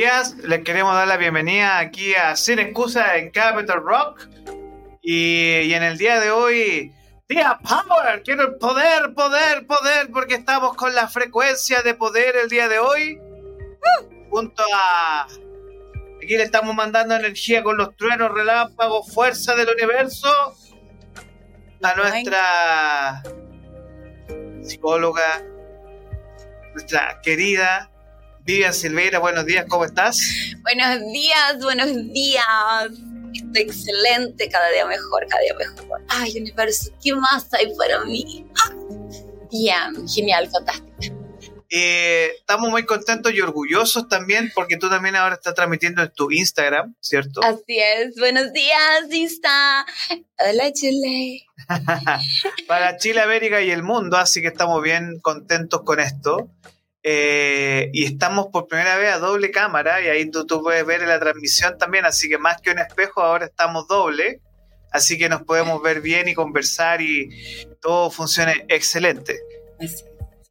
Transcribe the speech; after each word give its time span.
días, 0.00 0.34
les 0.44 0.64
queremos 0.64 0.94
dar 0.94 1.06
la 1.06 1.18
bienvenida 1.18 1.78
aquí 1.78 2.14
a 2.14 2.34
Sin 2.34 2.58
Excusa 2.58 3.18
en 3.18 3.30
Capital 3.30 3.82
Rock. 3.82 4.28
Y, 5.02 5.74
en 5.74 5.82
el 5.82 5.98
día 5.98 6.18
de 6.18 6.30
hoy, 6.30 6.90
día 7.28 7.58
Power, 7.62 8.22
quiero 8.22 8.44
el 8.44 8.54
poder, 8.54 9.12
poder, 9.12 9.66
poder, 9.66 10.10
porque 10.10 10.36
estamos 10.36 10.74
con 10.74 10.94
la 10.94 11.06
frecuencia 11.06 11.82
de 11.82 11.92
poder 11.92 12.34
el 12.36 12.48
día 12.48 12.66
de 12.70 12.78
hoy. 12.78 13.20
Junto 14.30 14.62
a... 14.74 15.26
Aquí 16.16 16.34
le 16.38 16.44
estamos 16.44 16.74
mandando 16.74 17.14
energía 17.14 17.62
con 17.62 17.76
los 17.76 17.94
truenos, 17.94 18.32
relámpagos, 18.32 19.12
fuerza 19.12 19.54
del 19.54 19.68
universo. 19.68 20.32
A 21.82 21.94
nuestra 21.94 23.22
psicóloga, 24.62 25.42
nuestra 26.72 27.20
querida 27.22 27.90
Vivian 28.44 28.72
Silveira, 28.72 29.18
buenos 29.18 29.44
días, 29.44 29.66
¿cómo 29.68 29.84
estás? 29.84 30.18
Buenos 30.62 31.00
días, 31.12 31.58
buenos 31.62 31.92
días. 32.12 32.44
Estoy 33.34 33.62
excelente, 33.62 34.48
cada 34.48 34.70
día 34.70 34.86
mejor, 34.86 35.26
cada 35.28 35.42
día 35.42 35.54
mejor. 35.54 36.00
Ay, 36.08 36.36
universo, 36.38 36.90
¿qué 37.02 37.14
más 37.14 37.52
hay 37.52 37.74
para 37.76 38.04
mí? 38.04 38.46
Ah, 38.64 38.74
bien, 39.50 40.08
genial, 40.08 40.48
fantástico. 40.50 41.20
Eh, 41.72 42.32
estamos 42.36 42.68
muy 42.68 42.84
contentos 42.84 43.32
y 43.32 43.40
orgullosos 43.40 44.08
también 44.08 44.50
porque 44.56 44.76
tú 44.76 44.88
también 44.90 45.14
ahora 45.14 45.36
estás 45.36 45.54
transmitiendo 45.54 46.02
en 46.02 46.10
tu 46.10 46.32
Instagram, 46.32 46.96
¿cierto? 46.98 47.42
Así 47.44 47.78
es. 47.78 48.16
Buenos 48.16 48.52
días, 48.52 49.04
Insta. 49.12 49.86
Hola, 50.38 50.72
Chile. 50.72 51.46
Para 52.66 52.96
Chile, 52.96 53.20
América 53.20 53.62
y 53.62 53.70
el 53.70 53.84
mundo, 53.84 54.16
así 54.16 54.40
que 54.40 54.48
estamos 54.48 54.82
bien 54.82 55.20
contentos 55.20 55.82
con 55.84 56.00
esto. 56.00 56.50
Eh, 57.02 57.88
y 57.94 58.04
estamos 58.04 58.48
por 58.52 58.66
primera 58.66 58.96
vez 58.96 59.14
a 59.14 59.18
doble 59.18 59.50
cámara 59.50 60.02
y 60.02 60.08
ahí 60.08 60.30
tú, 60.30 60.44
tú, 60.44 60.62
puedes 60.62 60.84
ver 60.84 61.00
la 61.02 61.18
transmisión 61.18 61.78
también, 61.78 62.04
así 62.04 62.28
que 62.28 62.36
más 62.36 62.60
que 62.60 62.70
un 62.70 62.78
espejo 62.78 63.22
ahora 63.22 63.46
estamos 63.46 63.88
doble, 63.88 64.40
así 64.92 65.16
que 65.16 65.30
nos 65.30 65.42
podemos 65.42 65.82
ver 65.82 66.02
bien 66.02 66.28
y 66.28 66.34
conversar 66.34 67.00
y 67.00 67.30
todo 67.80 68.10
funcione 68.10 68.66
excelente. 68.68 69.40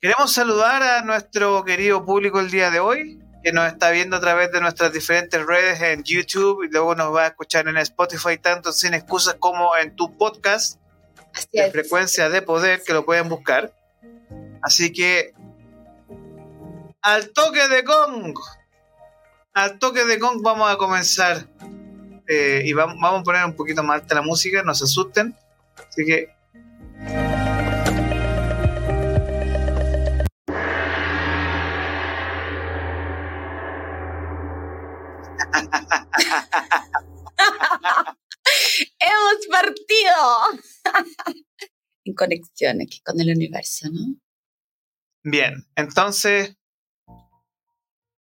Queremos 0.02 0.32
saludar 0.34 0.82
a 0.82 1.02
nuestro 1.04 1.64
querido 1.64 2.04
público 2.04 2.40
el 2.40 2.50
día 2.50 2.72
de 2.72 2.80
hoy, 2.80 3.20
que 3.44 3.54
nos 3.54 3.72
está 3.72 3.92
viendo 3.92 4.16
a 4.16 4.20
través 4.20 4.52
de 4.52 4.60
nuestras 4.60 4.92
diferentes 4.92 5.46
redes 5.46 5.80
en 5.82 6.04
YouTube 6.04 6.64
y 6.64 6.70
luego 6.70 6.96
nos 6.96 7.14
va 7.14 7.26
a 7.26 7.28
escuchar 7.28 7.68
en 7.68 7.78
Spotify, 7.78 8.38
tanto 8.38 8.72
sin 8.72 8.96
excusas 8.96 9.36
como 9.36 9.78
en 9.78 9.96
tu 9.96 10.18
podcast 10.18 10.80
de 11.54 11.70
frecuencia 11.70 12.28
de 12.30 12.42
poder, 12.42 12.82
que 12.84 12.94
lo 12.94 13.06
pueden 13.06 13.30
buscar. 13.30 13.72
Así 14.62 14.92
que 14.92 15.34
al 17.02 17.32
toque 17.32 17.68
de 17.68 17.82
gong. 17.82 18.38
Al 19.54 19.80
toque 19.80 20.06
de 20.06 20.18
gong 20.18 20.42
vamos 20.42 20.72
a 20.72 20.78
comenzar. 20.78 21.50
Eh, 22.28 22.62
y 22.66 22.74
vamos, 22.74 22.98
a 23.02 23.24
poner 23.24 23.44
un 23.46 23.56
poquito 23.56 23.82
más 23.84 24.02
alta 24.02 24.16
la 24.16 24.22
música, 24.22 24.62
no 24.64 24.76
se 24.76 24.84
asusten. 24.84 25.34
Así 25.76 26.06
que. 26.06 26.30
Hemos 39.00 39.48
partido 39.50 40.14
en 42.06 42.14
conexión 42.14 42.82
aquí 42.82 43.02
con 43.02 43.20
el 43.20 43.32
universo, 43.32 43.90
¿no? 43.92 44.16
Bien, 45.24 45.68
entonces 45.76 46.59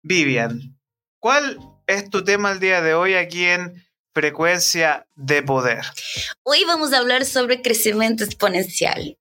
Vivian, 0.01 0.79
¿cuál 1.19 1.59
es 1.85 2.09
tu 2.09 2.23
tema 2.23 2.53
el 2.53 2.59
día 2.61 2.81
de 2.81 2.93
hoy 2.93 3.15
aquí 3.15 3.43
en 3.43 3.85
Frecuencia 4.13 5.05
de 5.15 5.43
Poder? 5.43 5.81
Hoy 6.43 6.63
vamos 6.63 6.93
a 6.93 6.99
hablar 6.99 7.25
sobre 7.25 7.61
crecimiento 7.61 8.23
exponencial. 8.23 9.17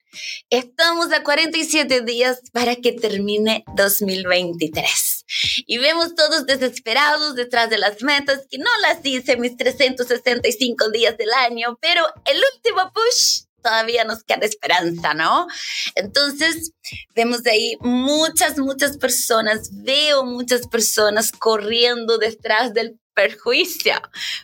Estamos 0.50 1.12
a 1.12 1.24
47 1.24 2.02
días 2.02 2.40
para 2.52 2.76
que 2.76 2.92
termine 2.92 3.64
2023. 3.74 5.24
Y 5.66 5.78
vemos 5.78 6.14
todos 6.14 6.46
desesperados 6.46 7.34
detrás 7.34 7.70
de 7.70 7.78
las 7.78 8.00
metas 8.02 8.46
que 8.48 8.58
no 8.58 8.70
las 8.82 9.04
hice 9.04 9.36
mis 9.36 9.56
365 9.56 10.90
días 10.90 11.18
del 11.18 11.32
año, 11.32 11.76
pero 11.82 12.06
el 12.24 12.40
último 12.54 12.92
push 12.92 13.47
todavía 13.62 14.04
nos 14.04 14.24
queda 14.24 14.46
esperanza, 14.46 15.14
¿no? 15.14 15.46
Entonces, 15.94 16.72
vemos 17.14 17.44
ahí 17.46 17.76
muchas, 17.80 18.58
muchas 18.58 18.96
personas, 18.96 19.70
veo 19.72 20.24
muchas 20.24 20.66
personas 20.66 21.32
corriendo 21.32 22.18
detrás 22.18 22.74
del 22.74 22.98
perjuicio, 23.14 23.94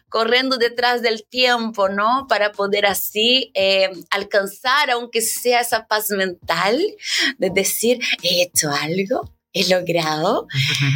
corriendo 0.09 0.57
detrás 0.57 1.01
del 1.01 1.25
tiempo, 1.25 1.89
¿no? 1.89 2.27
Para 2.29 2.51
poder 2.51 2.87
así 2.87 3.53
eh, 3.55 3.89
alcanzar, 4.11 4.91
aunque 4.91 5.21
sea 5.21 5.61
esa 5.61 5.87
paz 5.87 6.11
mental, 6.11 6.83
de 7.39 7.51
decir, 7.51 8.01
he 8.23 8.43
hecho 8.43 8.71
algo, 8.71 9.34
he 9.55 9.67
logrado. 9.69 10.47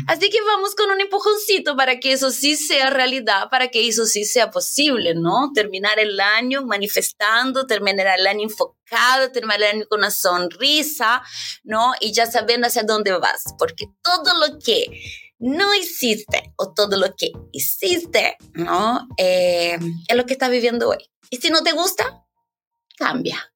Así 0.06 0.28
que 0.28 0.42
vamos 0.42 0.74
con 0.74 0.91
un 0.91 1.00
empujoncito 1.00 1.76
para 1.76 2.00
que 2.00 2.12
eso 2.12 2.30
sí 2.30 2.56
sea 2.56 2.91
realidad, 2.91 3.48
para 3.50 3.69
que 3.69 3.88
eso 3.88 4.04
sí 4.04 4.24
sea 4.24 4.50
posible, 4.50 5.14
¿no? 5.14 5.52
Terminar 5.54 5.98
el 5.98 6.19
año 6.20 6.66
manifestando, 6.66 7.66
terminar 7.66 8.18
el 8.18 8.26
año 8.26 8.42
enfocado, 8.42 9.30
terminar 9.33 9.62
el 9.62 9.77
año 9.77 9.86
con 9.88 10.00
una 10.00 10.10
sonrisa, 10.10 11.22
¿no? 11.62 11.92
Y 12.00 12.12
ya 12.12 12.27
sabiendo 12.27 12.66
hacia 12.66 12.83
dónde 12.83 13.12
vas, 13.12 13.44
porque 13.59 13.86
todo 14.03 14.34
lo 14.41 14.59
que 14.59 14.86
no 15.38 15.72
hiciste 15.74 16.53
o 16.56 16.74
todo 16.74 16.97
lo 16.97 17.15
que 17.16 17.30
hiciste, 17.53 18.36
¿no? 18.54 19.06
Eh, 19.16 19.78
es 20.09 20.16
lo 20.16 20.27
que 20.27 20.33
estás 20.33 20.50
viviendo 20.50 20.88
hoy. 20.88 20.98
Y 21.30 21.36
si 21.36 21.50
no 21.50 21.62
te 21.62 21.72
gusta, 21.72 22.24
cambia. 22.97 23.53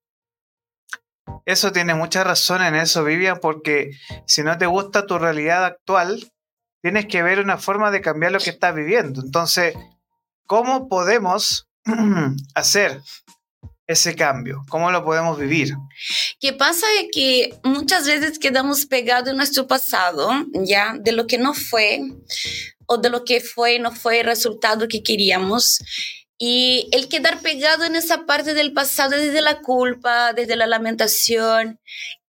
Eso 1.45 1.71
tiene 1.71 1.93
mucha 1.93 2.23
razón 2.23 2.61
en 2.63 2.75
eso, 2.75 3.03
Vivian, 3.03 3.39
porque 3.41 3.91
si 4.25 4.43
no 4.43 4.57
te 4.57 4.65
gusta 4.65 5.05
tu 5.05 5.17
realidad 5.17 5.65
actual, 5.65 6.31
tienes 6.81 7.05
que 7.05 7.23
ver 7.23 7.39
una 7.39 7.57
forma 7.57 7.91
de 7.91 8.01
cambiar 8.01 8.31
lo 8.31 8.39
que 8.39 8.49
estás 8.49 8.73
viviendo. 8.73 9.21
Entonces, 9.21 9.75
¿cómo 10.45 10.87
podemos 10.87 11.67
hacer 12.55 13.01
ese 13.87 14.15
cambio? 14.15 14.63
¿Cómo 14.69 14.91
lo 14.91 15.03
podemos 15.03 15.37
vivir? 15.37 15.73
¿Qué 16.39 16.53
pasa 16.53 16.85
es 17.01 17.07
que 17.11 17.59
muchas 17.63 18.07
veces 18.07 18.39
quedamos 18.39 18.85
pegados 18.85 19.29
en 19.29 19.37
nuestro 19.37 19.67
pasado, 19.67 20.29
ya, 20.53 20.95
de 20.99 21.11
lo 21.11 21.27
que 21.27 21.37
no 21.37 21.53
fue 21.53 22.01
o 22.85 22.97
de 22.97 23.09
lo 23.09 23.23
que 23.23 23.41
fue 23.41 23.79
no 23.79 23.91
fue 23.91 24.19
el 24.19 24.25
resultado 24.25 24.87
que 24.87 25.03
queríamos. 25.03 25.79
Y 26.37 26.89
el 26.91 27.09
quedar 27.09 27.41
pegado 27.41 27.83
en 27.83 27.95
esa 27.95 28.25
parte 28.25 28.53
del 28.53 28.73
pasado 28.73 29.11
desde 29.11 29.41
la 29.41 29.61
culpa, 29.61 30.33
desde 30.33 30.55
la 30.55 30.67
lamentación. 30.67 31.79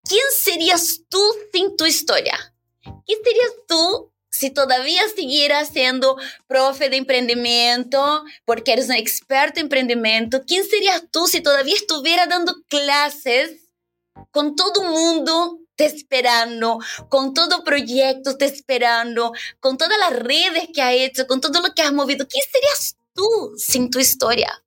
¿Quién 0.05 0.23
serías 0.37 1.01
tú 1.09 1.23
sin 1.53 1.77
tu 1.77 1.87
historia? 1.87 2.55
¿Quién 2.83 3.19
serías 3.25 3.53
tú 3.67 4.13
si 4.29 4.51
todavía 4.51 5.03
siguieras 5.15 5.69
siendo 5.69 6.17
profe 6.47 6.91
de 6.91 6.97
emprendimiento, 6.97 8.25
porque 8.45 8.73
eres 8.73 8.87
un 8.87 8.97
experto 8.97 9.61
en 9.61 9.67
emprendimiento? 9.67 10.43
¿Quién 10.47 10.65
serías 10.69 11.05
tú 11.11 11.27
si 11.27 11.41
todavía 11.41 11.75
estuviera 11.75 12.27
dando 12.27 12.55
clases 12.69 13.73
con 14.31 14.55
todo 14.57 14.83
el 14.83 14.91
mundo 14.91 15.59
te 15.77 15.87
esperando, 15.87 16.79
con 17.09 17.35
todo 17.35 17.65
proyecto 17.65 18.37
te 18.37 18.45
esperando, 18.45 19.33
con 19.61 19.79
todas 19.79 19.99
las 19.99 20.21
redes 20.23 20.69
que 20.73 20.83
ha 20.83 20.93
hecho, 20.93 21.27
con 21.27 21.41
todo 21.41 21.63
lo 21.63 21.75
que 21.75 21.83
has 21.83 21.93
movido? 21.93 22.27
¿Quién 22.29 22.45
serías 22.53 22.97
tú 23.15 23.55
sin 23.57 23.91
tu 23.91 23.99
historia? 23.99 24.63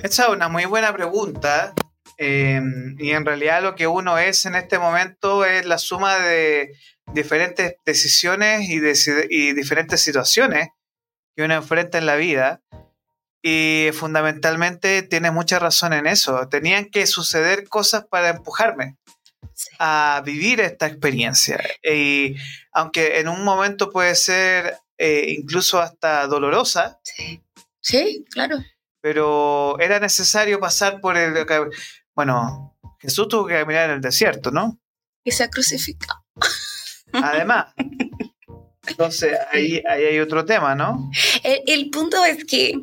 Esa 0.00 0.24
es 0.24 0.28
una 0.30 0.48
muy 0.48 0.64
buena 0.64 0.92
pregunta. 0.92 1.74
Em, 2.18 2.96
y 2.98 3.10
en 3.10 3.24
realidad 3.24 3.62
lo 3.62 3.74
que 3.74 3.86
uno 3.86 4.18
es 4.18 4.44
en 4.44 4.54
este 4.54 4.78
momento 4.78 5.44
es 5.44 5.66
la 5.66 5.78
suma 5.78 6.18
de 6.18 6.72
diferentes 7.12 7.74
decisiones 7.84 8.68
y, 8.68 8.80
y 9.30 9.52
diferentes 9.52 10.00
situaciones 10.00 10.68
que 11.34 11.42
uno 11.42 11.54
enfrenta 11.54 11.98
en 11.98 12.06
la 12.06 12.16
vida. 12.16 12.62
Y 13.42 13.90
fundamentalmente 13.92 15.02
tiene 15.02 15.32
mucha 15.32 15.58
razón 15.58 15.92
en 15.92 16.06
eso. 16.06 16.48
Tenían 16.48 16.90
que 16.90 17.06
suceder 17.06 17.68
cosas 17.68 18.04
para 18.08 18.30
empujarme 18.30 18.96
a 19.78 20.22
vivir 20.24 20.60
esta 20.60 20.86
experiencia. 20.86 21.60
Y 21.82 22.36
aunque 22.72 23.18
en 23.18 23.28
un 23.28 23.44
momento 23.44 23.90
puede 23.90 24.14
ser 24.14 24.78
eh, 25.02 25.34
incluso 25.38 25.80
hasta 25.80 26.28
dolorosa. 26.28 27.00
Sí. 27.02 27.42
sí, 27.80 28.24
claro. 28.30 28.58
Pero 29.00 29.76
era 29.80 29.98
necesario 29.98 30.60
pasar 30.60 31.00
por 31.00 31.16
el... 31.16 31.34
Bueno, 32.14 32.78
Jesús 33.00 33.26
tuvo 33.26 33.48
que 33.48 33.54
caminar 33.54 33.90
en 33.90 33.96
el 33.96 34.00
desierto, 34.00 34.52
¿no? 34.52 34.78
Y 35.24 35.32
se 35.32 35.42
ha 35.42 35.50
crucificado. 35.50 36.24
Además. 37.12 37.74
Entonces, 38.86 39.36
ahí, 39.50 39.82
ahí, 39.88 40.04
hay 40.04 40.20
otro 40.20 40.44
tema, 40.44 40.76
¿no? 40.76 41.10
El, 41.42 41.62
el, 41.66 41.90
punto 41.90 42.24
es 42.24 42.44
que 42.44 42.74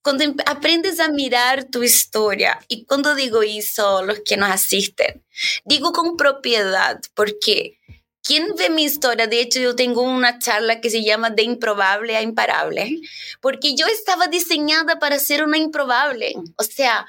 cuando 0.00 0.22
em, 0.22 0.36
aprendes 0.46 1.00
a 1.00 1.08
mirar 1.08 1.64
tu 1.64 1.82
historia, 1.82 2.60
y 2.68 2.84
cuando 2.84 3.16
digo 3.16 3.42
eso, 3.42 4.04
los 4.04 4.20
que 4.24 4.36
nos 4.36 4.50
asisten, 4.50 5.24
digo 5.64 5.92
con 5.92 6.16
propiedad, 6.16 7.00
porque 7.14 7.80
¿Quién 8.26 8.54
ve 8.56 8.70
mi 8.70 8.84
historia? 8.84 9.26
De 9.26 9.38
hecho, 9.38 9.60
yo 9.60 9.76
tengo 9.76 10.00
una 10.00 10.38
charla 10.38 10.80
que 10.80 10.88
se 10.88 11.04
llama 11.04 11.28
De 11.28 11.42
improbable 11.42 12.16
a 12.16 12.22
imparable, 12.22 13.00
porque 13.42 13.74
yo 13.76 13.86
estaba 13.86 14.28
diseñada 14.28 14.98
para 14.98 15.18
ser 15.18 15.44
una 15.44 15.58
improbable. 15.58 16.34
O 16.56 16.64
sea, 16.64 17.06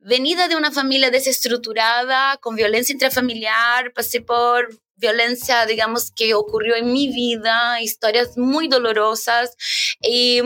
venida 0.00 0.48
de 0.48 0.56
una 0.56 0.72
familia 0.72 1.12
desestructurada, 1.12 2.38
con 2.38 2.56
violencia 2.56 2.92
intrafamiliar, 2.92 3.92
pasé 3.92 4.20
por 4.20 4.68
violencia, 4.96 5.64
digamos, 5.64 6.10
que 6.10 6.34
ocurrió 6.34 6.74
en 6.74 6.92
mi 6.92 7.06
vida, 7.06 7.80
historias 7.80 8.36
muy 8.36 8.66
dolorosas. 8.66 9.54
Y 10.00 10.42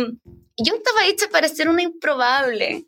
yo 0.59 0.75
estaba 0.75 1.07
hecha 1.07 1.29
para 1.31 1.49
ser 1.49 1.71
una 1.71 1.83
improbable, 1.83 2.85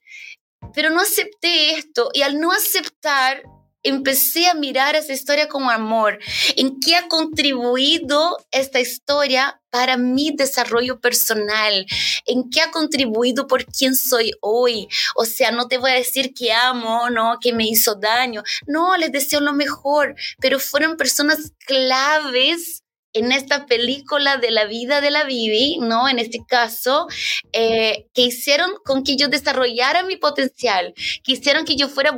pero 0.74 0.90
no 0.90 1.00
acepté 1.00 1.72
esto. 1.72 2.10
Y 2.12 2.20
al 2.20 2.38
no 2.38 2.52
aceptar, 2.52 3.44
empecé 3.84 4.48
a 4.48 4.54
mirar 4.54 4.96
esa 4.96 5.12
historia 5.12 5.48
con 5.48 5.70
amor. 5.70 6.18
¿En 6.56 6.80
qué 6.80 6.96
ha 6.96 7.06
contribuido 7.06 8.38
esta 8.50 8.80
historia 8.80 9.60
para 9.70 9.96
mi 9.96 10.32
desarrollo 10.32 11.00
personal? 11.00 11.86
¿En 12.26 12.50
qué 12.50 12.62
ha 12.62 12.70
contribuido 12.70 13.46
por 13.46 13.64
quién 13.66 13.94
soy 13.94 14.32
hoy? 14.40 14.88
O 15.14 15.24
sea, 15.24 15.52
no 15.52 15.68
te 15.68 15.78
voy 15.78 15.92
a 15.92 15.94
decir 15.94 16.32
que 16.34 16.52
amo, 16.52 17.10
no, 17.10 17.38
que 17.40 17.52
me 17.52 17.68
hizo 17.68 17.94
daño. 17.94 18.42
No, 18.66 18.96
les 18.96 19.12
deseo 19.12 19.40
lo 19.40 19.52
mejor, 19.52 20.16
pero 20.40 20.58
fueron 20.58 20.96
personas 20.96 21.52
claves 21.66 22.84
en 23.14 23.30
esta 23.30 23.64
película 23.66 24.38
de 24.38 24.50
la 24.50 24.66
vida 24.66 25.00
de 25.00 25.10
la 25.10 25.24
Bibi, 25.24 25.78
¿no? 25.78 26.08
En 26.08 26.18
este 26.18 26.40
caso, 26.46 27.06
eh, 27.52 28.08
que 28.12 28.22
hicieron 28.22 28.72
con 28.84 29.04
que 29.04 29.16
yo 29.16 29.28
desarrollara 29.28 30.02
mi 30.02 30.16
potencial, 30.16 30.92
que 31.22 31.32
hicieron 31.32 31.64
que 31.64 31.76
yo 31.76 31.88
fuera 31.88 32.10
a 32.10 32.16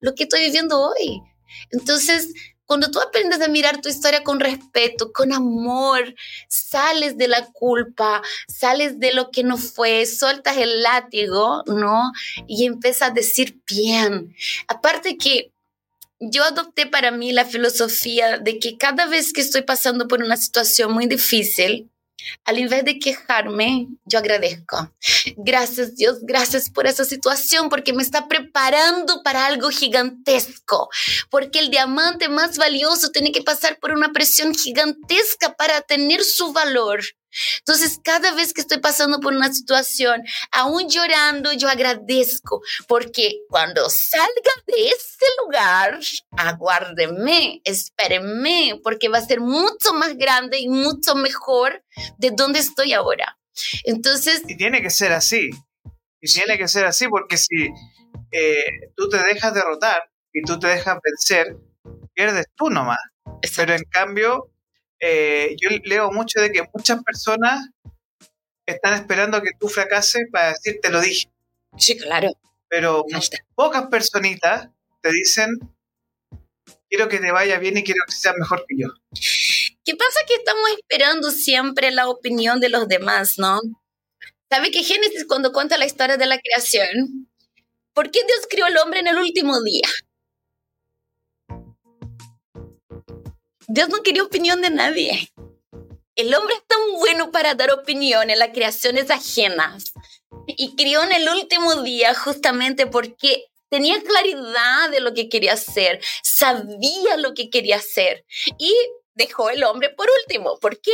lo 0.00 0.14
que 0.14 0.24
estoy 0.24 0.40
viviendo 0.40 0.80
hoy. 0.80 1.20
Entonces, 1.70 2.28
cuando 2.72 2.90
tú 2.90 3.00
aprendes 3.00 3.40
a 3.42 3.48
mirar 3.48 3.82
tu 3.82 3.90
historia 3.90 4.24
con 4.24 4.40
respeto, 4.40 5.12
con 5.12 5.32
amor, 5.32 6.14
sales 6.48 7.18
de 7.18 7.28
la 7.28 7.44
culpa, 7.52 8.22
sales 8.48 8.98
de 8.98 9.12
lo 9.12 9.30
que 9.30 9.44
no 9.44 9.58
fue, 9.58 10.06
sueltas 10.06 10.56
el 10.56 10.82
látigo, 10.82 11.64
¿no? 11.66 12.12
Y 12.46 12.64
empiezas 12.64 13.10
a 13.10 13.14
decir 13.14 13.60
bien. 13.66 14.34
Aparte 14.68 15.18
que 15.18 15.52
yo 16.18 16.44
adopté 16.44 16.86
para 16.86 17.10
mí 17.10 17.32
la 17.32 17.44
filosofía 17.44 18.38
de 18.38 18.58
que 18.58 18.78
cada 18.78 19.06
vez 19.06 19.34
que 19.34 19.42
estoy 19.42 19.62
pasando 19.62 20.08
por 20.08 20.22
una 20.22 20.38
situación 20.38 20.92
muy 20.92 21.06
difícil, 21.06 21.90
al 22.44 22.58
invés 22.58 22.84
de 22.84 22.98
quejarme, 22.98 23.88
yo 24.04 24.18
agradezco. 24.18 24.92
Gracias 25.36 25.96
Dios, 25.96 26.18
gracias 26.22 26.70
por 26.70 26.86
esa 26.86 27.04
situación 27.04 27.68
porque 27.68 27.92
me 27.92 28.02
está 28.02 28.28
preparando 28.28 29.22
para 29.22 29.46
algo 29.46 29.70
gigantesco. 29.70 30.88
Porque 31.30 31.58
el 31.60 31.70
diamante 31.70 32.28
más 32.28 32.58
valioso 32.58 33.10
tiene 33.10 33.32
que 33.32 33.42
pasar 33.42 33.78
por 33.78 33.92
una 33.92 34.12
presión 34.12 34.54
gigantesca 34.54 35.54
para 35.54 35.80
tener 35.82 36.22
su 36.24 36.52
valor. 36.52 37.00
Entonces, 37.58 37.98
cada 38.02 38.32
vez 38.34 38.52
que 38.52 38.60
estoy 38.60 38.78
pasando 38.78 39.20
por 39.20 39.34
una 39.34 39.52
situación, 39.52 40.22
aún 40.50 40.88
llorando, 40.88 41.52
yo 41.52 41.68
agradezco, 41.68 42.62
porque 42.88 43.40
cuando 43.48 43.88
salga 43.88 44.52
de 44.66 44.88
ese 44.88 45.26
lugar, 45.42 45.98
aguárdeme, 46.36 47.60
espérenme, 47.64 48.80
porque 48.82 49.08
va 49.08 49.18
a 49.18 49.26
ser 49.26 49.40
mucho 49.40 49.92
más 49.94 50.16
grande 50.16 50.58
y 50.58 50.68
mucho 50.68 51.14
mejor 51.14 51.84
de 52.18 52.30
donde 52.30 52.60
estoy 52.60 52.92
ahora. 52.92 53.38
Entonces... 53.84 54.42
Y 54.46 54.56
tiene 54.56 54.82
que 54.82 54.90
ser 54.90 55.12
así. 55.12 55.50
Y 56.20 56.32
tiene 56.32 56.56
que 56.56 56.68
ser 56.68 56.86
así 56.86 57.08
porque 57.08 57.36
si 57.36 57.68
eh, 58.30 58.92
tú 58.96 59.08
te 59.08 59.22
dejas 59.22 59.52
derrotar 59.54 60.08
y 60.32 60.42
tú 60.42 60.58
te 60.58 60.68
dejas 60.68 60.98
vencer, 61.02 61.56
pierdes 62.14 62.46
tú 62.54 62.70
nomás. 62.70 63.00
Pero 63.56 63.74
en 63.74 63.82
cambio, 63.90 64.51
eh, 65.04 65.56
yo 65.60 65.68
leo 65.82 66.12
mucho 66.12 66.40
de 66.40 66.52
que 66.52 66.62
muchas 66.72 67.02
personas 67.02 67.68
están 68.64 68.94
esperando 68.94 69.42
que 69.42 69.50
tú 69.58 69.68
fracases 69.68 70.22
para 70.30 70.50
decir 70.50 70.78
te 70.80 70.90
lo 70.90 71.00
dije. 71.00 71.28
Sí, 71.76 71.98
claro. 71.98 72.30
Pero 72.68 73.04
pocas 73.56 73.88
personitas 73.88 74.68
te 75.00 75.10
dicen 75.10 75.58
quiero 76.88 77.08
que 77.08 77.18
te 77.18 77.32
vaya 77.32 77.58
bien 77.58 77.76
y 77.78 77.82
quiero 77.82 78.04
que 78.06 78.12
seas 78.12 78.36
mejor 78.38 78.64
que 78.68 78.76
yo. 78.78 78.88
¿Qué 79.84 79.96
pasa? 79.96 80.20
Que 80.28 80.34
estamos 80.34 80.70
esperando 80.78 81.32
siempre 81.32 81.90
la 81.90 82.08
opinión 82.08 82.60
de 82.60 82.68
los 82.68 82.86
demás, 82.86 83.38
¿no? 83.38 83.60
¿Sabe 84.48 84.70
que 84.70 84.84
Génesis 84.84 85.24
cuando 85.26 85.52
cuenta 85.52 85.78
la 85.78 85.86
historia 85.86 86.16
de 86.16 86.26
la 86.26 86.38
creación? 86.38 87.28
¿Por 87.92 88.10
qué 88.12 88.20
Dios 88.24 88.46
crió 88.48 88.66
al 88.66 88.76
hombre 88.76 89.00
en 89.00 89.08
el 89.08 89.16
último 89.16 89.60
día? 89.62 89.88
Dios 93.68 93.88
no 93.88 94.02
quería 94.02 94.22
opinión 94.22 94.60
de 94.60 94.70
nadie. 94.70 95.28
El 96.14 96.34
hombre 96.34 96.54
es 96.54 96.66
tan 96.66 96.78
bueno 96.98 97.30
para 97.30 97.54
dar 97.54 97.72
opinión 97.72 98.30
en 98.30 98.38
las 98.38 98.50
creaciones 98.50 99.10
ajenas. 99.10 99.92
Y 100.46 100.74
crió 100.76 101.02
en 101.02 101.12
el 101.12 101.28
último 101.28 101.82
día 101.82 102.14
justamente 102.14 102.86
porque 102.86 103.46
tenía 103.70 104.02
claridad 104.02 104.90
de 104.90 105.00
lo 105.00 105.14
que 105.14 105.28
quería 105.28 105.54
hacer, 105.54 106.00
sabía 106.22 107.16
lo 107.16 107.32
que 107.32 107.48
quería 107.48 107.76
hacer 107.76 108.26
y 108.58 108.74
dejó 109.14 109.48
el 109.48 109.64
hombre 109.64 109.88
por 109.90 110.08
último. 110.22 110.58
¿Por 110.58 110.80
qué? 110.80 110.92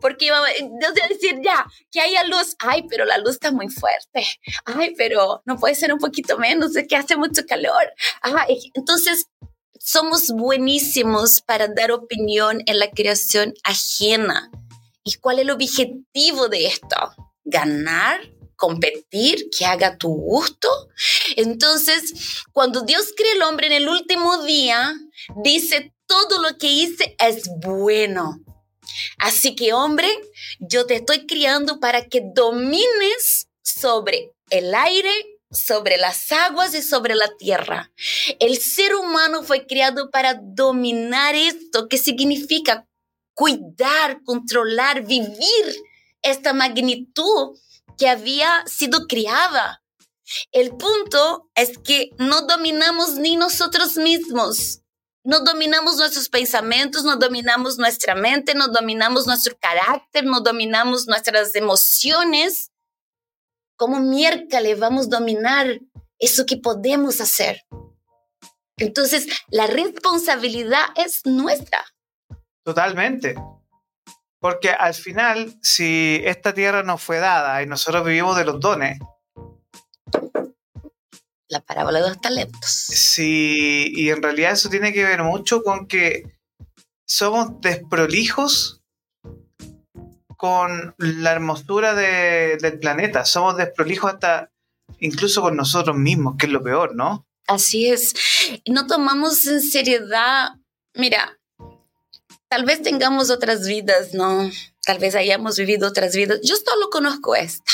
Porque 0.00 0.26
iba, 0.26 0.38
iba 0.58 0.88
a 0.88 1.08
decir, 1.08 1.40
ya, 1.42 1.64
que 1.90 2.00
haya 2.00 2.24
luz. 2.24 2.54
Ay, 2.58 2.84
pero 2.90 3.06
la 3.06 3.16
luz 3.16 3.32
está 3.32 3.50
muy 3.50 3.68
fuerte. 3.68 4.26
Ay, 4.66 4.94
pero 4.96 5.42
no 5.46 5.56
puede 5.56 5.74
ser 5.74 5.92
un 5.92 5.98
poquito 5.98 6.36
menos, 6.36 6.76
es 6.76 6.86
que 6.86 6.96
hace 6.96 7.16
mucho 7.16 7.46
calor. 7.46 7.92
Ay, 8.20 8.58
entonces 8.74 9.24
somos 9.80 10.28
buenísimos 10.28 11.40
para 11.40 11.68
dar 11.68 11.92
opinión 11.92 12.62
en 12.66 12.78
la 12.78 12.90
creación 12.90 13.54
ajena. 13.64 14.50
¿Y 15.04 15.14
cuál 15.14 15.38
es 15.38 15.42
el 15.44 15.50
objetivo 15.50 16.48
de 16.48 16.66
esto? 16.66 16.96
Ganar, 17.44 18.20
competir, 18.56 19.48
que 19.56 19.64
haga 19.64 19.96
tu 19.96 20.08
gusto. 20.08 20.68
Entonces, 21.36 22.44
cuando 22.52 22.82
Dios 22.82 23.12
crea 23.16 23.32
el 23.32 23.42
hombre 23.42 23.68
en 23.68 23.72
el 23.72 23.88
último 23.88 24.44
día, 24.44 24.94
dice, 25.42 25.94
todo 26.06 26.42
lo 26.42 26.58
que 26.58 26.66
hice 26.66 27.16
es 27.18 27.48
bueno. 27.60 28.40
Así 29.18 29.54
que, 29.54 29.72
hombre, 29.72 30.08
yo 30.58 30.86
te 30.86 30.96
estoy 30.96 31.26
criando 31.26 31.78
para 31.80 32.06
que 32.08 32.22
domines 32.34 33.48
sobre 33.62 34.32
el 34.50 34.74
aire, 34.74 35.12
sobre 35.50 35.96
las 35.96 36.30
aguas 36.30 36.74
y 36.74 36.82
sobre 36.82 37.14
la 37.14 37.28
tierra. 37.36 37.90
El 38.38 38.58
ser 38.58 38.94
humano 38.94 39.42
fue 39.42 39.66
creado 39.66 40.10
para 40.10 40.34
dominar 40.34 41.34
esto, 41.34 41.88
que 41.88 41.98
significa 41.98 42.86
cuidar, 43.34 44.22
controlar, 44.24 45.06
vivir 45.06 45.76
esta 46.22 46.52
magnitud 46.52 47.56
que 47.96 48.08
había 48.08 48.64
sido 48.66 49.06
criada. 49.06 49.82
El 50.52 50.76
punto 50.76 51.48
es 51.54 51.78
que 51.78 52.10
no 52.18 52.42
dominamos 52.42 53.14
ni 53.14 53.36
nosotros 53.36 53.96
mismos. 53.96 54.80
No 55.24 55.40
dominamos 55.40 55.96
nuestros 55.96 56.28
pensamientos, 56.28 57.04
no 57.04 57.16
dominamos 57.16 57.76
nuestra 57.78 58.14
mente, 58.14 58.54
no 58.54 58.68
dominamos 58.68 59.26
nuestro 59.26 59.56
carácter, 59.58 60.24
no 60.24 60.40
dominamos 60.40 61.06
nuestras 61.06 61.54
emociones 61.54 62.70
¿Cómo 63.78 64.00
miércoles 64.00 64.76
vamos 64.80 65.06
a 65.06 65.18
dominar 65.18 65.78
eso 66.18 66.44
que 66.46 66.56
podemos 66.56 67.20
hacer? 67.20 67.62
Entonces, 68.76 69.28
la 69.50 69.68
responsabilidad 69.68 70.86
es 70.96 71.24
nuestra. 71.24 71.84
Totalmente. 72.64 73.36
Porque 74.40 74.70
al 74.70 74.94
final, 74.94 75.56
si 75.62 76.20
esta 76.24 76.52
tierra 76.52 76.82
nos 76.82 77.00
fue 77.00 77.18
dada 77.18 77.62
y 77.62 77.66
nosotros 77.66 78.04
vivimos 78.04 78.36
de 78.36 78.44
los 78.46 78.58
dones. 78.58 78.98
La 81.48 81.60
parábola 81.60 82.00
de 82.00 82.08
los 82.08 82.20
talentos. 82.20 82.68
Sí, 82.68 83.92
y 83.94 84.10
en 84.10 84.20
realidad 84.20 84.52
eso 84.52 84.68
tiene 84.68 84.92
que 84.92 85.04
ver 85.04 85.22
mucho 85.22 85.62
con 85.62 85.86
que 85.86 86.24
somos 87.06 87.60
desprolijos 87.60 88.77
con 90.38 90.94
la 90.98 91.32
hermosura 91.32 91.94
del 91.94 92.78
planeta. 92.78 93.24
Somos 93.24 93.56
desprolijos 93.56 94.14
hasta 94.14 94.50
incluso 95.00 95.42
con 95.42 95.56
nosotros 95.56 95.96
mismos, 95.96 96.36
que 96.38 96.46
es 96.46 96.52
lo 96.52 96.62
peor, 96.62 96.94
¿no? 96.94 97.26
Así 97.48 97.88
es. 97.88 98.14
No 98.66 98.86
tomamos 98.86 99.44
en 99.46 99.60
seriedad, 99.60 100.50
mira, 100.94 101.38
tal 102.48 102.64
vez 102.64 102.82
tengamos 102.82 103.30
otras 103.30 103.66
vidas, 103.66 104.14
¿no? 104.14 104.48
Tal 104.84 104.98
vez 104.98 105.16
hayamos 105.16 105.58
vivido 105.58 105.88
otras 105.88 106.14
vidas. 106.14 106.38
Yo 106.42 106.54
solo 106.56 106.88
conozco 106.88 107.34
esta. 107.34 107.72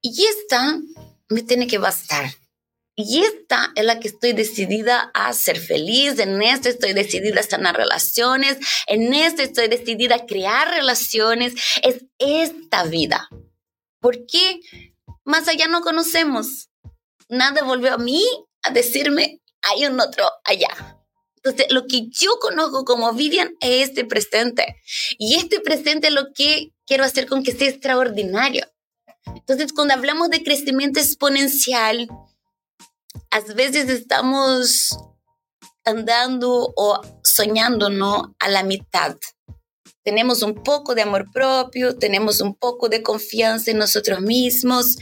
Y 0.00 0.24
esta 0.24 0.80
me 1.28 1.42
tiene 1.42 1.66
que 1.66 1.78
bastar. 1.78 2.30
Y 3.00 3.20
esta 3.20 3.70
es 3.76 3.84
la 3.84 4.00
que 4.00 4.08
estoy 4.08 4.32
decidida 4.32 5.12
a 5.14 5.32
ser 5.32 5.60
feliz, 5.60 6.18
en 6.18 6.42
esta 6.42 6.68
estoy 6.68 6.94
decidida 6.94 7.38
a 7.38 7.44
sanar 7.44 7.76
relaciones, 7.76 8.58
en 8.88 9.14
esta 9.14 9.44
estoy 9.44 9.68
decidida 9.68 10.16
a 10.16 10.26
crear 10.26 10.68
relaciones, 10.68 11.54
es 11.84 12.04
esta 12.18 12.82
vida. 12.82 13.28
¿Por 14.00 14.26
qué? 14.26 14.58
Más 15.24 15.46
allá 15.46 15.68
no 15.68 15.80
conocemos. 15.80 16.70
Nada 17.28 17.62
volvió 17.62 17.94
a 17.94 17.98
mí 17.98 18.24
a 18.64 18.72
decirme, 18.72 19.42
hay 19.62 19.86
un 19.86 20.00
otro 20.00 20.28
allá. 20.42 20.98
Entonces, 21.36 21.66
lo 21.70 21.86
que 21.86 22.08
yo 22.10 22.32
conozco 22.40 22.84
como 22.84 23.12
Vivian 23.12 23.54
es 23.60 23.90
este 23.90 24.06
presente. 24.06 24.74
Y 25.18 25.36
este 25.36 25.60
presente 25.60 26.08
es 26.08 26.14
lo 26.14 26.32
que 26.34 26.72
quiero 26.84 27.04
hacer 27.04 27.28
con 27.28 27.44
que 27.44 27.52
sea 27.52 27.68
extraordinario. 27.68 28.66
Entonces, 29.24 29.72
cuando 29.72 29.94
hablamos 29.94 30.30
de 30.30 30.42
crecimiento 30.42 30.98
exponencial, 30.98 32.08
a 33.30 33.40
veces 33.54 33.88
estamos 33.88 34.96
andando 35.84 36.72
o 36.76 37.00
soñando, 37.22 37.90
¿no? 37.90 38.34
A 38.38 38.48
la 38.48 38.62
mitad. 38.62 39.16
Tenemos 40.04 40.42
un 40.42 40.54
poco 40.54 40.94
de 40.94 41.02
amor 41.02 41.26
propio, 41.32 41.96
tenemos 41.96 42.40
un 42.40 42.54
poco 42.54 42.88
de 42.88 43.02
confianza 43.02 43.70
en 43.70 43.78
nosotros 43.78 44.20
mismos. 44.20 44.96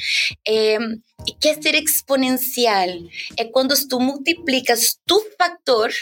Eh, 0.44 0.78
¿Y 1.24 1.36
qué 1.38 1.50
es 1.50 1.58
ser 1.62 1.76
exponencial? 1.76 3.08
Es 3.36 3.48
cuando 3.52 3.74
tú 3.88 4.00
multiplicas 4.00 5.00
tu 5.04 5.22
factor 5.38 5.92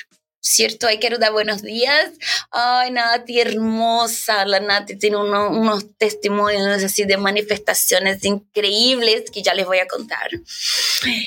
¿cierto? 0.44 0.86
Hay 0.86 0.98
que 0.98 1.08
dar 1.08 1.32
buenos 1.32 1.62
días. 1.62 2.12
Ay, 2.50 2.90
Nati, 2.90 3.40
hermosa. 3.40 4.44
La 4.44 4.60
Nati 4.60 4.96
tiene 4.96 5.16
unos 5.16 5.96
testimonios 5.96 6.84
así 6.84 7.04
de 7.04 7.16
manifestaciones 7.16 8.22
increíbles 8.24 9.30
que 9.30 9.42
ya 9.42 9.54
les 9.54 9.64
voy 9.64 9.78
a 9.78 9.88
contar. 9.88 10.28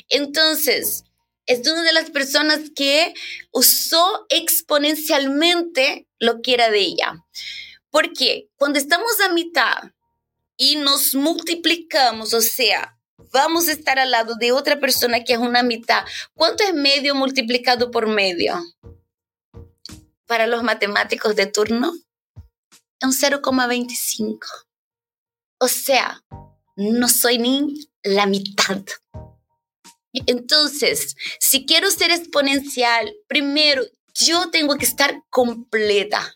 Entonces, 0.10 1.04
es 1.48 1.68
una 1.68 1.82
de 1.84 1.94
las 1.94 2.12
personas 2.12 2.60
que 2.76 3.14
usó 3.52 4.28
exponencialmente 4.30 6.08
lo 6.20 6.42
que 6.44 6.54
era 6.54 6.70
de 6.70 6.80
ella. 6.80 7.26
Porque 7.90 8.50
cuando 8.56 8.78
estamos 8.78 9.20
a 9.22 9.34
mitad 9.34 9.92
y 10.58 10.76
nos 10.76 11.16
multiplicamos, 11.16 12.36
o 12.36 12.42
sea, 12.42 12.96
vamos 13.32 13.68
a 13.68 13.72
estar 13.72 13.98
al 13.98 14.12
lado 14.12 14.36
de 14.36 14.52
otra 14.52 14.80
persona 14.80 15.24
que 15.24 15.34
es 15.34 15.40
una 15.40 15.64
mitad, 15.64 16.06
¿cuánto 16.36 16.64
es 16.64 16.76
medio 16.76 17.16
multiplicado 17.16 17.90
por 17.90 18.06
medio? 18.06 18.62
Para 20.28 20.46
los 20.46 20.62
matemáticos 20.62 21.36
de 21.36 21.48
turno, 21.48 21.94
un 23.02 23.12
0,25. 23.12 24.40
O 25.60 25.68
sea, 25.68 26.22
no 26.76 27.08
soy 27.08 27.40
ni 27.40 27.90
la 28.04 28.26
mitad. 28.26 28.84
Entonces, 30.26 31.16
si 31.40 31.66
quiero 31.66 31.92
ser 31.92 32.12
exponencial, 32.12 33.14
primero 33.28 33.84
yo 34.14 34.50
tengo 34.50 34.76
que 34.78 34.86
estar 34.86 35.24
completa. 35.30 36.36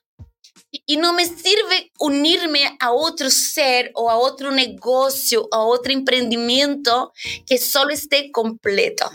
Y 0.86 0.98
no 0.98 1.14
me 1.14 1.26
sirve 1.26 1.92
unirme 2.00 2.78
a 2.80 2.92
otro 2.92 3.30
ser 3.30 3.92
o 3.94 4.10
a 4.10 4.18
otro 4.18 4.52
negocio, 4.52 5.48
a 5.52 5.60
otro 5.60 5.92
emprendimiento 5.92 7.12
que 7.46 7.58
solo 7.58 7.94
esté 7.94 8.32
completo. 8.32 9.10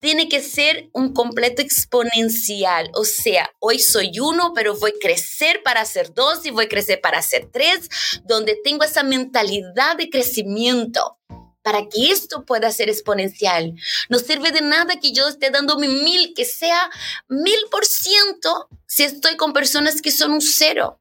Tiene 0.00 0.28
que 0.28 0.42
ser 0.42 0.90
un 0.92 1.12
completo 1.12 1.62
exponencial. 1.62 2.90
O 2.94 3.04
sea, 3.04 3.50
hoy 3.58 3.78
soy 3.78 4.18
uno, 4.20 4.52
pero 4.54 4.76
voy 4.76 4.90
a 4.90 5.00
crecer 5.00 5.62
para 5.62 5.84
ser 5.84 6.14
dos 6.14 6.44
y 6.46 6.50
voy 6.50 6.66
a 6.66 6.68
crecer 6.68 7.00
para 7.00 7.22
ser 7.22 7.48
tres, 7.52 7.88
donde 8.24 8.58
tengo 8.62 8.84
esa 8.84 9.02
mentalidad 9.02 9.96
de 9.96 10.10
crecimiento 10.10 11.18
para 11.62 11.88
que 11.88 12.10
esto 12.10 12.44
pueda 12.44 12.70
ser 12.70 12.88
exponencial. 12.88 13.74
No 14.08 14.18
sirve 14.18 14.50
de 14.50 14.62
nada 14.62 14.98
que 15.00 15.12
yo 15.12 15.28
esté 15.28 15.50
dando 15.50 15.76
mi 15.78 15.88
mil, 15.88 16.32
que 16.34 16.44
sea 16.44 16.90
mil 17.28 17.58
por 17.70 17.84
ciento 17.84 18.68
si 18.86 19.04
estoy 19.04 19.36
con 19.36 19.52
personas 19.52 20.00
que 20.00 20.10
son 20.10 20.32
un 20.32 20.40
cero. 20.40 21.00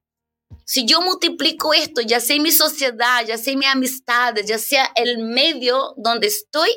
Si 0.65 0.85
yo 0.85 1.01
multiplico 1.01 1.73
esto, 1.73 2.01
ya 2.01 2.19
sea 2.19 2.35
en 2.35 2.43
mi 2.43 2.51
sociedad, 2.51 3.25
ya 3.25 3.37
sea 3.37 3.53
en 3.53 3.59
mi 3.59 3.65
amistades, 3.65 4.45
ya 4.45 4.59
sea 4.59 4.91
el 4.95 5.17
medio 5.19 5.93
donde 5.97 6.27
estoy, 6.27 6.69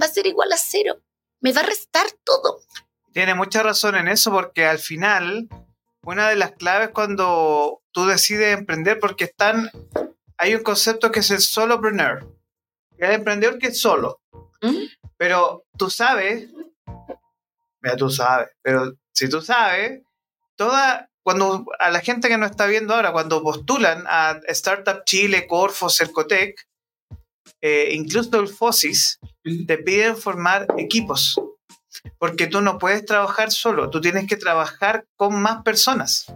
va 0.00 0.06
a 0.06 0.12
ser 0.12 0.26
igual 0.26 0.52
a 0.52 0.56
cero. 0.56 1.00
Me 1.42 1.52
va 1.52 1.60
a 1.60 1.64
restar 1.64 2.06
todo. 2.24 2.60
Tiene 3.12 3.34
mucha 3.34 3.62
razón 3.62 3.94
en 3.96 4.08
eso 4.08 4.30
porque 4.30 4.64
al 4.64 4.78
final, 4.78 5.48
una 6.02 6.30
de 6.30 6.36
las 6.36 6.52
claves 6.52 6.90
cuando 6.94 7.82
tú 7.92 8.06
decides 8.06 8.56
emprender, 8.56 8.98
porque 8.98 9.24
están, 9.24 9.70
hay 10.38 10.54
un 10.54 10.62
concepto 10.62 11.12
que 11.12 11.20
es 11.20 11.30
el 11.30 11.40
solopreneur 11.40 12.26
el 13.06 13.12
emprendedor 13.12 13.58
que 13.58 13.68
es 13.68 13.80
solo. 13.80 14.20
¿Mm? 14.60 14.84
Pero 15.16 15.64
tú 15.76 15.90
sabes, 15.90 16.48
mira, 17.80 17.96
tú 17.96 18.10
sabes, 18.10 18.48
pero 18.62 18.92
si 19.12 19.28
tú 19.28 19.40
sabes, 19.40 20.02
toda, 20.56 21.10
cuando 21.22 21.66
a 21.78 21.90
la 21.90 22.00
gente 22.00 22.28
que 22.28 22.38
nos 22.38 22.50
está 22.50 22.66
viendo 22.66 22.94
ahora, 22.94 23.12
cuando 23.12 23.42
postulan 23.42 24.04
a 24.06 24.40
Startup 24.48 25.04
Chile, 25.04 25.46
Corfo, 25.46 25.88
Cercotec, 25.88 26.66
eh, 27.62 27.90
incluso 27.92 28.38
el 28.40 28.48
FOSIS, 28.48 29.18
te 29.66 29.78
piden 29.78 30.16
formar 30.16 30.66
equipos. 30.76 31.40
Porque 32.18 32.46
tú 32.48 32.60
no 32.60 32.78
puedes 32.78 33.04
trabajar 33.06 33.52
solo, 33.52 33.88
tú 33.88 34.00
tienes 34.00 34.26
que 34.26 34.36
trabajar 34.36 35.06
con 35.16 35.40
más 35.40 35.62
personas. 35.62 36.26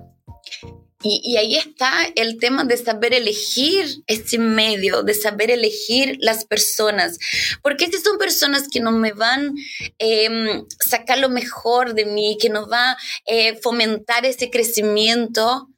Y, 1.02 1.36
ahí 1.36 1.56
está 1.56 1.92
el 2.16 2.38
tema 2.38 2.64
de 2.64 2.76
saber 2.76 3.12
elegir 3.12 4.02
ese 4.06 4.38
medio, 4.38 5.02
de 5.02 5.14
saber 5.14 5.50
elegir 5.50 6.16
las 6.20 6.46
personas, 6.46 7.18
porque 7.62 7.86
si 7.86 7.98
son 7.98 8.18
personas 8.18 8.66
que 8.68 8.80
no 8.80 8.92
me 8.92 9.12
van 9.12 9.50
a 9.50 9.52
em, 9.98 10.64
sacar 10.80 11.18
lo 11.18 11.28
mejor 11.28 11.94
de 11.94 12.06
mí, 12.06 12.38
que 12.40 12.48
nos 12.48 12.70
va 12.70 12.92
a 12.92 12.96
eh, 13.26 13.58
fomentar 13.62 14.24
ese 14.24 14.50
crecimiento, 14.50 15.68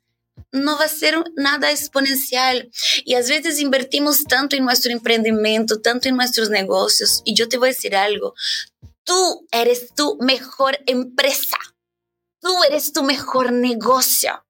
no 0.52 0.78
va 0.78 0.84
a 0.84 0.88
ser 0.88 1.16
nada 1.36 1.70
exponencial. 1.70 2.70
Y 3.04 3.14
a 3.14 3.18
veces 3.18 3.60
invertimos 3.60 4.24
tanto 4.24 4.56
en 4.56 4.64
nuestro 4.64 4.92
emprendimiento, 4.92 5.80
tanto 5.80 6.08
en 6.08 6.16
nuestros 6.16 6.50
negocios. 6.50 7.22
Y 7.24 7.34
yo 7.34 7.48
te 7.48 7.58
voy 7.58 7.68
a 7.68 7.72
decir 7.72 7.96
algo, 7.96 8.34
tú 9.04 9.46
eres 9.52 9.94
tu 9.94 10.16
mejor 10.20 10.78
empresa, 10.86 11.58
tú 12.40 12.52
eres 12.64 12.92
tu 12.92 13.02
mejor 13.02 13.52
negocio 13.52 14.44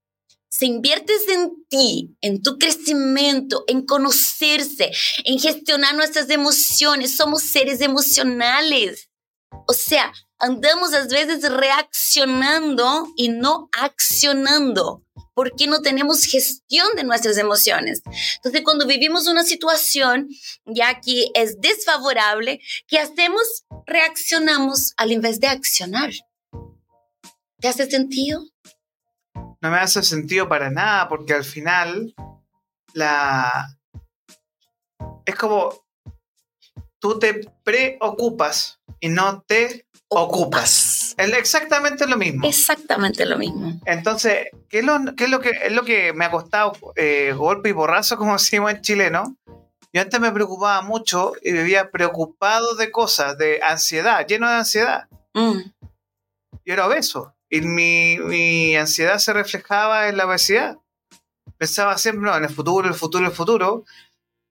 si 0.59 0.67
inviertes 0.67 1.29
en 1.29 1.65
ti, 1.69 2.17
en 2.21 2.43
tu 2.43 2.59
crecimiento, 2.59 3.63
en 3.69 3.87
conocerse, 3.87 4.91
en 5.25 5.39
gestionar 5.39 5.95
nuestras 5.95 6.29
emociones, 6.31 7.17
somos 7.17 7.45
seres 7.45 7.81
emocionales. 7.81 9.09
O 9.69 9.73
sea, 9.73 10.13
andamos 10.37 10.95
a 10.95 11.05
veces 11.05 11.49
reaccionando 11.49 13.07
y 13.17 13.29
no 13.29 13.69
accionando 13.71 15.05
porque 15.39 15.69
no 15.69 15.83
tenemos 15.83 16.25
gestión 16.25 16.89
de 16.97 17.05
nuestras 17.05 17.39
emociones. 17.39 18.03
Entonces, 18.39 18.63
cuando 18.65 18.89
vivimos 18.89 19.29
una 19.29 19.45
situación 19.45 20.29
ya 20.67 21.01
que 21.01 21.27
es 21.33 21.61
desfavorable, 21.61 22.61
¿qué 22.89 22.99
hacemos? 22.99 23.65
Reaccionamos 23.87 24.95
al 24.97 25.13
invés 25.13 25.39
de 25.39 25.47
accionar. 25.47 26.11
¿Te 27.61 27.69
hace 27.69 27.89
sentido? 27.89 28.43
no 29.61 29.71
me 29.71 29.79
hace 29.79 30.03
sentido 30.03 30.49
para 30.49 30.71
nada, 30.71 31.09
porque 31.09 31.35
al 31.35 31.45
final 31.45 32.13
la 32.95 33.79
es 35.25 35.37
como 35.37 35.73
tú 36.99 37.21
te 37.21 37.49
preocupas 37.63 38.81
y 38.99 39.09
no 39.09 39.43
te 39.43 39.87
ocupas. 40.09 40.88
Es 41.19 41.33
exactamente 41.33 42.07
lo 42.07 42.17
mismo. 42.17 42.47
Exactamente 42.47 43.27
lo 43.27 43.37
mismo. 43.37 43.81
Entonces, 43.85 44.47
¿qué 44.69 44.79
es 44.79 44.85
lo, 44.85 44.97
es 44.97 45.29
lo 45.29 45.41
que 45.41 45.51
es 45.51 45.73
lo 45.73 45.85
que 45.85 46.13
me 46.13 46.25
ha 46.25 46.31
costado 46.31 46.73
eh, 46.95 47.35
golpe 47.37 47.71
y 47.71 47.73
borrazo, 47.73 48.17
como 48.17 48.33
decimos 48.39 48.71
en 48.71 48.81
chileno? 48.81 49.37
Yo 49.93 50.03
antes 50.03 50.21
me 50.21 50.31
preocupaba 50.31 50.81
mucho 50.83 51.33
y 51.43 51.51
vivía 51.51 51.91
preocupado 51.91 52.77
de 52.77 52.93
cosas, 52.93 53.37
de 53.37 53.61
ansiedad, 53.63 54.27
lleno 54.27 54.49
de 54.49 54.57
ansiedad. 54.57 55.09
Mm. 55.35 55.59
Y 56.65 56.71
era 56.71 56.87
obeso. 56.87 57.35
Y 57.51 57.63
mi, 57.63 58.77
ansiedad 58.77 59.19
se 59.19 59.33
reflejaba 59.33 60.09
en 60.09 60.19
la 60.19 60.27
obesidad. 60.27 60.77
Pensaba 61.57 61.99
siempre 61.99 62.31
en 62.31 62.45
el 62.45 62.51
futuro, 62.51 62.87
el 62.87 62.95
futuro, 62.95 63.27
el 63.27 63.33
futuro. 63.33 63.85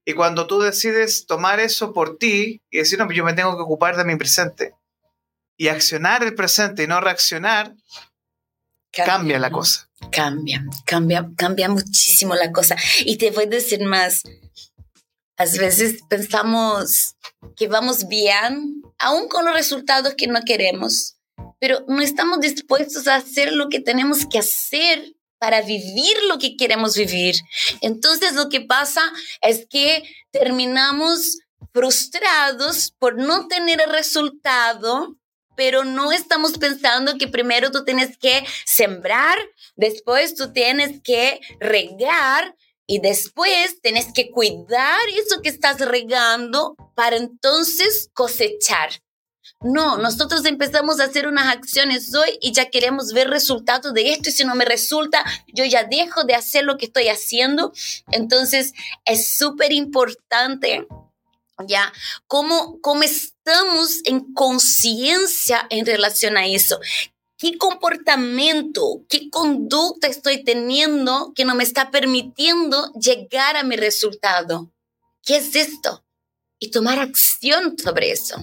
Y 0.04 0.14
cuando 0.14 0.48
tú 0.48 0.60
decides 0.60 1.28
tomar 1.28 1.60
eso 1.60 1.94
por 1.94 2.18
ti 2.18 2.62
y 2.70 2.80
decir, 2.80 3.00
no, 3.00 3.10
yo 3.12 3.24
me 3.24 3.34
tengo 3.34 3.56
que 3.56 3.64
ocupar 3.64 3.96
de 3.96 4.04
mi 4.04 4.16
presente 4.18 4.74
y 5.58 5.68
accionar 5.68 6.24
el 6.24 6.36
presente 6.36 6.84
y 6.84 6.88
no 6.88 7.02
reaccionar, 7.02 7.74
cambia, 8.92 9.40
la 9.40 9.52
cosa. 9.52 9.90
Cambia, 10.12 10.64
cambia, 10.86 11.30
cambia 11.36 11.68
muchísimo 11.70 12.36
la 12.36 12.52
cosa. 12.52 12.76
Y 13.00 13.18
te 13.18 13.32
voy 13.32 13.46
a 13.46 13.48
decir 13.48 13.84
más, 13.84 14.24
a 15.38 15.46
veces 15.46 16.02
pensamos 16.08 17.16
que 17.56 17.68
vamos 17.68 18.08
bien, 18.08 18.82
aún 19.00 19.28
con 19.28 19.46
los 19.46 19.54
resultados 19.54 20.16
que 20.16 20.28
no 20.28 20.42
queremos, 20.46 21.18
pero 21.60 21.84
no 21.88 22.02
estamos 22.02 22.40
dispuestos 22.40 23.08
a 23.08 23.16
hacer 23.16 23.54
lo 23.54 23.70
que 23.70 23.80
tenemos 23.80 24.26
que 24.26 24.40
hacer 24.40 25.14
para 25.40 25.62
vivir 25.62 26.16
lo 26.28 26.38
que 26.40 26.56
queremos 26.56 26.96
vivir. 26.96 27.36
Entonces 27.82 28.34
lo 28.34 28.50
que 28.50 28.62
pasa 28.62 29.02
es 29.42 29.68
que 29.70 30.04
terminamos 30.32 31.40
frustrados 31.74 32.92
por 32.98 33.18
no 33.18 33.48
tener 33.48 33.82
el 33.82 33.92
resultado, 33.92 35.16
pero 35.58 35.84
no 35.84 36.12
estamos 36.12 36.60
pensando 36.60 37.18
que 37.18 37.28
primero 37.28 37.72
tú 37.72 37.84
tienes 37.84 38.16
que 38.18 38.46
sembrar, 38.64 39.38
después 39.76 40.36
tú 40.36 40.54
tienes 40.54 41.02
que 41.02 41.42
regar 41.60 42.56
y 42.86 43.00
después 43.00 43.82
tienes 43.82 44.14
que 44.14 44.30
cuidar 44.30 45.00
eso 45.10 45.42
que 45.42 45.50
estás 45.50 45.80
regando 45.80 46.76
para 46.96 47.18
entonces 47.18 48.10
cosechar. 48.14 49.02
No, 49.60 49.98
nosotros 49.98 50.46
empezamos 50.46 51.00
a 51.00 51.06
hacer 51.06 51.28
unas 51.28 51.48
acciones 51.48 52.14
hoy 52.14 52.38
y 52.40 52.52
ya 52.52 52.70
queremos 52.70 53.12
ver 53.12 53.28
resultados 53.28 53.96
de 53.96 54.12
esto 54.12 54.30
y 54.30 54.34
si 54.34 54.46
no 54.46 54.54
me 54.54 54.66
resulta, 54.66 55.26
yo 55.48 55.66
ya 55.66 55.84
dejo 55.84 56.24
de 56.24 56.36
hacer 56.36 56.66
lo 56.66 56.78
que 56.78 56.86
estoy 56.86 57.08
haciendo. 57.08 57.74
Entonces, 58.12 58.74
es 59.06 59.36
súper 59.36 59.74
importante 59.74 60.86
¿ya? 61.66 61.92
¿Cómo, 62.28 62.80
¿Cómo 62.82 63.04
estamos 63.48 64.01
en 64.04 64.34
conciencia 64.34 65.66
en 65.70 65.86
relación 65.86 66.36
a 66.38 66.46
eso? 66.46 66.80
¿Qué 67.38 67.58
comportamiento, 67.58 69.06
qué 69.08 69.30
conducta 69.30 70.08
estoy 70.08 70.44
teniendo 70.44 71.32
que 71.34 71.46
no 71.46 71.56
me 71.56 71.63
está 71.63 71.89
permitiendo 71.89 72.92
llegar 72.94 73.56
a 73.56 73.63
mi 73.63 73.77
resultado? 73.77 74.70
¿Qué 75.24 75.38
es 75.38 75.56
esto? 75.56 76.04
Y 76.60 76.72
tomar 76.72 77.00
acción 77.00 77.77
sobre 77.77 78.12
eso. 78.12 78.36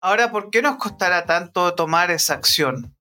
Ahora, 0.00 0.32
¿por 0.32 0.50
qué 0.50 0.62
nos 0.62 0.76
costará 0.76 1.24
tanto 1.26 1.74
tomar 1.74 2.10
esa 2.10 2.34
acción? 2.34 2.96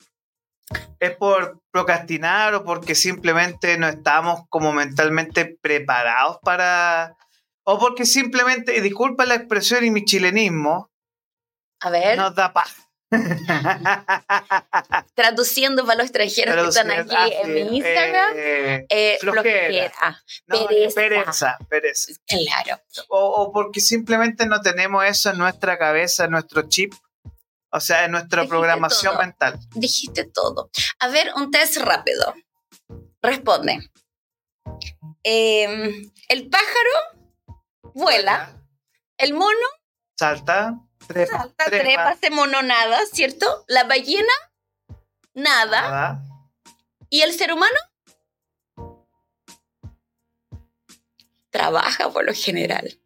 ¿Es 1.00 1.16
por 1.16 1.62
procrastinar 1.72 2.54
o 2.54 2.64
porque 2.64 2.94
simplemente 2.94 3.76
no 3.78 3.88
estamos 3.88 4.42
como 4.50 4.72
mentalmente 4.72 5.58
preparados 5.62 6.38
para... 6.44 7.16
o 7.72 7.80
porque 7.80 8.06
simplemente, 8.06 8.76
y 8.76 8.82
disculpa 8.82 9.26
la 9.26 9.36
expresión 9.36 9.86
y 9.86 9.92
mi 9.92 10.04
chilenismo, 10.04 10.90
A 11.82 11.90
ver, 11.92 12.18
nos 12.18 12.36
da 12.36 12.52
paz? 12.52 12.76
traduciendo 15.16 15.86
para 15.86 15.98
los 15.98 16.06
extranjeros 16.06 16.56
que 16.56 16.70
están 16.70 16.92
aquí 16.92 17.16
Ah, 17.16 17.28
en 17.28 17.46
sí, 17.46 17.52
mi 17.52 17.78
Instagram, 17.78 18.34
eh, 18.36 18.86
eh, 18.90 19.18
flojera. 19.20 19.92
flojera. 19.92 20.24
no, 20.48 20.68
pereza. 20.68 20.96
pereza, 20.96 21.58
pereza. 21.70 22.14
Claro. 22.28 22.82
O, 23.10 23.44
o 23.44 23.52
porque 23.52 23.80
simplemente 23.80 24.46
no 24.46 24.62
tenemos 24.62 25.04
eso 25.06 25.32
en 25.32 25.38
nuestra 25.38 25.78
cabeza, 25.78 26.26
en 26.26 26.32
nuestro 26.32 26.68
chip, 26.70 26.94
o 27.72 27.80
sea, 27.80 28.06
en 28.06 28.12
nuestra 28.12 28.42
Dijiste 28.42 28.50
programación 28.50 29.14
todo. 29.14 29.22
mental. 29.24 29.60
dijiste 29.76 30.24
todo. 30.26 30.70
A 31.00 31.08
ver, 31.10 31.32
un 31.36 31.52
test 31.52 31.78
rápido. 31.78 32.34
Responde. 33.22 33.90
Em, 35.24 36.12
el 36.30 36.50
pájaro 36.50 37.19
vuela, 37.94 38.54
el 39.18 39.34
mono 39.34 39.68
Salta, 40.18 40.78
trepa, 41.08 41.38
salta, 41.38 41.66
trepa, 41.66 42.10
hace 42.10 42.30
mononada, 42.30 43.00
¿cierto? 43.12 43.64
La 43.68 43.86
ballena, 43.86 44.34
nada. 45.34 45.82
nada. 45.82 46.24
¿Y 47.10 47.22
el 47.22 47.34
ser 47.34 47.54
humano? 47.54 47.78
Trabaja 51.50 52.10
por 52.10 52.26
lo 52.26 52.34
general. 52.34 53.00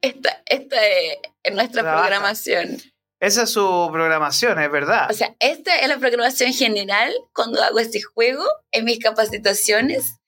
Esta, 0.00 0.42
esta 0.46 0.84
es 0.86 1.18
es 1.48 1.54
nuestra 1.54 1.82
Trabaja. 1.82 2.02
programación. 2.02 2.78
Esa 3.20 3.42
es 3.42 3.50
su 3.50 3.88
programación, 3.92 4.60
es 4.60 4.70
verdad. 4.70 5.10
O 5.10 5.14
sea, 5.14 5.34
esta 5.40 5.76
es 5.76 5.88
la 5.88 5.98
programación 5.98 6.52
general 6.52 7.12
cuando 7.34 7.62
hago 7.62 7.78
este 7.80 8.00
juego 8.00 8.44
en 8.70 8.84
mis 8.84 9.00
capacitaciones. 9.00 10.20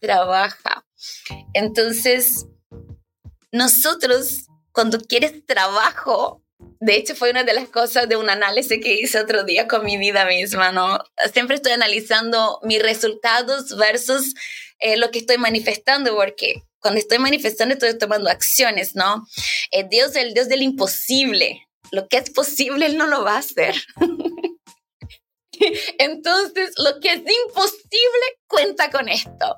Trabaja. 0.00 0.86
Entonces, 1.52 2.46
nosotros, 3.52 4.46
cuando 4.72 5.00
quieres 5.00 5.44
trabajo, 5.46 6.42
de 6.80 6.96
hecho 6.96 7.14
fue 7.14 7.30
una 7.30 7.44
de 7.44 7.54
las 7.54 7.68
cosas 7.68 8.08
de 8.08 8.16
un 8.16 8.30
análisis 8.30 8.80
que 8.82 9.00
hice 9.00 9.20
otro 9.20 9.44
día 9.44 9.68
con 9.68 9.84
mi 9.84 9.96
vida 9.96 10.24
misma, 10.26 10.72
¿no? 10.72 10.98
Siempre 11.32 11.56
estoy 11.56 11.72
analizando 11.72 12.60
mis 12.62 12.82
resultados 12.82 13.76
versus 13.76 14.34
eh, 14.78 14.96
lo 14.96 15.10
que 15.10 15.20
estoy 15.20 15.38
manifestando, 15.38 16.14
porque 16.14 16.62
cuando 16.80 17.00
estoy 17.00 17.18
manifestando 17.18 17.74
estoy 17.74 17.96
tomando 17.98 18.30
acciones, 18.30 18.94
¿no? 18.94 19.26
Eh, 19.70 19.86
Dios 19.88 20.10
es 20.10 20.16
el 20.16 20.34
Dios 20.34 20.48
del 20.48 20.62
imposible. 20.62 21.64
Lo 21.90 22.06
que 22.06 22.18
es 22.18 22.30
posible, 22.30 22.86
Él 22.86 22.98
no 22.98 23.06
lo 23.06 23.24
va 23.24 23.36
a 23.36 23.38
hacer. 23.38 23.74
Entonces, 25.98 26.72
lo 26.76 27.00
que 27.00 27.12
es 27.12 27.18
imposible 27.18 28.38
cuenta 28.46 28.90
con 28.90 29.08
esto. 29.08 29.56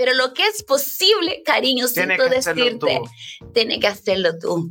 Pero 0.00 0.14
lo 0.14 0.32
que 0.32 0.46
es 0.46 0.62
posible, 0.62 1.42
cariño, 1.44 1.86
siento 1.86 2.26
decirte, 2.30 3.02
tiene 3.52 3.78
que 3.78 3.86
hacerlo 3.86 4.38
tú. 4.38 4.70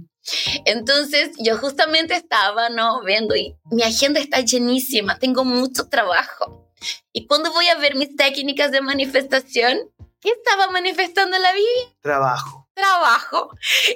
Entonces, 0.66 1.30
yo 1.38 1.56
justamente 1.60 2.16
estaba, 2.16 2.70
¿no? 2.70 3.04
Viendo 3.04 3.36
y 3.36 3.56
mi 3.70 3.84
agenda 3.84 4.20
está 4.20 4.40
llenísima, 4.40 5.20
tengo 5.20 5.46
mucho 5.46 5.88
trabajo. 5.88 6.74
Y 7.14 7.28
cuando 7.28 7.54
voy 7.54 7.68
a 7.68 7.76
ver 7.76 7.94
mis 7.94 8.16
técnicas 8.16 8.72
de 8.72 8.82
manifestación, 8.82 9.78
¿qué 10.20 10.30
estaba 10.30 10.72
manifestando 10.72 11.38
la 11.38 11.54
vida? 11.54 11.94
Trabajo. 12.02 12.68
Trabajo. 12.74 13.52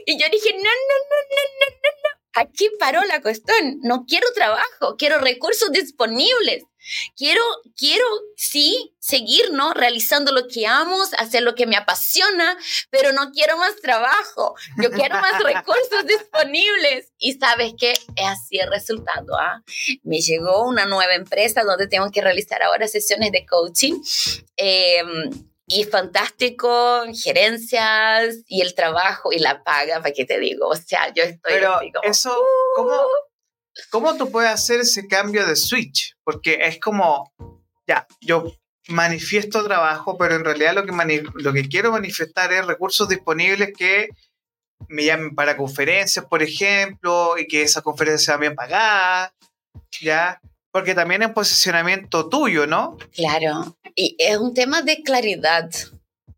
Y 0.06 0.22
yo 0.22 0.28
dije, 0.32 0.54
no, 0.54 0.60
no, 0.60 0.70
no, 0.70 1.18
no, 1.32 1.44
no, 1.62 1.76
no, 1.82 1.90
no. 2.04 2.44
Aquí 2.44 2.70
paró 2.80 3.04
la 3.06 3.24
cuestión. 3.24 3.80
No 3.82 4.06
quiero 4.08 4.28
trabajo, 4.36 4.98
quiero 5.00 5.18
recursos 5.18 5.72
disponibles. 5.72 6.64
Quiero, 7.16 7.42
quiero, 7.78 8.06
sí, 8.36 8.96
seguir, 9.00 9.52
¿no? 9.52 9.74
Realizando 9.74 10.32
lo 10.32 10.48
que 10.48 10.68
amo, 10.68 10.98
hacer 11.18 11.44
lo 11.44 11.56
que 11.56 11.68
me 11.68 11.76
apasiona, 11.76 12.58
pero 12.90 13.12
no 13.12 13.32
quiero 13.32 13.58
más 13.58 13.76
trabajo. 13.82 14.56
Yo 14.82 14.92
quiero 14.92 15.16
más 15.20 15.42
recursos 15.44 16.06
disponibles. 16.08 17.12
Y 17.18 17.34
sabes 17.34 17.74
qué? 17.78 17.92
Es 17.92 18.26
así 18.26 18.60
el 18.60 18.70
resultado, 18.70 19.38
¿ah? 19.38 19.64
Me 20.04 20.20
llegó 20.20 20.68
una 20.68 20.86
nueva 20.86 21.16
empresa 21.16 21.64
donde 21.64 21.88
tengo 21.88 22.12
que 22.12 22.22
realizar 22.22 22.62
ahora 22.64 22.88
sesiones 22.88 23.32
de 23.32 23.46
coaching. 23.46 24.02
Eh, 24.58 25.04
y 25.66 25.86
fantástico, 25.86 27.04
gerencias 27.14 28.40
y 28.48 28.62
el 28.62 28.76
trabajo 28.76 29.32
y 29.32 29.40
la 29.40 29.64
paga, 29.64 30.02
¿para 30.02 30.14
qué 30.14 30.26
te 30.26 30.40
digo? 30.40 30.68
O 30.68 30.76
sea, 30.76 31.14
yo 31.14 31.24
estoy 31.24 31.54
Pero 31.54 31.80
como, 31.94 32.04
eso, 32.04 32.38
¿cómo, 32.76 33.08
¿cómo 33.90 34.16
tú 34.16 34.32
puedes 34.32 34.52
hacer 34.52 34.82
ese 34.82 35.08
cambio 35.08 35.46
de 35.46 35.56
switch? 35.56 36.16
Porque 36.24 36.60
es 36.62 36.80
como, 36.80 37.32
ya, 37.88 38.08
yo 38.22 38.54
manifiesto 38.88 39.64
trabajo, 39.64 40.18
pero 40.18 40.36
en 40.36 40.44
realidad 40.44 40.74
lo 40.74 40.86
que, 40.86 41.24
lo 41.36 41.54
que 41.54 41.68
quiero 41.68 41.92
manifestar 41.92 42.52
es 42.52 42.66
recursos 42.66 43.08
disponibles 43.08 43.72
que 43.78 44.10
me 44.90 45.06
llamen 45.06 45.36
para 45.36 45.56
conferencias, 45.56 46.26
por 46.26 46.44
ejemplo, 46.44 47.38
y 47.38 47.48
que 47.48 47.62
esa 47.62 47.82
conferencia 47.82 48.34
sea 48.34 48.38
bien 48.38 48.56
pagada, 48.56 49.34
¿ya? 50.02 50.42
Porque 50.72 50.94
también 50.94 51.24
es 51.24 51.30
posicionamiento 51.30 52.28
tuyo, 52.28 52.68
¿no? 52.68 52.98
Claro, 53.14 53.78
y 53.96 54.16
es 54.20 54.38
un 54.38 54.54
tema 54.54 54.82
de 54.82 55.02
claridad. 55.04 55.70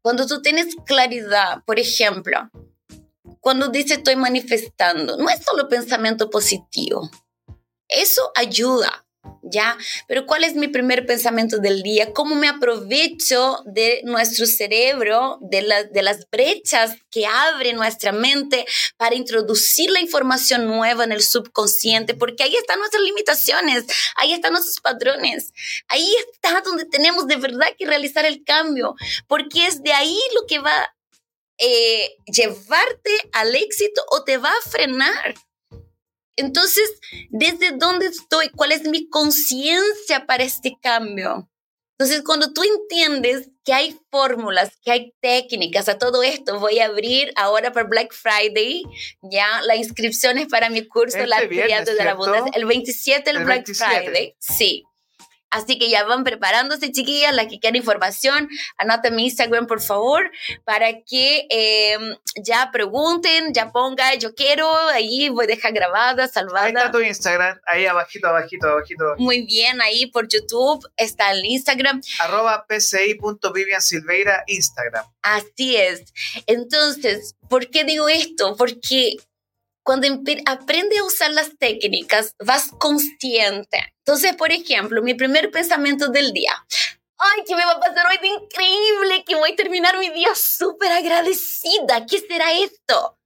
Cuando 0.01 0.27
tú 0.27 0.41
tienes 0.41 0.75
claridad, 0.85 1.63
por 1.65 1.79
ejemplo, 1.79 2.49
cuando 3.39 3.69
dices 3.69 3.97
estoy 3.97 4.15
manifestando, 4.15 5.17
no 5.17 5.29
es 5.29 5.43
solo 5.43 5.67
pensamiento 5.67 6.29
positivo. 6.29 7.09
Eso 7.87 8.31
ayuda, 8.35 9.05
¿ya? 9.43 9.77
Pero 10.07 10.25
¿cuál 10.25 10.43
es 10.43 10.55
mi 10.55 10.67
primer 10.67 11.05
pensamiento 11.05 11.57
del 11.59 11.83
día? 11.83 12.13
¿Cómo 12.13 12.35
me 12.35 12.47
aprovecho 12.47 13.59
de 13.65 14.01
nuestro 14.03 14.45
cerebro, 14.45 15.37
de, 15.41 15.61
la- 15.61 15.83
de 15.83 16.01
las 16.01 16.27
brechas 16.29 16.91
que 17.11 17.25
abre 17.25 17.73
nuestra 17.73 18.11
mente 18.11 18.65
para 18.97 19.15
introducir 19.15 19.89
la 19.91 19.99
información 19.99 20.65
nueva 20.67 21.03
en 21.03 21.11
el 21.11 21.21
subconsciente? 21.23 22.13
Porque 22.15 22.43
ahí 22.43 22.55
están 22.55 22.79
nuestras 22.79 23.03
limitaciones, 23.03 23.85
ahí 24.15 24.33
están 24.33 24.53
nuestros 24.53 24.79
patrones, 24.81 25.51
ahí 25.87 26.11
está 26.33 26.61
donde 26.61 26.85
tenemos 26.85 27.27
de 27.27 27.35
verdad 27.37 27.67
que 27.77 27.85
realizar 27.85 28.25
el 28.25 28.43
cambio, 28.43 28.95
porque 29.27 29.67
es 29.67 29.81
de 29.83 29.93
ahí 29.93 30.19
lo 30.33 30.45
que 30.47 30.59
va 30.59 30.73
eh, 31.57 32.15
llevarte 32.25 33.11
al 33.31 33.55
éxito 33.55 34.03
o 34.11 34.23
te 34.23 34.37
va 34.37 34.49
a 34.49 34.69
frenar. 34.69 35.35
Entonces, 36.35 36.99
¿desde 37.29 37.71
dónde 37.71 38.07
estoy? 38.07 38.49
¿Cuál 38.49 38.71
es 38.71 38.83
mi 38.83 39.09
conciencia 39.09 40.25
para 40.25 40.43
este 40.43 40.77
cambio? 40.81 41.49
Entonces, 41.97 42.23
cuando 42.23 42.51
tú 42.51 42.61
entiendes 42.63 43.49
que 43.63 43.73
hay 43.73 43.97
fórmulas, 44.11 44.77
que 44.83 44.91
hay 44.91 45.13
técnicas 45.21 45.87
a 45.87 45.97
todo 45.97 46.23
esto, 46.23 46.59
voy 46.59 46.79
a 46.79 46.87
abrir 46.87 47.31
ahora 47.37 47.71
para 47.71 47.87
Black 47.87 48.13
Friday, 48.13 48.83
ya 49.21 49.61
la 49.61 49.77
inscripción 49.77 50.37
es 50.37 50.47
para 50.47 50.69
mi 50.69 50.85
curso 50.85 51.17
Este 51.17 51.27
La 51.27 51.47
Triada 51.47 51.85
de 51.85 52.03
la. 52.03 52.11
Abundancia, 52.11 52.51
el 52.53 52.65
27 52.65 53.29
el, 53.29 53.37
El 53.37 53.45
Black 53.45 53.65
27. 53.65 54.03
Friday, 54.03 54.35
sí. 54.39 54.83
Así 55.51 55.77
que 55.77 55.89
ya 55.89 56.03
van 56.03 56.23
preparándose, 56.23 56.91
chiquillas, 56.91 57.33
las 57.33 57.47
que 57.47 57.59
quieran 57.59 57.77
información, 57.77 58.49
anoten 58.77 59.15
mi 59.15 59.25
Instagram, 59.25 59.67
por 59.67 59.81
favor, 59.81 60.29
para 60.65 61.01
que 61.03 61.47
eh, 61.49 61.97
ya 62.43 62.69
pregunten, 62.71 63.53
ya 63.53 63.71
pongan, 63.71 64.19
yo 64.19 64.35
quiero, 64.35 64.69
ahí 64.89 65.29
voy 65.29 65.45
a 65.45 65.47
dejar 65.47 65.71
grabada, 65.73 66.23
Ahí 66.23 66.27
está 66.27 66.41
salvada. 66.41 66.91
tu 66.91 66.99
Instagram, 66.99 67.59
ahí 67.67 67.85
abajito, 67.85 68.27
abajito, 68.27 68.67
abajito. 68.67 69.03
Muy 69.17 69.45
bien, 69.45 69.81
ahí 69.81 70.07
por 70.07 70.27
YouTube 70.27 70.85
está 70.97 71.31
el 71.31 71.45
Instagram. 71.45 72.01
Arroba 72.19 72.65
pci.viviansilveira 72.67 74.43
Instagram. 74.47 75.05
Así 75.21 75.75
es. 75.77 76.13
Entonces, 76.47 77.35
¿por 77.49 77.69
qué 77.69 77.83
digo 77.83 78.09
esto? 78.09 78.55
Porque 78.57 79.15
cuando 79.85 80.07
aprendes 80.47 80.99
a 80.99 81.03
usar 81.03 81.31
las 81.31 81.57
técnicas, 81.59 82.33
vas 82.43 82.71
consciente. 82.79 83.93
Entonces, 83.99 84.35
por 84.35 84.51
ejemplo, 84.51 85.03
mi 85.03 85.13
primer 85.13 85.51
pensamiento 85.51 86.07
del 86.07 86.33
día. 86.33 86.51
Ay, 87.17 87.43
¿qué 87.47 87.55
me 87.55 87.63
va 87.63 87.73
a 87.73 87.79
pasar 87.79 88.07
hoy 88.09 88.17
de 88.17 88.27
increíble? 88.27 89.23
Que 89.25 89.35
voy 89.35 89.51
a 89.51 89.55
terminar 89.55 89.97
mi 89.99 90.09
día 90.09 90.33
súper 90.33 90.91
agradecida. 90.91 92.05
¿Qué 92.09 92.19
será 92.19 92.51
esto? 92.53 93.17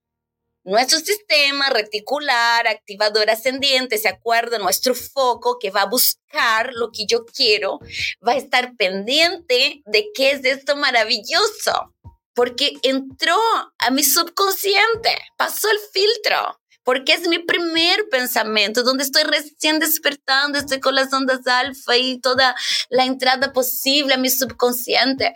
nuestro 0.66 1.00
sistema 1.00 1.70
reticular, 1.70 2.68
activador 2.68 3.30
ascendiente, 3.30 3.98
¿se 3.98 4.08
acuerda? 4.08 4.60
Nuestro 4.60 4.94
foco 4.94 5.58
que 5.58 5.72
va 5.72 5.84
a 5.84 5.90
buscar 5.90 6.74
lo 6.74 6.92
que 6.92 7.06
yo 7.08 7.26
quiero, 7.26 7.80
va 8.26 8.34
a 8.34 8.38
estar 8.38 8.76
pendiente 8.76 9.82
de 9.86 10.10
qué 10.14 10.32
es 10.32 10.46
esto 10.46 10.76
maravilloso, 10.76 11.96
porque 12.40 12.72
entró 12.84 13.36
a 13.80 13.92
mi 13.92 14.02
subconsciente, 14.02 15.10
pasó 15.36 15.70
el 15.70 15.78
filtro 15.92 16.58
porque 16.86 17.12
es 17.12 17.28
mi 17.28 17.40
primer 17.40 18.08
pensamiento, 18.10 18.82
donde 18.84 19.04
estoy 19.04 19.24
recién 19.24 19.78
despertando, 19.78 20.58
estoy 20.58 20.80
con 20.80 20.96
las 20.96 21.12
ondas 21.12 21.46
alfa 21.46 21.98
y 21.98 22.22
toda 22.22 22.56
la 22.88 23.04
entrada 23.04 23.52
posible 23.52 24.14
a 24.14 24.18
mi 24.18 24.30
subconsciente. 24.30 25.34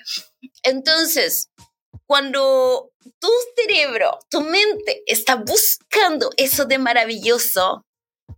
Entonces, 0.64 1.50
cuando 2.06 2.94
tu 3.20 3.28
cerebro, 3.58 4.18
tu 4.30 4.40
mente 4.40 5.04
está 5.06 5.36
buscando 5.36 6.30
eso 6.38 6.64
de 6.64 6.78
maravilloso, 6.78 7.86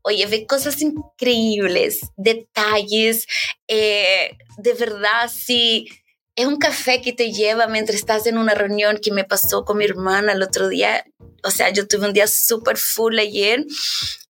oye, 0.02 0.26
ve 0.26 0.48
cosas 0.48 0.82
increíbles, 0.82 2.00
detalles, 2.18 3.28
eh, 3.68 4.36
de 4.58 4.74
verdad, 4.74 5.30
sí. 5.32 5.88
Es 6.36 6.46
un 6.46 6.58
café 6.58 7.02
que 7.02 7.14
te 7.14 7.32
lleva 7.32 7.68
mientras 7.68 7.98
estás 7.98 8.28
en 8.28 8.38
una 8.38 8.54
reunión 8.54 9.00
que 9.02 9.12
me 9.12 9.24
pasó 9.24 9.64
con 9.64 9.78
mi 9.78 9.86
hermana 9.86 10.34
el 10.34 10.44
otro 10.44 10.68
día 10.68 11.06
o 11.46 11.52
sea, 11.52 11.70
yo 11.70 11.88
tuve 11.88 12.08
un 12.08 12.14
día 12.14 12.28
súper 12.28 12.78
full 12.78 13.20
ayer. 13.20 13.66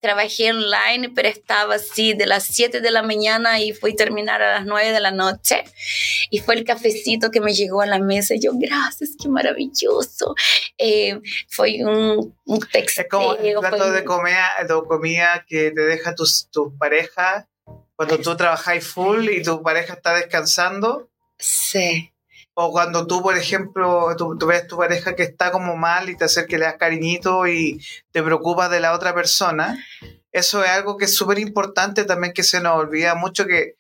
Trabajé 0.00 0.50
online, 0.50 1.12
pero 1.14 1.28
estaba 1.28 1.74
así 1.74 2.14
de 2.14 2.24
las 2.24 2.44
7 2.44 2.80
de 2.80 2.90
la 2.90 3.02
mañana 3.02 3.60
y 3.60 3.74
fui 3.74 3.92
a 3.92 3.96
terminar 3.96 4.40
a 4.40 4.54
las 4.54 4.64
9 4.64 4.92
de 4.92 5.00
la 5.00 5.10
noche. 5.10 5.64
Y 6.30 6.38
fue 6.38 6.54
el 6.54 6.64
cafecito 6.64 7.30
que 7.30 7.40
me 7.40 7.52
llegó 7.52 7.82
a 7.82 7.86
la 7.86 7.98
mesa. 7.98 8.34
Y 8.34 8.40
yo, 8.40 8.52
gracias, 8.54 9.10
qué 9.20 9.28
maravilloso. 9.28 10.34
Eh, 10.78 11.20
fue 11.48 11.84
un, 11.84 12.34
un 12.46 12.60
texto. 12.60 13.02
Es 13.02 13.08
como 13.10 13.34
el 13.34 13.58
plato 13.58 13.90
de, 13.90 14.04
comida, 14.04 14.48
de 14.66 14.74
comida 14.88 15.44
que 15.46 15.72
te 15.72 15.82
deja 15.82 16.14
tu, 16.14 16.24
tu 16.50 16.78
pareja 16.78 17.48
cuando 17.96 18.18
tú 18.18 18.34
trabajas 18.36 18.82
full 18.82 19.28
y 19.28 19.42
tu 19.42 19.62
pareja 19.62 19.94
está 19.94 20.14
descansando. 20.14 21.09
Sí. 21.40 22.12
O 22.54 22.70
cuando 22.70 23.06
tú, 23.06 23.22
por 23.22 23.36
ejemplo, 23.36 24.14
tú, 24.16 24.36
ves 24.46 24.64
a 24.64 24.66
tu 24.66 24.76
pareja 24.76 25.14
que 25.14 25.22
está 25.22 25.50
como 25.50 25.76
mal 25.76 26.10
y 26.10 26.16
te 26.16 26.24
hace 26.24 26.46
que 26.46 26.58
le 26.58 26.66
das 26.66 26.76
cariñito 26.76 27.46
y 27.46 27.80
te 28.12 28.22
preocupas 28.22 28.70
de 28.70 28.80
la 28.80 28.92
otra 28.92 29.14
persona. 29.14 29.78
Eso 30.32 30.62
es 30.62 30.70
algo 30.70 30.96
que 30.96 31.06
es 31.06 31.16
súper 31.16 31.38
importante 31.38 32.04
también 32.04 32.32
que 32.32 32.42
se 32.42 32.60
nos 32.60 32.76
olvida 32.76 33.14
mucho 33.14 33.46
que 33.46 33.76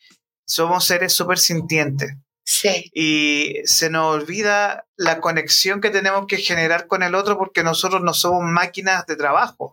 somos 0.46 0.84
seres 0.84 1.12
súper 1.12 1.38
sintientes. 1.38 2.12
Sí. 2.42 2.90
Y 2.94 3.56
se 3.64 3.90
nos 3.90 4.14
olvida 4.14 4.86
la 4.96 5.20
conexión 5.20 5.80
que 5.80 5.90
tenemos 5.90 6.26
que 6.26 6.38
generar 6.38 6.86
con 6.86 7.02
el 7.02 7.14
otro 7.14 7.38
porque 7.38 7.62
nosotros 7.62 8.02
no 8.02 8.14
somos 8.14 8.42
máquinas 8.42 9.06
de 9.06 9.16
trabajo. 9.16 9.72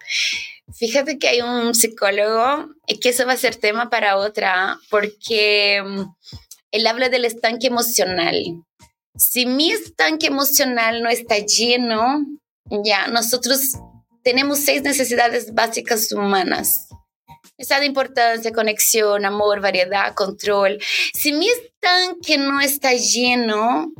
Fíjate 0.75 1.17
que 1.17 1.29
hay 1.29 1.41
un 1.41 1.73
psicólogo, 1.73 2.69
y 2.87 2.99
que 2.99 3.09
eso 3.09 3.25
va 3.25 3.33
a 3.33 3.37
ser 3.37 3.55
tema 3.55 3.89
para 3.89 4.17
otra, 4.17 4.77
porque 4.89 5.81
mm, 5.83 6.01
él 6.71 6.87
habla 6.87 7.09
del 7.09 7.25
estanque 7.25 7.67
emocional 7.67 8.63
si 9.17 9.45
mi 9.45 9.71
estanque 9.71 10.27
emocional 10.27 11.01
no 11.01 11.09
está 11.09 11.37
lleno, 11.39 12.25
ya 12.83 13.07
nosotros 13.07 13.59
tenemos 14.23 14.59
seis 14.59 14.83
necesidades 14.83 15.53
básicas 15.53 16.11
humanas. 16.11 16.87
Esa 17.57 17.79
de 17.79 17.87
importancia, 17.87 18.51
conexión, 18.51 19.25
amor, 19.25 19.61
variedad, 19.61 20.13
control. 20.13 20.77
Si 21.13 21.31
mi 21.33 21.47
estanque 21.49 22.37
no 22.37 22.61
está 22.61 22.93
lleno, 22.93 23.91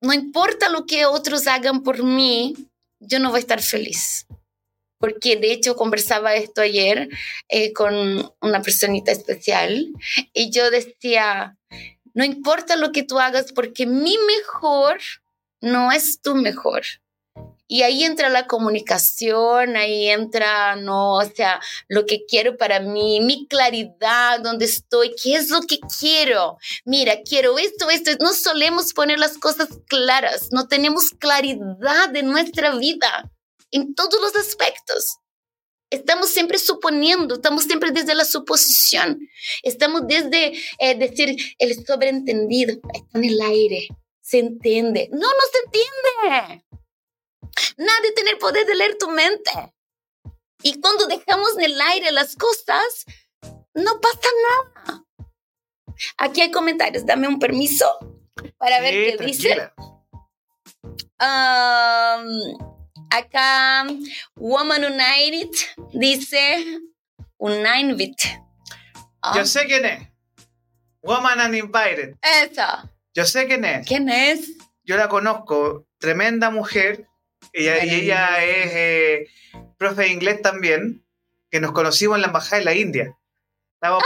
no 0.00 0.12
importa 0.14 0.70
lo 0.70 0.86
que 0.86 1.04
otros 1.04 1.46
hagan 1.46 1.82
por 1.82 2.02
mí, 2.02 2.54
yo 3.00 3.18
no 3.18 3.30
voy 3.30 3.38
a 3.38 3.40
estar 3.40 3.60
feliz. 3.60 4.26
Porque 4.98 5.36
de 5.36 5.52
hecho 5.52 5.76
conversaba 5.76 6.36
esto 6.36 6.62
ayer 6.62 7.10
eh, 7.50 7.74
con 7.74 8.32
una 8.40 8.62
personita 8.62 9.12
especial 9.12 9.88
y 10.32 10.50
yo 10.50 10.70
decía, 10.70 11.58
no 12.16 12.24
importa 12.24 12.76
lo 12.76 12.92
que 12.92 13.02
tú 13.02 13.18
hagas 13.20 13.52
porque 13.52 13.84
mi 13.84 14.16
mejor 14.26 14.98
no 15.60 15.92
es 15.92 16.22
tu 16.22 16.34
mejor. 16.34 16.82
Y 17.68 17.82
ahí 17.82 18.04
entra 18.04 18.30
la 18.30 18.46
comunicación, 18.46 19.76
ahí 19.76 20.08
entra, 20.08 20.76
no, 20.76 21.16
o 21.16 21.24
sea, 21.24 21.60
lo 21.88 22.06
que 22.06 22.24
quiero 22.24 22.56
para 22.56 22.80
mí, 22.80 23.20
mi 23.20 23.46
claridad, 23.48 24.40
dónde 24.40 24.64
estoy, 24.64 25.14
qué 25.22 25.34
es 25.34 25.50
lo 25.50 25.60
que 25.60 25.78
quiero. 26.00 26.56
Mira, 26.86 27.20
quiero 27.22 27.58
esto, 27.58 27.90
esto. 27.90 28.12
No 28.18 28.32
solemos 28.32 28.94
poner 28.94 29.18
las 29.18 29.36
cosas 29.36 29.68
claras, 29.86 30.48
no 30.52 30.68
tenemos 30.68 31.10
claridad 31.10 32.08
de 32.12 32.22
nuestra 32.22 32.74
vida 32.76 33.30
en 33.72 33.94
todos 33.94 34.18
los 34.22 34.34
aspectos. 34.36 35.18
Estamos 35.90 36.30
siempre 36.30 36.58
suponiendo, 36.58 37.36
estamos 37.36 37.64
siempre 37.64 37.92
desde 37.92 38.14
la 38.14 38.24
suposición, 38.24 39.20
estamos 39.62 40.02
desde 40.06 40.52
eh, 40.78 40.94
decir 40.98 41.36
el 41.58 41.86
sobreentendido, 41.86 42.72
está 42.92 43.18
en 43.18 43.24
el 43.24 43.40
aire, 43.40 43.86
se 44.20 44.40
entiende. 44.40 45.08
No, 45.12 45.18
no 45.18 45.42
se 45.52 45.58
entiende. 45.64 46.64
Nadie 47.76 48.12
tiene 48.14 48.30
el 48.32 48.38
poder 48.38 48.66
de 48.66 48.74
leer 48.74 48.98
tu 48.98 49.08
mente. 49.10 49.50
Y 50.62 50.80
cuando 50.80 51.06
dejamos 51.06 51.56
en 51.56 51.64
el 51.64 51.80
aire 51.80 52.10
las 52.10 52.34
cosas, 52.34 53.04
no 53.74 54.00
pasa 54.00 54.28
nada. 54.48 55.04
Aquí 56.18 56.40
hay 56.40 56.50
comentarios, 56.50 57.06
dame 57.06 57.28
un 57.28 57.38
permiso 57.38 57.86
para 58.58 58.80
ver 58.80 59.16
qué 59.16 59.24
dice. 59.24 59.70
Acá, 63.10 63.86
Woman 64.34 64.84
United 64.84 65.50
dice 65.92 66.80
United. 67.38 68.14
Yo 69.34 69.40
ah. 69.40 69.44
sé 69.44 69.66
quién 69.66 69.84
es. 69.84 70.08
Woman 71.02 71.40
Uninvited. 71.40 72.16
Esa. 72.20 72.90
Yo 73.14 73.24
sé 73.24 73.46
quién 73.46 73.64
es. 73.64 73.86
¿Quién 73.86 74.08
es? 74.08 74.52
Yo 74.84 74.96
la 74.96 75.08
conozco. 75.08 75.86
Tremenda 75.98 76.50
mujer. 76.50 77.06
Ella, 77.52 77.84
y 77.84 77.90
ella 77.90 78.44
es 78.44 78.72
eh, 78.74 79.26
profe 79.78 80.02
de 80.02 80.08
inglés 80.08 80.42
también. 80.42 81.04
Que 81.50 81.60
nos 81.60 81.72
conocimos 81.72 82.16
en 82.16 82.22
la 82.22 82.26
embajada 82.28 82.58
de 82.58 82.64
la 82.64 82.74
India. 82.74 83.16
Ah, 83.80 83.98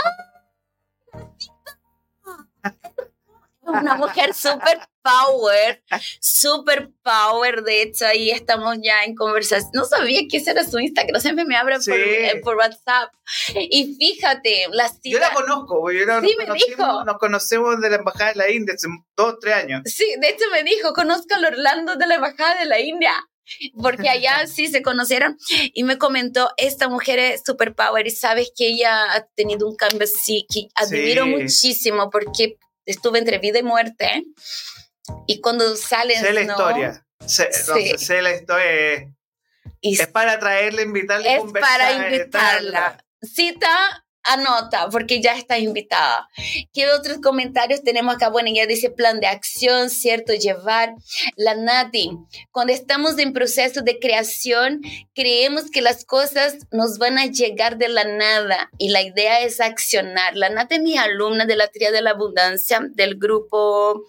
una 3.71 3.95
mujer 3.95 4.33
super 4.33 4.79
power, 5.01 5.83
super 6.19 6.89
power. 7.03 7.63
De 7.63 7.81
hecho, 7.81 8.05
ahí 8.05 8.31
estamos 8.31 8.77
ya 8.81 9.03
en 9.03 9.15
conversación. 9.15 9.71
No 9.73 9.85
sabía 9.85 10.21
que 10.29 10.37
ese 10.37 10.51
era 10.51 10.63
su 10.63 10.79
Instagram, 10.79 11.21
siempre 11.21 11.45
me 11.45 11.55
abre 11.55 11.77
eh, 11.87 12.41
por, 12.43 12.55
WhatsApp. 12.55 13.11
Y 13.55 13.95
fíjate, 13.95 14.67
la 14.71 14.91
Yo 15.03 15.19
la 15.19 15.33
conozco, 15.33 15.91
yo 15.91 16.05
sí, 16.21 16.35
me 16.37 16.53
dijo. 16.53 17.03
nos 17.05 17.17
conocemos 17.17 17.79
de 17.81 17.89
la 17.89 17.95
Embajada 17.97 18.31
de 18.31 18.37
la 18.37 18.49
India 18.49 18.75
hace 18.75 18.87
dos, 19.15 19.37
tres 19.39 19.55
años. 19.55 19.81
Sí, 19.85 20.05
de 20.19 20.29
hecho 20.29 20.45
me 20.51 20.63
dijo, 20.63 20.93
conozco 20.93 21.35
al 21.35 21.45
Orlando 21.45 21.95
de 21.95 22.07
la 22.07 22.15
Embajada 22.15 22.59
de 22.59 22.65
la 22.65 22.79
India 22.79 23.13
porque 23.81 24.09
allá 24.09 24.47
sí 24.47 24.67
se 24.67 24.81
conocieron 24.81 25.37
y 25.73 25.83
me 25.83 25.97
comentó, 25.97 26.49
esta 26.57 26.89
mujer 26.89 27.19
es 27.19 27.41
super 27.45 27.75
power 27.75 28.05
y 28.07 28.11
sabes 28.11 28.51
que 28.55 28.67
ella 28.67 29.13
ha 29.13 29.25
tenido 29.35 29.67
un 29.67 29.75
cambio 29.75 30.03
así 30.03 30.45
que 30.51 30.67
admiro 30.75 31.25
muchísimo 31.25 32.09
porque 32.09 32.57
estuve 32.91 33.19
entre 33.19 33.39
vida 33.39 33.59
y 33.59 33.63
muerte. 33.63 34.23
Y 35.27 35.41
cuando 35.41 35.75
sales. 35.75 36.19
Sé 36.19 36.33
la 36.33 36.41
historia. 36.41 37.05
Sé, 37.25 37.51
sé 37.51 38.21
la 38.21 38.35
historia. 38.35 39.13
es 39.81 40.07
para 40.07 40.39
traerle, 40.39 40.83
invitarle 40.83 41.35
Es 41.35 41.43
para 41.51 41.93
invitarla. 42.07 43.03
Cita 43.21 44.00
anota 44.23 44.89
porque 44.89 45.21
ya 45.21 45.35
está 45.35 45.57
invitada. 45.57 46.29
¿Qué 46.73 46.89
otros 46.89 47.19
comentarios 47.21 47.83
tenemos 47.83 48.15
acá? 48.15 48.29
Bueno, 48.29 48.49
ya 48.53 48.65
dice 48.65 48.89
plan 48.89 49.19
de 49.19 49.27
acción, 49.27 49.89
¿cierto? 49.89 50.33
Llevar. 50.33 50.95
La 51.35 51.55
Nati, 51.55 52.11
cuando 52.51 52.73
estamos 52.73 53.17
en 53.17 53.33
proceso 53.33 53.81
de 53.81 53.99
creación, 53.99 54.81
creemos 55.13 55.69
que 55.71 55.81
las 55.81 56.05
cosas 56.05 56.57
nos 56.71 56.97
van 56.97 57.17
a 57.17 57.25
llegar 57.25 57.77
de 57.77 57.89
la 57.89 58.03
nada 58.03 58.69
y 58.77 58.89
la 58.89 59.01
idea 59.01 59.41
es 59.41 59.59
accionar. 59.59 60.35
La 60.35 60.49
Nati 60.49 60.75
es 60.75 60.81
mi 60.81 60.97
alumna 60.97 61.45
de 61.45 61.55
la 61.55 61.67
tría 61.67 61.91
de 61.91 62.01
la 62.01 62.11
abundancia 62.11 62.79
del 62.93 63.15
grupo 63.15 64.03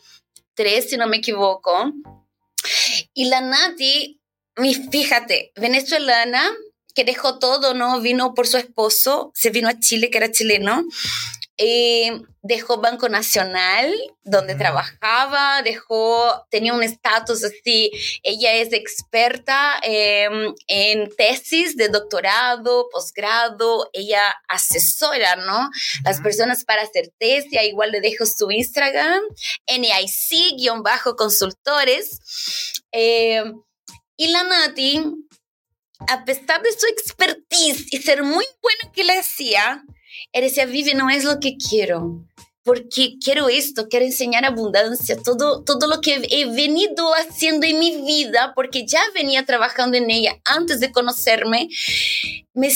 3, 0.55 0.91
si 0.91 0.97
no 0.97 1.07
me 1.07 1.19
equivoco. 1.19 1.93
Y 3.15 3.27
la 3.27 3.41
Nati, 3.41 4.21
fíjate, 4.91 5.53
venezolana, 5.57 6.43
que 6.95 7.05
dejó 7.05 7.39
todo, 7.39 7.75
¿no? 7.75 8.01
Vino 8.01 8.35
por 8.35 8.47
su 8.47 8.57
esposo, 8.57 9.31
se 9.35 9.51
vino 9.51 9.69
a 9.69 9.79
Chile, 9.79 10.11
que 10.11 10.19
era 10.19 10.31
chileno. 10.31 10.85
Eh, 11.59 12.23
dejó 12.43 12.79
Banco 12.79 13.09
Nacional, 13.09 13.95
donde 14.25 14.57
trabajaba, 14.57 15.63
dejó, 15.63 16.45
tenía 16.51 16.73
un 16.73 16.83
estatus 16.83 17.45
así, 17.45 17.93
ella 18.25 18.55
es 18.55 18.73
experta 18.73 19.79
em, 19.83 20.53
en 20.67 21.15
tesis 21.15 21.77
de 21.77 21.87
doctorado, 21.89 22.89
posgrado, 22.91 23.89
ella 23.93 24.35
asesora, 24.49 25.37
¿no? 25.37 25.71
Las 26.05 26.21
personas 26.21 26.65
para 26.65 26.83
hacer 26.83 27.13
tesis, 27.19 27.53
igual 27.63 27.93
le 27.93 28.01
dejo 28.01 28.27
su 28.27 28.51
Instagram, 28.51 29.23
NIC-consultores. 29.69 32.19
Eh, 32.91 33.45
y 34.17 34.29
la 34.29 34.43
Nati 34.43 35.01
a 36.09 36.25
pesar 36.25 36.63
de 36.63 36.73
su 36.73 36.87
expertise 36.87 37.87
y 37.91 37.99
ser 37.99 38.23
muy 38.23 38.45
bueno 38.61 38.93
que 38.93 39.05
le 39.05 39.19
hacía, 39.19 39.83
él 40.33 40.45
decía, 40.45 40.67
Vivi, 40.67 40.95
no 40.95 41.11
es 41.11 41.25
lo 41.25 41.41
que 41.41 41.57
quiero 41.57 42.25
porque 42.65 43.15
quiero 43.23 43.49
esto, 43.49 43.89
quiero 43.89 44.05
enseñar 44.05 44.45
abundancia, 44.45 45.17
todo, 45.23 45.65
todo 45.65 45.87
lo 45.89 46.01
que 46.01 46.23
he 46.31 46.47
venido 46.47 47.13
haciendo 47.15 47.67
en 47.67 47.79
mi 47.79 48.03
vida, 48.03 48.53
porque 48.55 48.87
ya 48.87 49.01
venía 49.15 49.45
trabajando 49.45 49.97
en 49.97 50.11
ella 50.11 50.41
antes 50.45 50.81
de 50.81 50.93
conocerme, 50.93 51.69
me, 52.55 52.69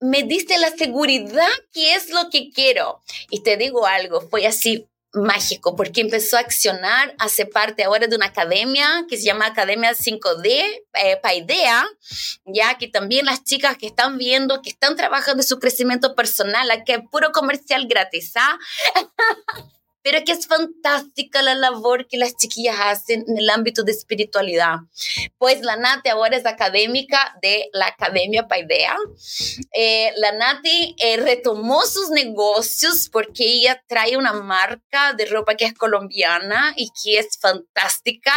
me 0.00 0.22
diste 0.22 0.58
la 0.58 0.70
seguridad 0.70 1.48
que 1.72 1.94
es 1.94 2.10
lo 2.10 2.30
que 2.30 2.50
quiero. 2.50 3.02
Y 3.30 3.42
te 3.42 3.56
digo 3.56 3.86
algo, 3.86 4.22
fue 4.22 4.46
así 4.46 4.86
mágico 5.14 5.76
porque 5.76 6.00
empezó 6.00 6.36
a 6.36 6.40
accionar, 6.40 7.14
hace 7.18 7.46
parte 7.46 7.84
ahora 7.84 8.06
de 8.06 8.16
una 8.16 8.26
academia 8.26 9.06
que 9.08 9.16
se 9.16 9.24
llama 9.24 9.46
Academia 9.46 9.92
5D, 9.92 10.46
eh, 10.46 11.16
Paidea, 11.22 11.84
ya 12.46 12.76
que 12.78 12.88
también 12.88 13.26
las 13.26 13.44
chicas 13.44 13.76
que 13.76 13.86
están 13.86 14.18
viendo, 14.18 14.60
que 14.62 14.70
están 14.70 14.96
trabajando 14.96 15.42
en 15.42 15.48
su 15.48 15.58
crecimiento 15.58 16.14
personal, 16.14 16.70
aquí 16.70 16.92
es 16.92 17.00
puro 17.10 17.32
comercial 17.32 17.86
gratis, 17.86 18.32
¿ah? 18.36 18.58
pero 20.04 20.22
que 20.22 20.32
es 20.32 20.46
fantástica 20.46 21.40
la 21.40 21.54
labor 21.54 22.06
que 22.06 22.18
las 22.18 22.36
chiquillas 22.36 22.76
hacen 22.78 23.24
en 23.26 23.38
el 23.38 23.48
ámbito 23.48 23.82
de 23.82 23.92
espiritualidad. 23.92 24.76
Pues 25.38 25.62
la 25.62 25.76
Nati 25.76 26.10
ahora 26.10 26.36
es 26.36 26.44
académica 26.44 27.36
de 27.40 27.70
la 27.72 27.86
Academia 27.86 28.46
Paidea. 28.46 28.94
Eh, 29.72 30.12
la 30.16 30.32
Nati 30.32 30.94
eh, 30.98 31.16
retomó 31.16 31.86
sus 31.86 32.10
negocios 32.10 33.08
porque 33.10 33.44
ella 33.44 33.82
trae 33.88 34.18
una 34.18 34.34
marca 34.34 35.14
de 35.14 35.24
ropa 35.24 35.54
que 35.54 35.64
es 35.64 35.72
colombiana 35.72 36.74
y 36.76 36.90
que 37.02 37.18
es 37.18 37.38
fantástica. 37.40 38.32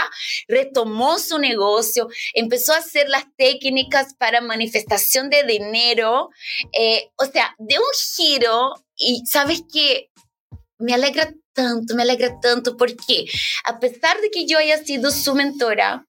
Retomó 0.47 1.19
su 1.19 1.37
negocio, 1.37 2.07
empezó 2.33 2.71
a 2.71 2.77
hacer 2.77 3.09
las 3.09 3.25
técnicas 3.35 4.13
para 4.13 4.39
manifestación 4.39 5.29
de 5.29 5.43
dinero, 5.43 6.29
eh, 6.71 7.09
o 7.17 7.25
sea, 7.25 7.53
de 7.57 7.77
un 7.77 7.85
giro 8.15 8.73
y 8.95 9.25
sabes 9.25 9.63
que 9.69 10.09
me 10.79 10.93
alegra 10.93 11.33
tanto, 11.57 11.95
me 11.95 12.03
alegra 12.03 12.39
tanto 12.39 12.77
porque 12.77 13.25
a 13.65 13.79
pesar 13.79 14.21
de 14.21 14.29
que 14.29 14.45
yo 14.45 14.59
haya 14.59 14.77
sido 14.83 15.09
su 15.09 15.33
mentora, 15.33 16.05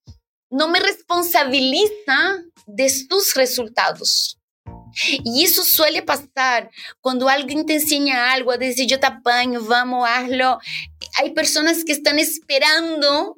no 0.50 0.68
me 0.68 0.78
responsabiliza 0.78 2.42
de 2.66 2.90
sus 2.90 3.34
resultados. 3.34 4.38
Y 5.24 5.44
eso 5.44 5.64
suele 5.64 6.02
pasar 6.02 6.70
cuando 7.00 7.28
alguien 7.28 7.66
te 7.66 7.74
enseña 7.74 8.32
algo, 8.32 8.52
a 8.52 8.58
decir 8.58 8.86
yo 8.86 9.00
te 9.00 9.06
apaño, 9.06 9.62
vamos, 9.62 10.08
hazlo. 10.08 10.58
Hay 11.18 11.30
personas 11.30 11.84
que 11.84 11.92
están 11.92 12.18
esperando 12.18 13.36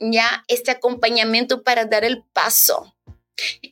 ya 0.00 0.44
este 0.48 0.72
acompañamiento 0.72 1.62
para 1.62 1.84
dar 1.84 2.04
el 2.04 2.24
paso. 2.32 2.96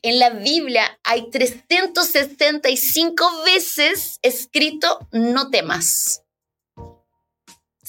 En 0.01 0.19
la 0.19 0.29
Biblia 0.29 0.99
hay 1.03 1.29
365 1.29 3.43
veces 3.45 4.19
escrito 4.21 4.99
no 5.11 5.49
temas 5.49 6.22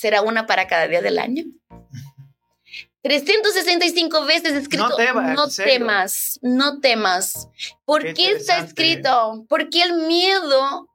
será 0.04 0.20
una 0.20 0.46
para 0.46 0.68
cada 0.68 0.86
día 0.86 1.00
del 1.00 1.18
año. 1.18 1.44
365 3.00 4.26
veces 4.26 4.52
escrito, 4.52 4.86
no, 5.34 5.48
temas, 5.48 6.38
no 6.42 6.80
temas. 6.80 7.48
¿Por 7.86 8.12
qué, 8.12 8.32
está 8.32 8.58
escrito? 8.58 9.46
Porque 9.48 9.80
el 9.80 9.94
miedo 10.06 10.90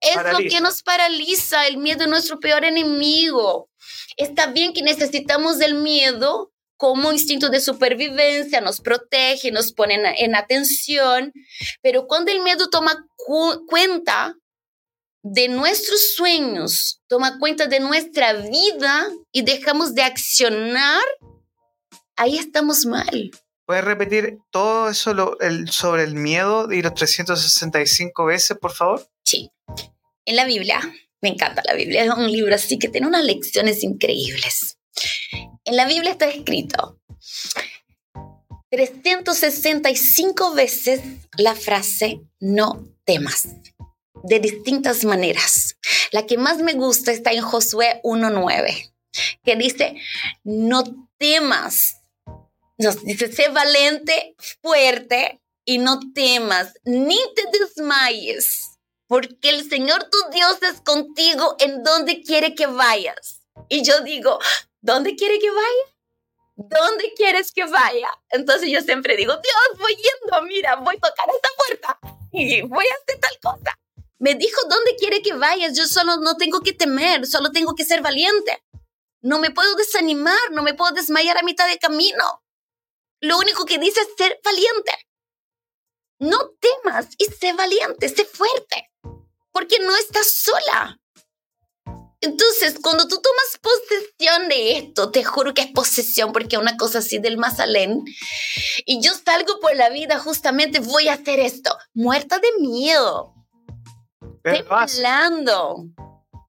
es 0.00 0.16
lo 0.16 0.38
que 0.38 0.60
nos 0.60 0.82
paraliza, 0.82 1.68
el 1.68 1.76
miedo 1.76 2.02
es 2.02 2.08
nuestro 2.08 2.40
peor 2.40 2.64
enemigo. 2.64 3.70
Está 4.16 4.46
bien 4.46 4.72
que 4.72 4.82
necesitamos 4.82 5.58
del 5.58 5.74
miedo 5.74 6.52
como 6.76 7.12
instinto 7.12 7.48
de 7.48 7.60
supervivencia, 7.60 8.60
nos 8.60 8.80
protege, 8.80 9.52
nos 9.52 9.72
pone 9.72 10.00
en, 10.16 10.34
atención, 10.34 11.32
pero 11.80 12.08
cuando 12.08 12.32
el 12.32 12.40
miedo 12.40 12.68
toma 12.70 13.06
cuenta 13.68 14.34
de 15.22 15.48
nuestros 15.48 16.14
sueños, 16.14 17.00
toma 17.06 17.38
cuenta 17.38 17.66
de 17.66 17.80
nuestra 17.80 18.32
vida 18.32 19.08
y 19.30 19.42
dejamos 19.42 19.94
de 19.94 20.02
accionar, 20.02 21.02
ahí 22.16 22.38
estamos 22.38 22.84
mal. 22.86 23.30
¿Puedes 23.64 23.84
repetir 23.84 24.38
todo 24.50 24.90
eso 24.90 25.14
sobre 25.70 26.02
el 26.02 26.14
miedo 26.14 26.70
y 26.72 26.82
los 26.82 26.94
365 26.94 28.24
veces, 28.24 28.58
por 28.58 28.72
favor? 28.72 29.08
Sí. 29.24 29.50
En 30.24 30.36
la 30.36 30.44
Biblia, 30.44 30.80
me 31.20 31.30
encanta 31.30 31.62
la 31.64 31.74
Biblia, 31.74 32.04
es 32.04 32.10
un 32.10 32.30
libro 32.30 32.54
así 32.54 32.78
que 32.78 32.88
tiene 32.88 33.06
unas 33.06 33.24
lecciones 33.24 33.82
increíbles. 33.84 34.78
En 35.64 35.76
la 35.76 35.86
Biblia 35.86 36.10
está 36.10 36.28
escrito 36.28 37.00
365 38.70 40.54
veces 40.54 41.00
la 41.36 41.54
frase 41.54 42.22
no 42.40 42.88
temas 43.04 43.48
de 44.22 44.38
distintas 44.38 45.04
maneras. 45.04 45.76
La 46.10 46.26
que 46.26 46.38
más 46.38 46.58
me 46.58 46.74
gusta 46.74 47.12
está 47.12 47.32
en 47.32 47.42
Josué 47.42 48.00
1.9, 48.04 48.92
que 49.44 49.56
dice, 49.56 49.96
no 50.44 50.84
temas. 51.18 51.96
Nos 52.78 53.02
dice, 53.04 53.32
sé 53.32 53.48
valiente, 53.48 54.34
fuerte 54.60 55.40
y 55.64 55.78
no 55.78 56.00
temas, 56.14 56.74
ni 56.84 57.18
te 57.34 57.58
desmayes, 57.58 58.78
porque 59.06 59.50
el 59.50 59.68
Señor 59.68 60.08
tu 60.10 60.18
Dios 60.32 60.58
es 60.62 60.80
contigo 60.80 61.56
en 61.60 61.82
donde 61.82 62.22
quiere 62.22 62.54
que 62.54 62.66
vayas. 62.66 63.42
Y 63.68 63.84
yo 63.84 64.00
digo, 64.00 64.38
¿dónde 64.80 65.14
quiere 65.14 65.38
que 65.38 65.50
vaya? 65.50 65.96
¿Dónde 66.56 67.12
quieres 67.16 67.52
que 67.52 67.64
vaya? 67.64 68.08
Entonces 68.30 68.70
yo 68.70 68.80
siempre 68.80 69.16
digo, 69.16 69.32
Dios, 69.34 69.78
voy 69.78 69.94
yendo, 69.94 70.42
mira, 70.42 70.76
voy 70.76 70.96
a 70.96 71.08
tocar 71.08 71.26
esta 71.34 71.48
puerta 71.56 71.98
y 72.32 72.62
voy 72.62 72.84
a 72.86 72.94
hacer 72.94 73.20
tal 73.20 73.38
cosa. 73.40 73.78
Me 74.22 74.36
dijo 74.36 74.60
dónde 74.68 74.94
quiere 74.94 75.20
que 75.20 75.34
vayas. 75.34 75.76
Yo 75.76 75.84
solo 75.84 76.18
no 76.18 76.36
tengo 76.36 76.60
que 76.60 76.72
temer, 76.72 77.26
solo 77.26 77.50
tengo 77.50 77.74
que 77.74 77.84
ser 77.84 78.02
valiente. 78.02 78.62
No 79.20 79.40
me 79.40 79.50
puedo 79.50 79.74
desanimar, 79.74 80.52
no 80.52 80.62
me 80.62 80.74
puedo 80.74 80.92
desmayar 80.92 81.38
a 81.38 81.42
mitad 81.42 81.66
de 81.66 81.80
camino. 81.80 82.40
Lo 83.20 83.36
único 83.38 83.64
que 83.64 83.78
dice 83.78 84.00
es 84.00 84.08
ser 84.16 84.38
valiente. 84.44 84.92
No 86.20 86.38
temas 86.60 87.08
y 87.18 87.24
sé 87.24 87.52
valiente, 87.52 88.08
sé 88.08 88.24
fuerte, 88.24 88.92
porque 89.50 89.80
no 89.80 89.96
estás 89.96 90.32
sola. 90.32 91.00
Entonces, 92.20 92.76
cuando 92.80 93.08
tú 93.08 93.20
tomas 93.20 93.58
posesión 93.60 94.48
de 94.48 94.78
esto, 94.78 95.10
te 95.10 95.24
juro 95.24 95.52
que 95.52 95.62
es 95.62 95.72
posesión, 95.72 96.32
porque 96.32 96.58
una 96.58 96.76
cosa 96.76 97.00
así 97.00 97.18
del 97.18 97.38
Mazalén, 97.38 98.04
y 98.86 99.00
yo 99.00 99.12
salgo 99.14 99.58
por 99.58 99.74
la 99.74 99.88
vida 99.88 100.20
justamente, 100.20 100.78
voy 100.78 101.08
a 101.08 101.14
hacer 101.14 101.40
esto, 101.40 101.76
muerta 101.92 102.38
de 102.38 102.52
miedo, 102.60 103.34
temblando, 104.42 105.86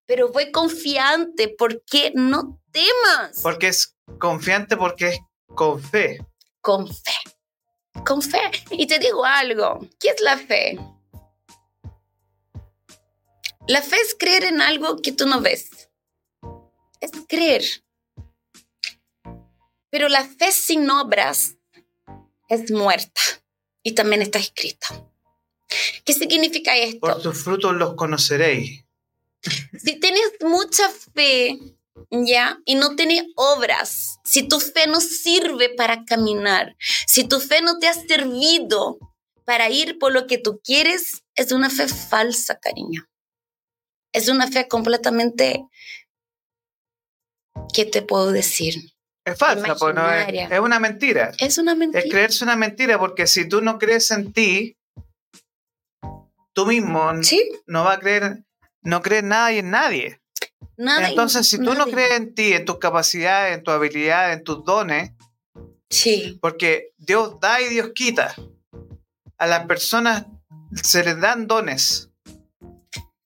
pero 0.05 0.31
voy 0.31 0.51
confiante 0.51 1.53
porque 1.57 2.11
no 2.15 2.59
temas. 2.71 3.39
Porque 3.41 3.67
es 3.67 3.95
confiante, 4.19 4.77
porque 4.77 5.07
es 5.09 5.19
con 5.47 5.81
fe. 5.81 6.25
Con 6.61 6.87
fe. 6.87 7.11
Con 8.05 8.21
fe. 8.21 8.39
Y 8.71 8.87
te 8.87 8.99
digo 8.99 9.23
algo, 9.25 9.79
¿qué 9.99 10.09
es 10.09 10.21
la 10.21 10.37
fe? 10.37 10.77
La 13.67 13.81
fe 13.81 13.95
es 14.01 14.15
creer 14.15 14.43
en 14.43 14.61
algo 14.61 14.97
que 14.97 15.13
tú 15.13 15.25
no 15.25 15.39
ves. 15.39 15.69
Es 16.99 17.11
creer. 17.27 17.63
Pero 19.89 20.09
la 20.09 20.25
fe 20.25 20.51
sin 20.51 20.89
obras 20.89 21.55
es 22.49 22.71
muerta. 22.71 23.21
Y 23.83 23.93
también 23.93 24.21
está 24.21 24.39
escrita. 24.39 24.87
¿Qué 26.05 26.13
significa 26.13 26.75
esto? 26.77 26.99
Por 26.99 27.21
tus 27.21 27.43
frutos 27.43 27.73
los 27.73 27.95
conoceréis. 27.95 28.83
Si 29.41 29.99
tienes 29.99 30.31
mucha 30.41 30.89
fe, 31.13 31.59
¿ya? 32.09 32.59
Y 32.65 32.75
no 32.75 32.95
tienes 32.95 33.25
obras, 33.35 34.19
si 34.23 34.47
tu 34.47 34.59
fe 34.59 34.87
no 34.87 35.01
sirve 35.01 35.69
para 35.69 36.05
caminar, 36.05 36.75
si 37.07 37.25
tu 37.25 37.39
fe 37.39 37.61
no 37.61 37.79
te 37.79 37.87
ha 37.87 37.93
servido 37.93 38.99
para 39.45 39.69
ir 39.69 39.99
por 39.99 40.13
lo 40.13 40.27
que 40.27 40.37
tú 40.37 40.61
quieres, 40.63 41.23
es 41.35 41.51
una 41.51 41.69
fe 41.69 41.87
falsa, 41.87 42.59
cariño. 42.59 43.07
Es 44.11 44.29
una 44.29 44.47
fe 44.47 44.67
completamente... 44.67 45.65
¿Qué 47.73 47.85
te 47.85 48.01
puedo 48.01 48.31
decir? 48.31 48.93
Es 49.25 49.37
falsa, 49.37 49.75
pues 49.75 49.95
no 49.95 50.11
es, 50.11 50.51
es, 50.51 50.59
una 50.59 50.79
mentira. 50.79 51.31
Es 51.39 51.57
una 51.57 51.75
mentira. 51.75 52.03
Es 52.03 52.11
creerse 52.11 52.43
una 52.43 52.55
mentira 52.55 52.99
porque 52.99 53.25
si 53.25 53.47
tú 53.47 53.61
no 53.61 53.79
crees 53.79 54.11
en 54.11 54.33
ti, 54.33 54.77
tú 56.53 56.65
mismo 56.65 57.11
no 57.67 57.83
va 57.83 57.93
a 57.93 57.99
creer, 57.99 58.43
no 58.81 59.01
crees 59.01 59.23
nada 59.23 59.51
y 59.51 59.59
en 59.59 59.71
nadie. 59.71 60.21
Nada 60.77 61.09
Entonces, 61.09 61.47
si 61.47 61.57
tú 61.57 61.73
no 61.75 61.85
crees 61.87 62.11
en 62.11 62.33
ti, 62.33 62.53
en 62.53 62.65
tus 62.65 62.79
capacidades, 62.79 63.57
en 63.57 63.63
tu 63.63 63.71
habilidad, 63.71 64.33
en 64.33 64.43
tus 64.43 64.63
dones, 64.63 65.11
sí. 65.89 66.39
porque 66.41 66.93
Dios 66.97 67.39
da 67.39 67.61
y 67.61 67.69
Dios 67.69 67.91
quita. 67.93 68.35
A 69.37 69.47
las 69.47 69.65
personas 69.65 70.25
se 70.81 71.03
les 71.03 71.19
dan 71.19 71.47
dones. 71.47 72.09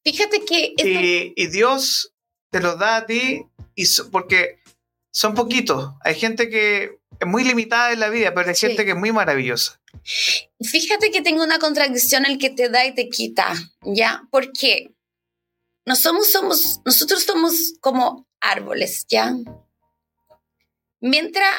Fíjate 0.03 0.43
que... 0.45 0.73
Y, 1.35 1.47
Dios 1.47 2.13
te 2.51 2.61
los 2.61 2.79
da 2.79 2.97
a 2.97 3.05
ti 3.05 3.45
y 3.75 3.85
porque 4.11 4.61
son 5.11 5.33
poquitos. 5.33 5.93
Hay 6.01 6.15
gente 6.15 6.49
que 6.49 6.96
es 7.19 7.27
muy 7.27 7.43
limitada 7.43 7.91
en 7.91 7.99
la 7.99 8.09
vida, 8.09 8.33
pero 8.33 8.49
hay 8.49 8.55
gente 8.55 8.85
que 8.85 8.91
es 8.91 8.97
muy 8.97 9.11
maravillosa. 9.11 9.79
Fíjate 10.61 11.11
que 11.11 11.21
tengo 11.21 11.43
una 11.43 11.59
contradicción 11.59 12.25
el 12.25 12.37
que 12.37 12.49
te 12.49 12.69
da 12.69 12.85
y 12.85 12.93
te 12.93 13.09
quita, 13.09 13.53
¿ya? 13.83 14.23
Porque 14.31 14.91
no 15.85 15.95
somos, 15.95 16.31
somos, 16.31 16.81
nosotros 16.85 17.23
somos 17.23 17.73
como 17.81 18.27
árboles, 18.39 19.05
¿ya? 19.09 19.35
Mientras 20.99 21.51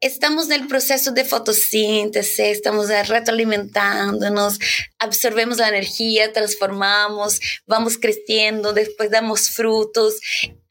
estamos 0.00 0.46
en 0.46 0.62
el 0.62 0.68
proceso 0.68 1.10
de 1.12 1.24
fotosíntesis, 1.24 2.38
estamos 2.38 2.88
retroalimentándonos, 2.88 4.58
absorbemos 4.98 5.58
la 5.58 5.68
energía, 5.68 6.32
transformamos, 6.32 7.40
vamos 7.66 7.98
creciendo, 7.98 8.72
después 8.72 9.10
damos 9.10 9.50
frutos. 9.50 10.20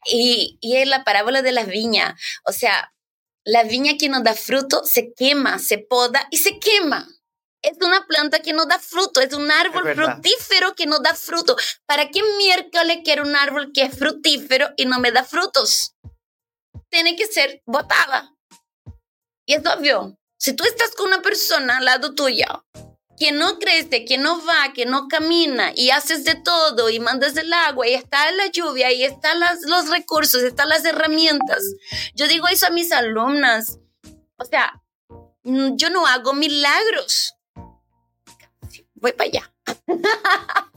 Y, 0.06 0.56
y 0.60 0.76
es 0.76 0.88
la 0.88 1.04
parábola 1.04 1.42
de 1.42 1.52
la 1.52 1.64
viña. 1.64 2.16
O 2.44 2.52
sea, 2.52 2.92
la 3.48 3.62
viña 3.62 3.96
que 3.98 4.10
nos 4.10 4.22
da 4.22 4.34
fruto 4.34 4.84
se 4.84 5.14
quema, 5.14 5.58
se 5.58 5.78
poda 5.78 6.26
y 6.30 6.36
se 6.36 6.58
quema. 6.58 7.08
Es 7.62 7.78
una 7.80 8.06
planta 8.06 8.40
que 8.40 8.52
no 8.52 8.66
da 8.66 8.78
fruto, 8.78 9.20
es 9.22 9.32
un 9.32 9.50
árbol 9.50 9.94
frutífero 9.94 10.74
que 10.74 10.86
no 10.86 10.98
da 11.00 11.14
fruto. 11.14 11.56
¿Para 11.86 12.10
qué 12.10 12.22
miércoles 12.36 12.98
quiero 13.04 13.22
un 13.22 13.34
árbol 13.34 13.72
que 13.72 13.84
es 13.84 13.98
frutífero 13.98 14.68
y 14.76 14.84
no 14.84 15.00
me 15.00 15.12
da 15.12 15.24
frutos? 15.24 15.96
Tiene 16.90 17.16
que 17.16 17.26
ser 17.26 17.62
botada. 17.66 18.34
Y 19.46 19.54
es 19.54 19.66
obvio, 19.66 20.18
si 20.38 20.52
tú 20.52 20.64
estás 20.64 20.94
con 20.94 21.08
una 21.08 21.22
persona 21.22 21.78
al 21.78 21.86
lado 21.86 22.14
tuyo 22.14 22.66
que 23.18 23.32
no 23.32 23.58
crece, 23.58 24.04
que 24.04 24.18
no 24.18 24.44
va, 24.44 24.72
que 24.72 24.86
no 24.86 25.08
camina 25.08 25.72
y 25.74 25.90
haces 25.90 26.24
de 26.24 26.34
todo 26.34 26.90
y 26.90 27.00
mandas 27.00 27.36
el 27.36 27.52
agua 27.52 27.86
y 27.88 27.94
está 27.94 28.30
la 28.32 28.46
lluvia 28.46 28.92
y 28.92 29.04
están 29.04 29.40
los 29.66 29.90
recursos, 29.90 30.42
están 30.42 30.68
las 30.68 30.84
herramientas. 30.84 31.62
Yo 32.14 32.28
digo 32.28 32.48
eso 32.48 32.66
a 32.66 32.70
mis 32.70 32.92
alumnas. 32.92 33.78
O 34.36 34.44
sea, 34.44 34.80
mm, 35.42 35.76
yo 35.76 35.90
no 35.90 36.06
hago 36.06 36.32
milagros. 36.32 37.34
Voy 38.94 39.12
para 39.12 39.30
allá. 39.30 39.52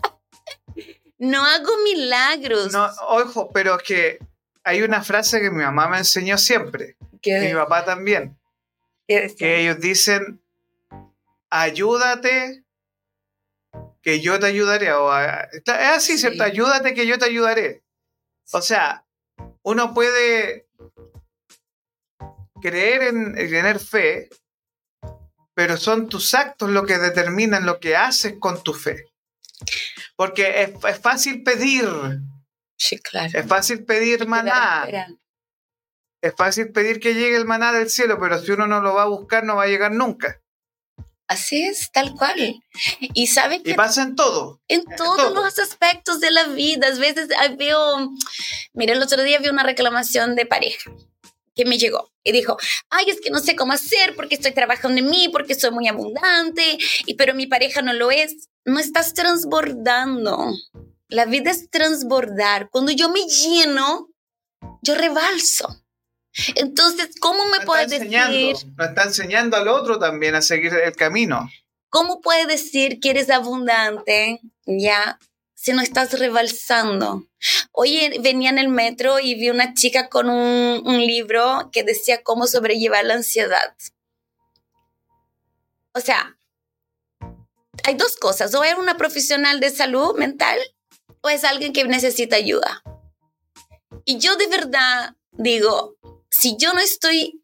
no 1.20 1.46
hago 1.46 1.78
milagros. 1.84 2.72
No, 2.72 2.90
ojo, 3.08 3.52
pero 3.52 3.78
que 3.78 4.20
hay 4.64 4.82
una 4.82 5.04
frase 5.04 5.42
que 5.42 5.52
mi 5.52 5.64
mamá 5.64 5.88
me 5.90 6.00
enseñó 6.00 6.38
siempre. 6.38 6.98
Y 7.24 7.32
mi 7.32 7.54
papá 7.54 7.86
también 7.86 8.38
que 9.38 9.62
ellos 9.62 9.80
dicen, 9.80 10.42
ayúdate, 11.52 12.66
que 14.02 14.20
yo 14.22 14.40
te 14.40 14.48
ayudaré. 14.48 14.92
O, 14.94 15.16
es 15.16 15.64
así, 15.68 16.18
¿cierto? 16.18 16.44
Ayúdate, 16.44 16.94
que 16.94 17.06
yo 17.06 17.20
te 17.20 17.26
ayudaré. 17.26 17.84
O 18.52 18.62
sea, 18.62 19.06
uno 19.62 19.94
puede 19.94 20.68
creer 22.62 23.04
en, 23.04 23.36
tener 23.36 23.80
fe, 23.80 24.30
pero 25.54 25.78
son 25.78 26.10
tus 26.10 26.34
actos 26.34 26.70
lo 26.70 26.86
que 26.86 26.98
determinan 26.98 27.66
lo 27.66 27.80
que 27.80 27.96
haces 27.96 28.36
con 28.40 28.64
tu 28.64 28.74
fe. 28.74 29.06
Porque 30.16 30.64
es, 30.64 31.00
fácil 31.00 31.44
pedir. 31.44 31.88
Sí, 32.76 32.98
claro. 33.00 33.38
Es 33.38 33.46
fácil 33.46 33.86
pedir 33.86 34.28
maná 34.28 34.88
es 36.22 36.34
fácil 36.36 36.72
pedir 36.72 37.00
que 37.00 37.16
llegue 37.16 37.36
el 37.36 37.46
maná 37.46 37.74
del 37.74 37.90
cielo, 37.90 38.20
pero 38.20 38.40
si 38.40 38.52
uno 38.52 38.68
no 38.68 38.82
lo 38.82 38.94
va 38.94 39.04
a 39.04 39.08
buscar, 39.08 39.44
no 39.44 39.56
va 39.56 39.64
a 39.64 39.68
llegar 39.68 39.92
nunca. 39.92 40.41
Así 41.32 41.63
es, 41.63 41.89
tal 41.94 42.13
cual. 42.13 42.62
Y 43.13 43.28
sabe 43.28 43.63
que... 43.63 43.72
Y 43.72 43.74
pasa 43.74 44.02
en 44.02 44.17
todo. 44.17 44.60
En, 44.67 44.84
todos 44.98 45.34
los 45.34 45.58
aspectos 45.60 46.20
de 46.20 46.30
la 46.30 46.44
vida. 46.48 46.88
A 46.88 47.00
veces 47.00 47.30
veo... 47.58 48.12
Mira, 48.74 48.91
el 48.91 49.02
otro 49.02 49.24
día 49.24 49.39
vi 49.39 49.48
una 49.48 49.63
reclamación 49.63 50.36
de 50.36 50.46
pareja 50.46 50.91
que 51.56 51.63
me 51.63 51.78
llegó 51.78 52.12
y 52.26 52.34
dijo, 52.34 52.58
ay, 52.89 53.06
es 53.08 53.22
que 53.22 53.30
no 53.30 53.39
sé 53.39 53.56
cómo 53.56 53.72
hacer 53.72 54.13
porque 54.17 54.36
estoy 54.36 54.52
trabajando 54.52 55.00
en 55.00 55.10
mí, 55.10 55.30
porque 55.32 55.56
soy 55.56 55.72
muy 55.72 55.88
abundante, 55.88 56.78
y, 57.06 57.13
pero 57.13 57.34
mi 57.34 57.48
pareja 57.48 57.82
no 57.82 57.94
lo 57.94 58.12
es. 58.12 58.50
No 58.65 58.80
estás 58.82 59.13
transbordando. 59.13 60.52
La 61.08 61.24
vida 61.24 61.50
es 61.50 61.70
transbordar. 61.70 62.70
Cuando 62.72 62.91
yo 62.91 63.08
me 63.08 63.22
lleno, 63.22 64.10
yo 64.82 64.96
rebalso. 64.96 65.81
Entonces, 66.56 67.10
¿cómo 67.20 67.46
me 67.46 67.62
puedes 67.65 67.89
decir? 67.89 68.10
Nos 68.78 68.89
está 68.89 69.04
enseñando 69.04 69.58
al 69.58 69.67
otro 69.67 70.00
también 70.00 70.36
a 70.36 70.41
seguir 70.41 70.74
el 70.74 70.96
camino. 70.96 71.50
¿Cómo 71.89 72.22
puedes 72.22 72.48
decir 72.48 73.00
que 73.00 73.10
eres 73.10 73.30
abundante 73.30 74.39
ya 74.65 75.20
si 75.54 75.74
no 75.74 75.82
estás 75.82 76.17
rebalsando? 76.17 77.26
Hoy 77.72 78.17
venía 78.22 78.50
en 78.50 78.60
el 78.60 78.70
metro 78.70 79.20
y 79.20 79.36
vi 79.36 79.50
una 79.50 79.74
chica 79.74 80.08
con 80.08 80.30
un, 80.30 80.82
un 80.86 81.06
libro 81.06 81.70
que 81.74 81.84
decía 81.84 82.24
cómo 82.24 82.48
sobrellevar 82.48 83.04
la 83.04 83.15
ansiedad. 83.15 83.76
O 85.94 86.00
sea, 86.00 86.38
hay 87.84 87.96
dos 87.96 88.15
cosas, 88.15 88.54
o 88.56 88.63
es 88.63 88.76
una 88.76 88.96
profesional 88.96 89.60
de 89.60 89.70
salud 89.70 90.15
mental 90.17 90.60
o 91.22 91.30
es 91.30 91.44
alguien 91.44 91.74
que 91.74 91.84
necesita 91.84 92.36
ayuda. 92.36 92.84
Y 94.06 94.17
yo 94.17 94.36
de 94.36 94.48
verdad 94.48 95.15
digo, 95.32 95.96
si 96.32 96.56
yo 96.58 96.74
no 96.74 96.80
estoy 96.80 97.41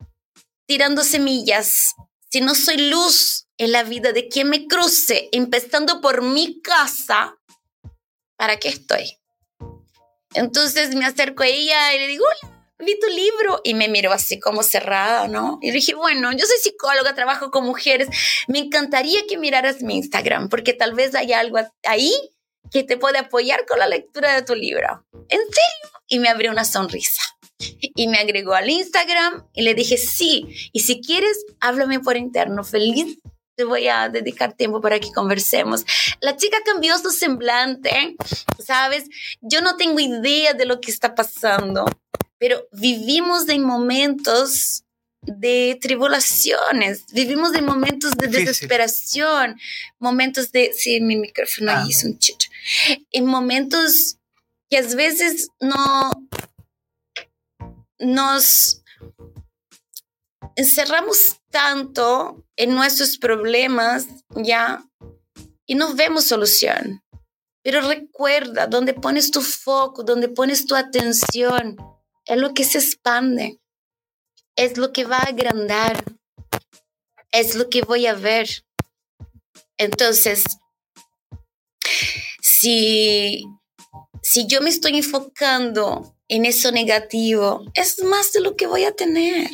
tirando 0.65 1.03
semillas, 1.03 1.93
si 2.31 2.41
no 2.41 2.55
soy 2.55 2.89
luz 2.89 3.47
en 3.57 3.71
la 3.71 3.83
vida 3.83 4.13
de 4.13 4.29
quien 4.29 4.49
me 4.49 4.67
cruce, 4.67 5.29
empezando 5.31 6.01
por 6.01 6.21
mi 6.21 6.61
casa, 6.61 7.37
¿para 8.37 8.57
qué 8.57 8.69
estoy? 8.69 9.17
Entonces 10.33 10.95
me 10.95 11.05
acerco 11.05 11.43
a 11.43 11.47
ella 11.47 11.93
y 11.93 11.99
le 11.99 12.07
digo, 12.07 12.23
hola, 12.25 12.69
vi 12.79 12.97
tu 12.99 13.07
libro 13.07 13.61
y 13.63 13.73
me 13.73 13.87
miró 13.87 14.11
así 14.11 14.39
como 14.39 14.63
cerrada, 14.63 15.27
¿no? 15.27 15.59
Y 15.61 15.71
dije, 15.71 15.93
bueno, 15.93 16.31
yo 16.31 16.45
soy 16.45 16.57
psicóloga, 16.61 17.15
trabajo 17.15 17.51
con 17.51 17.65
mujeres, 17.65 18.07
me 18.47 18.59
encantaría 18.59 19.25
que 19.27 19.37
miraras 19.37 19.81
mi 19.81 19.97
Instagram 19.97 20.49
porque 20.49 20.73
tal 20.73 20.93
vez 20.93 21.13
hay 21.15 21.33
algo 21.33 21.59
ahí 21.83 22.13
que 22.71 22.83
te 22.83 22.97
puede 22.97 23.17
apoyar 23.17 23.65
con 23.65 23.79
la 23.79 23.87
lectura 23.87 24.33
de 24.33 24.43
tu 24.43 24.53
libro. 24.53 25.05
¿En 25.13 25.39
serio? 25.39 25.99
Y 26.07 26.19
me 26.19 26.29
abrió 26.29 26.51
una 26.51 26.65
sonrisa 26.65 27.21
y 27.59 28.07
me 28.07 28.17
agregó 28.17 28.53
al 28.53 28.69
Instagram 28.69 29.47
y 29.53 29.63
le 29.63 29.73
dije, 29.73 29.97
sí, 29.97 30.47
y 30.71 30.81
si 30.81 31.01
quieres, 31.01 31.45
háblame 31.59 31.99
por 31.99 32.17
interno, 32.17 32.63
feliz. 32.63 33.17
Te 33.55 33.63
voy 33.63 33.87
a 33.87 34.07
dedicar 34.09 34.53
tiempo 34.53 34.81
para 34.81 34.99
que 34.99 35.11
conversemos. 35.11 35.83
La 36.21 36.37
chica 36.37 36.57
cambió 36.63 36.95
su 36.99 37.09
semblante, 37.09 38.15
¿sabes? 38.63 39.05
Yo 39.41 39.61
no 39.61 39.77
tengo 39.77 39.99
idea 39.99 40.53
de 40.53 40.65
lo 40.65 40.79
que 40.79 40.91
está 40.91 41.15
pasando, 41.15 41.85
pero 42.37 42.67
vivimos 42.71 43.49
en 43.49 43.63
momentos 43.63 44.83
de 45.23 45.77
tribulaciones, 45.81 47.05
vivimos 47.11 47.55
en 47.55 47.65
momentos 47.65 48.11
de 48.11 48.27
desesperación, 48.27 49.59
momentos 49.97 50.51
de... 50.51 50.71
Sí, 50.73 51.01
mi 51.01 51.15
micrófono 51.15 51.71
ahí 51.71 51.89
es 51.89 52.03
un 52.03 52.19
chicho. 52.19 52.49
En 53.11 53.25
momentos 53.25 54.17
que 54.69 54.77
a 54.77 54.81
veces 54.83 55.47
no, 55.59 56.11
nos 57.99 58.83
encerramos 60.55 61.39
tanto 61.51 62.43
en 62.55 62.73
nuestros 62.73 63.17
problemas, 63.17 64.07
ya, 64.35 64.83
y 65.65 65.75
no 65.75 65.93
vemos 65.95 66.25
solución. 66.25 67.03
Pero 67.63 67.81
recuerda, 67.81 68.67
donde 68.67 68.93
pones 68.93 69.31
tu 69.31 69.41
foco, 69.41 70.03
donde 70.03 70.29
pones 70.29 70.65
tu 70.65 70.75
atención, 70.75 71.77
es 72.25 72.37
lo 72.37 72.53
que 72.53 72.63
se 72.63 72.79
expande, 72.79 73.59
es 74.55 74.77
lo 74.77 74.91
que 74.93 75.05
va 75.05 75.17
a 75.17 75.29
agrandar, 75.29 76.03
es 77.31 77.55
lo 77.55 77.69
que 77.69 77.81
voy 77.81 78.07
a 78.07 78.13
ver. 78.13 78.47
Entonces, 79.77 80.43
si, 82.41 83.45
si 84.21 84.47
yo 84.47 84.61
me 84.61 84.69
estoy 84.69 84.97
enfocando 84.97 86.16
en 86.27 86.45
eso 86.45 86.71
negativo, 86.71 87.65
es 87.73 88.03
más 88.03 88.33
de 88.33 88.41
lo 88.41 88.55
que 88.55 88.67
voy 88.67 88.85
a 88.85 88.95
tener. 88.95 89.49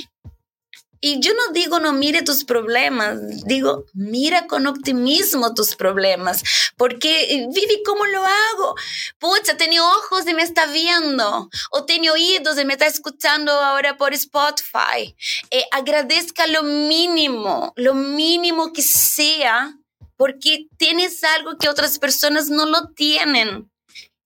Y 1.05 1.19
yo 1.19 1.33
no 1.33 1.51
digo 1.51 1.81
no 1.81 1.91
mire 1.91 2.21
tus 2.21 2.45
problemas, 2.45 3.19
digo 3.45 3.83
mira 3.93 4.47
con 4.47 4.67
optimismo 4.67 5.53
tus 5.53 5.75
problemas, 5.75 6.41
porque 6.77 7.45
Vivi, 7.53 7.83
¿cómo 7.83 8.05
lo 8.05 8.23
hago? 8.23 8.75
Pucha, 9.19 9.57
tiene 9.57 9.81
ojos 9.81 10.25
y 10.25 10.33
me 10.33 10.43
está 10.43 10.65
viendo, 10.67 11.49
o 11.71 11.83
tiene 11.83 12.09
oídos 12.09 12.57
y 12.57 12.63
me 12.63 12.71
está 12.71 12.85
escuchando 12.85 13.51
ahora 13.51 13.97
por 13.97 14.13
Spotify. 14.13 15.13
Eh, 15.51 15.65
agradezca 15.73 16.47
lo 16.47 16.63
mínimo, 16.63 17.73
lo 17.75 17.95
mínimo 17.95 18.71
que 18.71 18.81
sea, 18.81 19.77
porque 20.15 20.67
tienes 20.77 21.21
algo 21.25 21.57
que 21.57 21.67
otras 21.67 21.99
personas 21.99 22.49
no 22.49 22.65
lo 22.65 22.91
tienen. 22.95 23.69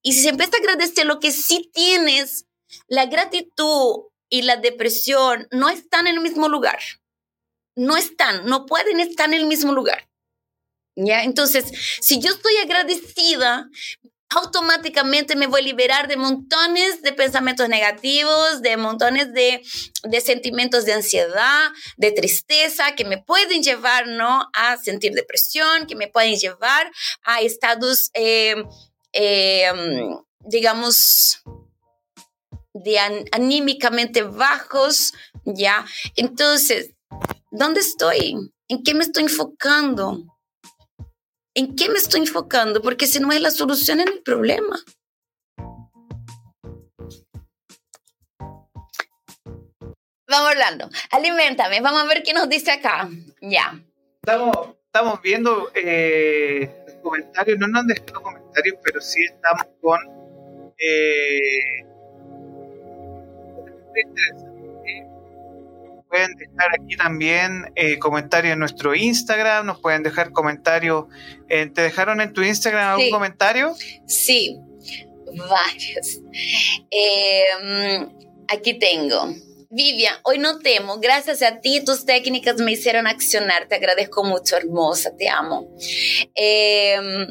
Y 0.07 0.13
si 0.13 0.21
se 0.21 0.29
empieza 0.29 0.53
a 0.55 0.59
agradecer 0.61 1.05
lo 1.05 1.19
que 1.19 1.33
sí 1.33 1.69
tienes, 1.73 2.45
la 2.87 3.07
gratitud 3.07 4.03
y 4.29 4.43
la 4.43 4.55
depresión 4.55 5.49
no 5.51 5.67
están 5.67 6.07
en 6.07 6.15
el 6.15 6.21
mismo 6.21 6.47
lugar. 6.47 6.79
No 7.75 7.97
están, 7.97 8.45
no 8.45 8.65
pueden 8.65 9.01
estar 9.01 9.27
en 9.27 9.33
el 9.33 9.47
mismo 9.47 9.73
lugar. 9.73 10.07
¿Ya? 10.95 11.23
Entonces, 11.23 11.65
si 11.99 12.21
yo 12.21 12.31
estoy 12.31 12.55
agradecida, 12.55 13.69
automáticamente 14.29 15.35
me 15.35 15.47
voy 15.47 15.59
a 15.59 15.65
liberar 15.65 16.07
de 16.07 16.15
montones 16.15 17.01
de 17.01 17.11
pensamientos 17.11 17.67
negativos, 17.67 18.61
de 18.61 18.77
montones 18.77 19.33
de, 19.33 19.61
de, 20.03 20.21
sentimientos 20.21 20.85
de 20.85 20.93
ansiedad, 20.93 21.71
de 21.97 22.13
tristeza, 22.13 22.95
que 22.95 23.03
me 23.03 23.17
pueden 23.17 23.61
llevar 23.61 24.07
¿no? 24.07 24.49
a 24.53 24.77
sentir 24.77 25.11
depresión, 25.11 25.85
que 25.85 25.97
me 25.97 26.07
pueden 26.07 26.37
llevar 26.37 26.89
a 27.23 27.41
estados, 27.41 28.09
eh, 28.13 28.55
eh, 29.13 29.71
digamos, 30.39 31.41
de 32.73 32.99
anímicamente 33.31 34.23
bajos, 34.23 35.13
¿ya? 35.45 35.85
Entonces, 36.15 36.93
¿dónde 37.51 37.81
estoy? 37.81 38.35
¿En 38.67 38.83
qué 38.83 38.93
me 38.93 39.03
estoy 39.03 39.23
enfocando? 39.23 40.23
¿En 41.55 41.75
qué 41.75 41.89
me 41.89 41.97
estoy 41.97 42.21
enfocando? 42.21 42.81
Porque 42.81 43.07
si 43.07 43.19
no 43.19 43.31
es 43.31 43.41
la 43.41 43.51
solución 43.51 43.99
en 43.99 44.09
el 44.09 44.21
problema. 44.21 44.79
Vamos 50.29 50.51
hablando. 50.51 50.89
Alimentame. 51.11 51.81
Vamos 51.81 52.03
a 52.03 52.05
ver 52.05 52.21
qué 52.21 52.33
nos 52.33 52.49
dice 52.49 52.71
acá. 52.71 53.09
Ya. 53.41 53.79
Estamos, 54.21 54.75
estamos 54.85 55.21
viendo 55.21 55.71
eh, 55.73 56.86
comentarios. 57.09 57.59
No 57.59 57.67
nos 57.67 57.81
han 57.81 57.87
dejado 57.87 58.21
comentarios, 58.21 58.75
pero 58.83 59.01
sí 59.01 59.23
estamos 59.23 59.67
con. 59.81 59.99
Eh, 60.79 61.83
pueden 66.09 66.35
dejar 66.35 66.69
aquí 66.79 66.95
también 66.95 67.71
eh, 67.75 67.99
comentarios 67.99 68.53
en 68.53 68.59
nuestro 68.59 68.95
Instagram, 68.95 69.65
nos 69.65 69.79
pueden 69.79 70.03
dejar 70.03 70.31
comentarios. 70.31 71.05
Eh, 71.49 71.67
¿Te 71.67 71.81
dejaron 71.81 72.21
en 72.21 72.33
tu 72.33 72.43
Instagram 72.43 72.93
algún 72.93 73.11
comentario? 73.11 73.73
Sí, 74.05 74.59
varios. 75.49 76.21
Em, 76.89 78.09
aquí 78.47 78.79
tengo. 78.79 79.33
Vivian, 79.69 80.15
hoy 80.23 80.37
no 80.37 80.59
temo. 80.59 80.99
Gracias 80.99 81.41
a 81.41 81.59
ti, 81.59 81.83
tus 81.83 82.05
técnicas 82.05 82.57
me 82.57 82.71
hicieron 82.71 83.07
accionar. 83.07 83.67
Te 83.67 83.75
agradezco 83.75 84.23
mucho, 84.23 84.55
hermosa. 84.55 85.11
Te 85.17 85.29
amo. 85.29 85.69
Eh, 86.35 87.27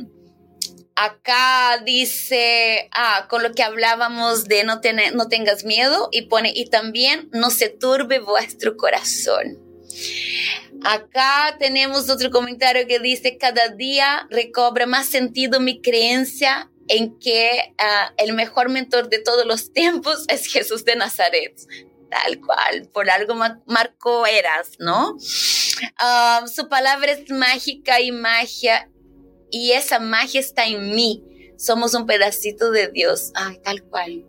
Acá 0.99 1.83
dice, 1.85 2.89
ah, 2.91 3.27
con 3.29 3.43
lo 3.43 3.53
que 3.53 3.63
hablábamos 3.63 4.47
de 4.47 4.65
no, 4.65 4.81
tener, 4.81 5.15
no 5.15 5.29
tengas 5.29 5.63
miedo 5.63 6.09
y 6.11 6.23
pone, 6.23 6.53
y 6.55 6.71
también 6.71 7.29
no 7.33 7.51
se 7.51 7.69
turbe 7.69 8.19
vuestro 8.19 8.79
corazón. 8.79 9.59
Acá 10.83 11.57
tenemos 11.59 12.09
otro 12.09 12.31
comentario 12.31 12.87
que 12.87 12.99
dice, 12.99 13.37
cada 13.37 13.69
día 13.69 14.27
recobra 14.31 14.87
más 14.87 15.07
sentido 15.07 15.61
mi 15.61 15.83
creencia 15.83 16.71
en 16.89 17.19
que 17.19 17.75
ah, 17.77 18.15
el 18.17 18.33
mejor 18.33 18.71
mentor 18.71 19.11
de 19.11 19.19
todos 19.19 19.45
los 19.45 19.75
tiempos 19.75 20.25
es 20.29 20.47
Jesús 20.47 20.87
de 20.87 20.97
Nazaret. 20.97 21.61
Tal 22.11 22.41
cual, 22.41 22.89
por 22.93 23.11
algo 23.11 23.35
marcó 23.67 24.27
eras, 24.27 24.73
¿no? 24.79 25.17
Ah, 25.99 26.45
su 26.53 26.69
palabra 26.69 27.13
es 27.13 27.31
mágica 27.31 28.01
y 28.01 28.13
magia 28.13 28.91
y 29.51 29.73
esa 29.73 29.99
magia 29.99 30.41
está 30.41 30.67
en 30.67 30.95
mí. 30.95 31.23
Somos 31.59 31.95
un 31.95 32.07
pedacito 32.07 32.71
de 32.71 32.89
Dios, 32.89 33.33
ay, 33.35 33.59
tal 33.63 33.83
cual. 33.83 34.25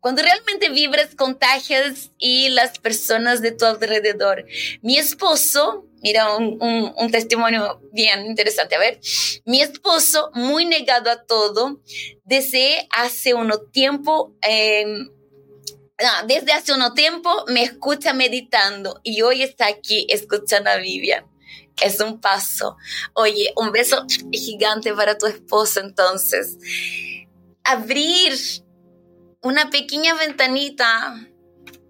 Cuando 0.00 0.22
realmente 0.22 0.68
vibras, 0.68 1.14
contagias 1.14 2.10
y 2.18 2.50
las 2.50 2.78
personas 2.78 3.40
de 3.40 3.52
tu 3.52 3.64
alrededor. 3.64 4.44
Mi 4.82 4.98
esposo, 4.98 5.86
mira 6.02 6.36
un, 6.36 6.58
un, 6.60 7.10
testimonio 7.10 7.80
bien 7.90 8.26
interesante, 8.26 8.74
a 8.74 8.78
ver, 8.78 9.00
mi 9.46 9.62
esposo, 9.62 10.30
muy 10.34 10.66
negado 10.66 11.10
a 11.10 11.24
todo, 11.24 11.80
desde 12.24 12.86
hace 12.90 13.32
un 13.32 13.50
tiempo, 13.72 14.34
em, 14.42 15.08
desde 16.26 16.52
hace 16.52 16.72
un 16.72 16.94
tiempo 16.94 17.44
me 17.48 17.62
escucha 17.62 18.12
meditando 18.12 19.00
y 19.02 19.22
hoy 19.22 19.42
está 19.42 19.66
aquí 19.66 20.06
escuchando 20.08 20.70
a 20.70 20.76
Vivian 20.76 21.24
es 21.82 22.00
un 22.00 22.20
paso. 22.20 22.76
Oye, 23.14 23.52
un 23.56 23.72
beso 23.72 24.06
gigante 24.32 24.92
para 24.94 25.18
tu 25.18 25.26
esposo 25.26 25.80
entonces. 25.80 26.56
Abrir 27.64 28.34
una 29.42 29.70
pequeña 29.70 30.14
ventanita 30.14 31.28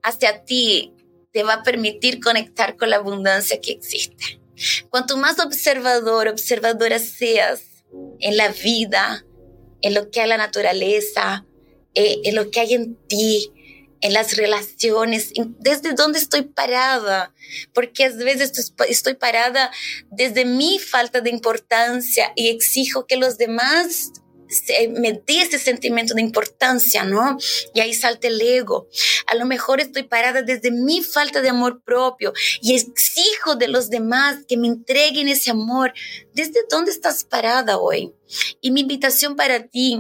hacia 0.03 0.45
ti 0.45 0.93
te 1.33 1.43
va 1.43 1.55
a 1.55 1.63
permitir 1.63 2.21
conectar 2.21 2.77
con 2.77 2.91
la 2.91 2.97
abundancia 2.97 3.61
que 3.61 3.73
existe. 3.73 4.41
Cuanto 4.89 5.17
más 5.17 5.39
observador, 5.41 6.29
observadora 6.29 6.99
seas 6.99 7.63
en 8.21 8.37
la 8.37 8.49
vida, 8.49 9.25
en 9.83 9.95
lo 9.95 10.11
que 10.11 10.21
hay 10.21 10.29
la 10.29 10.37
naturaleza, 10.37 11.45
eh, 11.95 12.21
en 12.25 12.37
lo 12.37 12.51
que 12.51 12.61
hay 12.61 12.75
en 12.75 12.97
ti, 13.09 13.51
en 14.05 14.13
las 14.13 14.37
relaciones, 14.37 15.33
desde 15.61 15.95
dónde 15.95 16.19
estoy 16.19 16.43
parada, 16.43 17.33
porque 17.73 18.05
a 18.05 18.11
veces 18.11 18.75
estoy 18.87 19.15
parada 19.15 19.71
desde 20.11 20.45
mi 20.45 20.79
falta 20.79 21.23
de 21.23 21.31
importancia 21.31 22.31
y 22.37 22.51
exijo 22.51 23.07
que 23.07 23.17
los 23.17 23.39
demás 23.39 24.13
me 24.91 25.13
dé 25.13 25.41
ese 25.41 25.59
sentimiento 25.59 26.13
de 26.13 26.21
importancia, 26.21 27.03
¿no? 27.05 27.39
Y 27.73 27.81
ahí 27.81 27.95
salta 27.95 28.29
el 28.29 28.39
ego. 28.43 28.89
A 29.27 29.37
lo 29.37 29.47
mejor 29.47 29.81
estoy 29.81 30.03
parada 30.03 30.43
desde 30.43 30.71
mi 30.71 31.03
falta 31.03 31.41
de 31.41 31.49
amor 31.49 31.83
propio 31.83 32.35
y 32.61 32.75
exijo 32.75 33.57
de 33.57 33.69
los 33.69 33.89
demás 33.89 34.37
que 34.47 34.59
me 34.59 34.69
entreguen 34.69 35.29
ese 35.29 35.51
amor. 35.51 35.95
¿Desde 36.35 36.61
dónde 36.69 36.91
estás 36.91 37.25
parada 37.25 37.79
hoy? 37.79 38.13
Y 38.61 38.71
mi 38.71 38.83
invitación 38.83 39.35
para 39.35 39.67
ti 39.67 39.99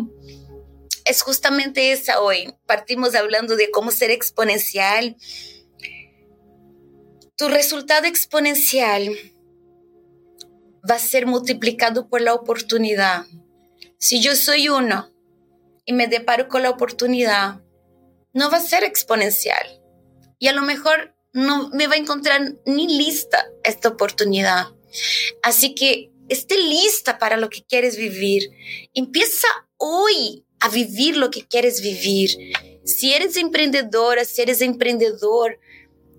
es 1.05 1.23
justamente 1.23 1.93
esa 1.93 2.21
hoy. 2.21 2.55
Partimos 2.67 3.15
hablando 3.15 3.57
de 3.57 3.71
cómo 3.71 3.91
ser 3.91 4.11
exponencial. 4.11 5.17
Tu 7.37 7.49
resultado 7.49 8.07
exponencial 8.07 9.11
va 10.89 10.97
a 10.97 11.01
ser 11.01 11.27
multiplicado 11.27 12.09
por 12.09 12.21
la 12.21 12.35
oportunidad. 12.35 13.27
Si 13.99 14.21
yo 14.21 14.37
soy 14.37 14.69
uno 14.69 15.13
y 15.85 15.93
me 15.93 16.07
deparo 16.07 16.49
con 16.49 16.63
la 16.63 16.71
oportunidad, 16.71 17.61
no 18.33 18.51
va 18.51 18.59
a 18.59 18.63
ser 18.63 18.85
exponencial. 18.85 19.81
Y 20.39 20.49
a 20.49 20.53
lo 20.53 20.63
mejor 20.63 21.15
no 21.33 21.71
me 21.71 21.87
va 21.87 21.95
a 21.95 21.99
encontrar 21.99 22.55
ni 22.67 22.87
lista 22.87 23.47
esta 23.63 23.89
oportunidad. 23.89 24.67
Así 25.43 25.75
que 25.75 26.11
esté 26.29 26.57
lista 26.57 27.19
para 27.19 27.37
lo 27.37 27.51
que 27.51 27.65
quieres 27.65 27.97
vivir. 27.97 28.51
Empieza 28.95 29.49
hoy 29.77 30.44
a 30.65 30.69
vivir 30.69 31.17
lo 31.17 31.31
que 31.31 31.47
quieres 31.47 31.83
vivir. 31.83 32.31
Si 32.85 33.13
eres 33.13 33.37
emprendedora, 33.37 34.25
si 34.25 34.41
eres 34.43 34.63
emprendedor, 34.63 35.59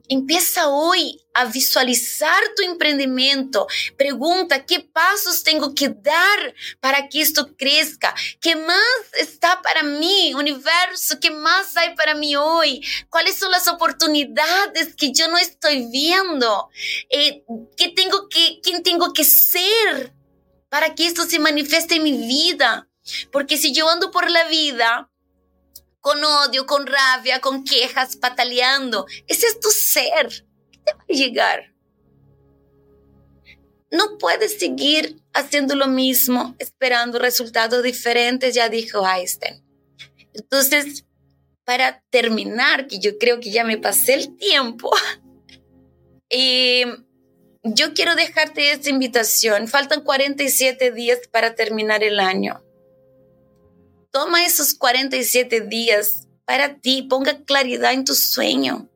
Empieza 0.07 0.67
hoy 0.67 1.19
a 1.33 1.45
visualizar 1.45 2.39
tu 2.55 2.61
emprendimiento. 2.61 3.65
Pregunta, 3.97 4.63
¿qué 4.63 4.79
pasos 4.79 5.43
tengo 5.43 5.73
que 5.73 5.89
dar 5.89 6.53
para 6.79 7.09
que 7.09 7.21
esto 7.21 7.55
crezca? 7.57 8.13
¿Qué 8.39 8.55
más 8.55 8.79
está 9.19 9.61
para 9.63 9.81
mí, 9.81 10.33
universo? 10.35 11.19
¿Qué 11.19 11.31
más 11.31 11.75
hay 11.75 11.95
para 11.95 12.13
mí 12.13 12.35
hoy? 12.35 12.85
¿Cuáles 13.09 13.35
son 13.35 13.49
las 13.51 13.67
oportunidades 13.67 14.95
que 14.95 15.11
yo 15.11 15.27
no 15.27 15.39
estoy 15.39 15.87
viendo? 15.91 16.69
Eh, 17.09 17.43
¿qué 17.75 17.89
tengo 17.89 18.29
que, 18.29 18.59
¿Quién 18.61 18.83
tengo 18.83 19.11
que 19.11 19.23
ser 19.23 20.13
para 20.69 20.93
que 20.93 21.07
esto 21.07 21.25
se 21.25 21.39
manifieste 21.39 21.95
en 21.95 22.03
mi 22.03 22.27
vida? 22.27 22.87
Porque 23.31 23.57
si 23.57 23.73
yo 23.73 23.89
ando 23.89 24.11
por 24.11 24.29
la 24.29 24.47
vida 24.47 25.11
con 26.01 26.23
odio, 26.23 26.65
con 26.65 26.85
rabia, 26.85 27.41
con 27.41 27.63
quejas, 27.63 28.15
pataleando, 28.15 29.07
ese 29.27 29.47
es 29.47 29.59
tu 29.59 29.69
ser. 29.69 30.45
¿Qué 30.71 30.79
te 30.85 30.93
va 30.93 31.03
a 31.09 31.13
llegar? 31.13 31.73
No 33.91 34.17
puedes 34.17 34.59
seguir 34.59 35.21
haciendo 35.33 35.75
lo 35.75 35.87
mismo, 35.87 36.55
esperando 36.59 37.17
resultados 37.17 37.81
diferentes, 37.81 38.53
ya 38.53 38.69
dijo 38.69 39.07
Einstein. 39.07 39.63
Entonces, 40.33 41.05
para 41.63 42.03
terminar, 42.09 42.87
que 42.87 42.99
yo 42.99 43.17
creo 43.17 43.39
que 43.39 43.51
ya 43.51 43.63
me 43.63 43.77
pasé 43.77 44.15
el 44.15 44.35
tiempo, 44.37 44.91
eh, 46.29 46.85
yo 47.63 47.93
quiero 47.93 48.15
dejarte 48.15 48.71
esta 48.71 48.89
invitación. 48.89 49.67
Faltan 49.67 50.01
47 50.01 50.91
días 50.91 51.19
para 51.31 51.55
terminar 51.55 52.03
el 52.03 52.19
año. 52.19 52.64
Toma 54.15 54.45
esos 54.45 54.75
47 54.75 55.59
días 55.59 56.29
para 56.45 56.79
ti, 56.79 57.01
ponga 57.01 57.43
claridad 57.43 57.91
en 57.91 58.05
tu 58.05 58.15
sueño, 58.15 58.89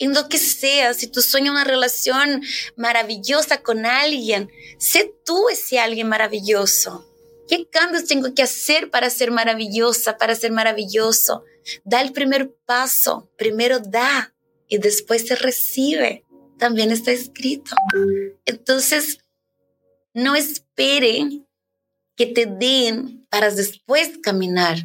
en 0.00 0.14
lo 0.14 0.28
que 0.28 0.36
sea. 0.36 0.94
Si 0.94 1.06
tu 1.06 1.22
sueño 1.22 1.52
es 1.52 1.60
una 1.60 1.62
relación 1.62 2.42
maravillosa 2.76 3.62
con 3.62 3.86
alguien, 3.86 4.50
sé 4.78 5.14
tú 5.24 5.48
ese 5.48 5.78
alguien 5.78 6.08
maravilloso. 6.08 7.08
¿Qué 7.48 7.68
cambios 7.68 8.06
tengo 8.06 8.34
que 8.34 8.42
hacer 8.42 8.90
para 8.90 9.10
ser 9.10 9.30
maravillosa, 9.30 10.18
para 10.18 10.34
ser 10.34 10.50
maravilloso? 10.50 11.44
Da 11.84 12.00
el 12.00 12.10
primer 12.10 12.52
paso, 12.66 13.30
primero 13.38 13.78
da 13.78 14.34
y 14.66 14.78
después 14.78 15.24
se 15.24 15.36
recibe. 15.36 16.24
También 16.58 16.90
está 16.90 17.12
escrito. 17.12 17.76
Entonces, 18.44 19.18
no 20.14 20.34
espere 20.34 21.44
que 22.16 22.26
te 22.26 22.46
den 22.46 23.26
para 23.30 23.50
después 23.50 24.18
caminar. 24.22 24.78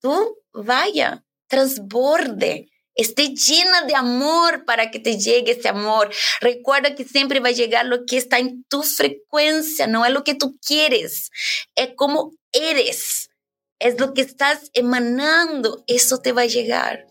Tú 0.00 0.38
vaya, 0.52 1.24
transborde, 1.48 2.68
esté 2.94 3.28
llena 3.28 3.82
de 3.82 3.94
amor 3.94 4.64
para 4.64 4.90
que 4.90 4.98
te 4.98 5.18
llegue 5.18 5.52
ese 5.52 5.68
amor. 5.68 6.10
Recuerda 6.40 6.94
que 6.94 7.04
siempre 7.04 7.40
va 7.40 7.48
a 7.48 7.52
llegar 7.52 7.86
lo 7.86 8.06
que 8.06 8.16
está 8.16 8.38
en 8.38 8.64
tu 8.64 8.82
frecuencia, 8.82 9.86
no 9.86 10.04
es 10.04 10.12
lo 10.12 10.24
que 10.24 10.34
tú 10.34 10.58
quieres, 10.66 11.30
es 11.74 11.90
como 11.96 12.32
eres, 12.52 13.30
es 13.78 14.00
lo 14.00 14.14
que 14.14 14.22
estás 14.22 14.70
emanando, 14.72 15.84
eso 15.86 16.18
te 16.18 16.32
va 16.32 16.42
a 16.42 16.46
llegar. 16.46 17.06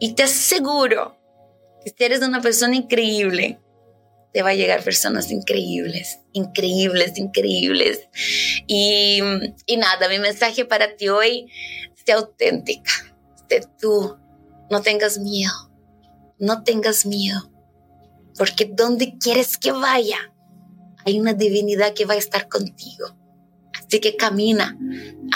Y 0.00 0.14
te 0.14 0.24
aseguro 0.24 1.16
que 1.84 1.90
si 1.96 2.04
eres 2.04 2.22
una 2.22 2.40
persona 2.40 2.74
increíble, 2.74 3.60
te 4.32 4.42
va 4.42 4.50
a 4.50 4.54
llegar 4.54 4.84
personas 4.84 5.30
increíbles, 5.30 6.20
increíbles, 6.32 7.18
increíbles. 7.18 8.08
Y, 8.66 9.20
nada, 9.76 10.08
mi 10.08 10.18
mensaje 10.18 10.64
para 10.64 10.96
ti 10.96 11.08
hoy, 11.08 11.50
sé 12.04 12.12
auténtica, 12.12 12.92
sé 13.48 13.62
tú, 13.80 14.16
no 14.70 14.82
tengas 14.82 15.18
miedo, 15.18 15.72
no 16.38 16.62
tengas 16.62 17.06
miedo, 17.06 17.50
porque 18.36 18.70
donde 18.72 19.18
quieres 19.18 19.58
que 19.58 19.72
vaya, 19.72 20.32
hay 21.04 21.18
una 21.18 21.32
divinidad 21.32 21.94
que 21.94 22.04
va 22.04 22.14
a 22.14 22.18
estar 22.18 22.48
contigo. 22.48 23.16
Así 23.74 24.00
que 24.00 24.16
camina, 24.16 24.78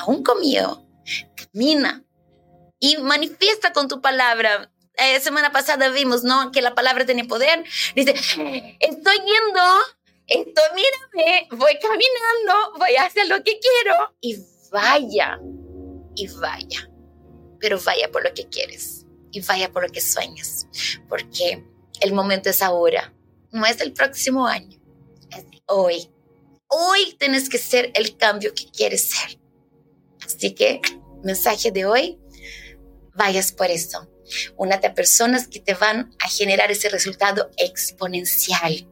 aún 0.01 0.23
con 0.23 0.41
miedo, 0.41 0.87
camina 1.35 2.05
y 2.79 2.99
manifiesta 2.99 3.73
con 3.73 3.89
tu 3.89 4.01
palabra 4.01 4.71
eh, 4.97 5.21
semana 5.21 5.51
pasada 5.51 5.89
vimos, 5.91 6.23
¿no? 6.23 6.53
Que 6.53 6.63
la 6.63 6.75
palabra 6.75 7.05
tiene 7.05 7.25
poder. 7.25 7.65
Dice, 7.95 8.13
estoy 8.81 9.17
yendo, 9.17 9.63
estoy, 10.27 10.65
mírame, 10.75 11.49
voy 11.51 11.79
caminando, 11.81 12.79
voy 12.79 12.95
a 12.97 13.05
hacer 13.05 13.27
lo 13.29 13.43
que 13.43 13.59
quiero. 13.59 14.15
Y 14.21 14.39
vaya, 14.71 15.41
y 16.15 16.29
vaya. 16.29 16.91
Pero 17.59 17.81
vaya 17.81 18.11
por 18.11 18.23
lo 18.23 18.33
que 18.35 18.49
quieres 18.49 19.07
y 19.33 19.41
vaya 19.41 19.73
por 19.73 19.83
lo 19.83 19.89
que 19.89 20.01
sueñas. 20.01 20.69
Porque 21.09 21.65
el 22.01 22.13
momento 22.13 22.51
es 22.51 22.63
ahora, 22.63 23.13
no 23.51 23.67
es 23.67 23.81
el 23.81 23.93
próximo 23.93 24.47
año, 24.47 24.79
es 25.31 25.45
hoy. 25.67 26.11
Hoy 26.69 27.17
tienes 27.19 27.49
que 27.49 27.59
ser 27.59 27.91
el 27.95 28.17
cambio 28.17 28.55
que 28.55 28.71
quieres 28.71 29.11
ser. 29.11 29.39
Así 30.25 30.55
que, 30.55 30.81
mensaje 31.23 31.71
de 31.71 31.85
hoy, 31.85 32.19
vayas 33.15 33.53
por 33.53 33.71
eso 33.71 34.09
Únate 34.57 34.87
a 34.89 34.95
personas 34.95 35.49
que 35.49 35.61
te 35.61 35.75
van 35.75 36.15
a 36.21 36.29
generar 36.29 36.71
ese 36.71 36.89
resultado 36.89 37.51
exponencial 37.57 38.89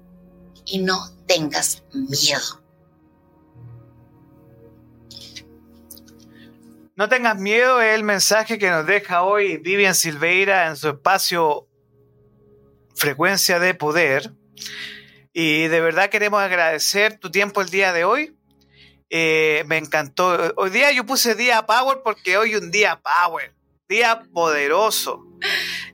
y 0.64 0.78
no 0.78 0.98
tengas 1.26 1.82
miedo. 1.92 2.62
No 6.94 7.08
tengas 7.08 7.38
miedo 7.38 7.80
es 7.80 7.94
el 7.94 8.04
mensaje 8.04 8.58
que 8.58 8.70
nos 8.70 8.86
deja 8.86 9.22
hoy 9.22 9.56
Vivian 9.56 9.94
Silveira 9.94 10.68
en 10.68 10.76
su 10.76 10.90
espacio 10.90 11.66
Frecuencia 12.94 13.58
de 13.58 13.74
Poder. 13.74 14.32
Y 15.32 15.68
de 15.68 15.80
verdad 15.80 16.10
queremos 16.10 16.40
agradecer 16.40 17.18
tu 17.18 17.30
tiempo 17.30 17.62
el 17.62 17.70
día 17.70 17.92
de 17.94 18.04
hoy. 18.04 18.36
Eh, 19.08 19.64
me 19.66 19.78
encantó. 19.78 20.52
Hoy 20.56 20.70
día 20.70 20.92
yo 20.92 21.04
puse 21.06 21.34
día 21.34 21.64
Power 21.64 22.02
porque 22.04 22.36
hoy 22.36 22.54
un 22.54 22.70
día 22.70 23.00
Power 23.02 23.54
día 23.92 24.22
poderoso. 24.32 25.24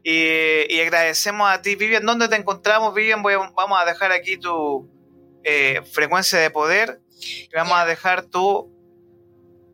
Y, 0.02 0.80
agradecemos 0.80 1.50
a 1.50 1.60
ti, 1.60 1.74
Vivian. 1.74 2.06
¿Dónde 2.06 2.28
te 2.28 2.36
encontramos, 2.36 2.94
Vivian? 2.94 3.22
vamos 3.22 3.78
a 3.80 3.84
dejar 3.84 4.12
aquí 4.12 4.38
tu 4.38 4.88
eh, 5.44 5.82
frecuencia 5.92 6.38
de 6.38 6.48
poder. 6.50 7.02
vamos 7.54 7.74
a 7.74 7.84
dejar 7.84 8.24
tu 8.24 8.72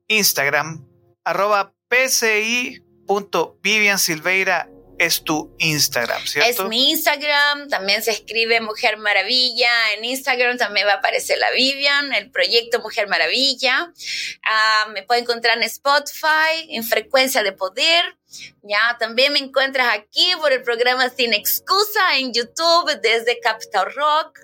Instagram, 0.08 0.84
arroba 1.24 1.72
pci.viviansilveira 1.88 4.68
es 4.98 5.22
tu 5.24 5.54
Instagram, 5.58 6.26
¿cierto? 6.26 6.62
Es 6.64 6.68
mi 6.68 6.90
Instagram, 6.90 7.68
también 7.68 8.02
se 8.02 8.12
escribe 8.12 8.60
Mujer 8.60 8.96
Maravilla. 8.96 9.70
En 9.96 10.04
Instagram 10.04 10.58
también 10.58 10.86
va 10.86 10.92
a 10.92 10.96
aparecer 10.96 11.38
la 11.38 11.50
Vivian, 11.50 12.12
el 12.12 12.30
proyecto 12.30 12.80
Mujer 12.80 13.08
Maravilla. 13.08 13.92
Ah, 14.44 14.88
me 14.92 15.02
puede 15.02 15.20
encontrar 15.20 15.56
en 15.56 15.64
Spotify, 15.64 16.66
en 16.68 16.84
Frecuencia 16.84 17.42
de 17.42 17.52
Poder. 17.52 18.04
Ya, 18.62 18.96
también 18.98 19.32
me 19.32 19.38
encuentras 19.38 19.88
aquí 19.92 20.32
por 20.40 20.52
el 20.52 20.62
programa 20.62 21.08
Sin 21.10 21.32
Excusa 21.34 22.18
en 22.18 22.32
YouTube 22.32 23.00
desde 23.02 23.40
Capital 23.40 23.92
Rock. 23.94 24.40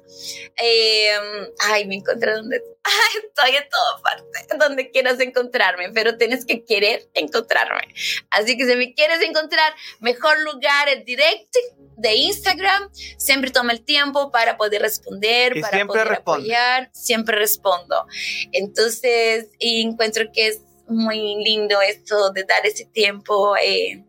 Em, 0.56 1.48
ay, 1.60 1.86
me 1.86 1.96
encontré 1.96 2.32
donde 2.32 2.62
estoy 3.24 3.56
en 3.56 3.68
todas 3.68 4.02
partes, 4.02 4.58
donde 4.58 4.90
quieras 4.90 5.20
encontrarme, 5.20 5.90
pero 5.90 6.16
tienes 6.16 6.44
que 6.44 6.64
querer 6.64 7.08
encontrarme. 7.14 7.94
Así 8.30 8.56
que 8.56 8.66
si 8.66 8.76
me 8.76 8.94
quieres 8.94 9.20
encontrar, 9.22 9.74
mejor 10.00 10.40
lugar 10.40 10.88
es 10.88 11.04
direct 11.04 11.54
de 11.96 12.14
Instagram. 12.14 12.90
Siempre 13.18 13.50
toma 13.50 13.72
el 13.72 13.84
tiempo 13.84 14.30
para 14.30 14.56
poder 14.56 14.82
responder, 14.82 15.60
para 15.60 15.86
poder 15.86 16.12
apoyar. 16.12 16.90
Siempre 16.92 17.36
respondo. 17.36 18.06
Entonces, 18.52 19.48
y 19.58 19.82
encuentro 19.82 20.24
que 20.32 20.48
es 20.48 20.60
muy 20.90 21.42
lindo 21.42 21.80
esto 21.80 22.30
de 22.32 22.44
dar 22.44 22.66
ese 22.66 22.84
tiempo. 22.86 23.56
Eh, 23.56 24.04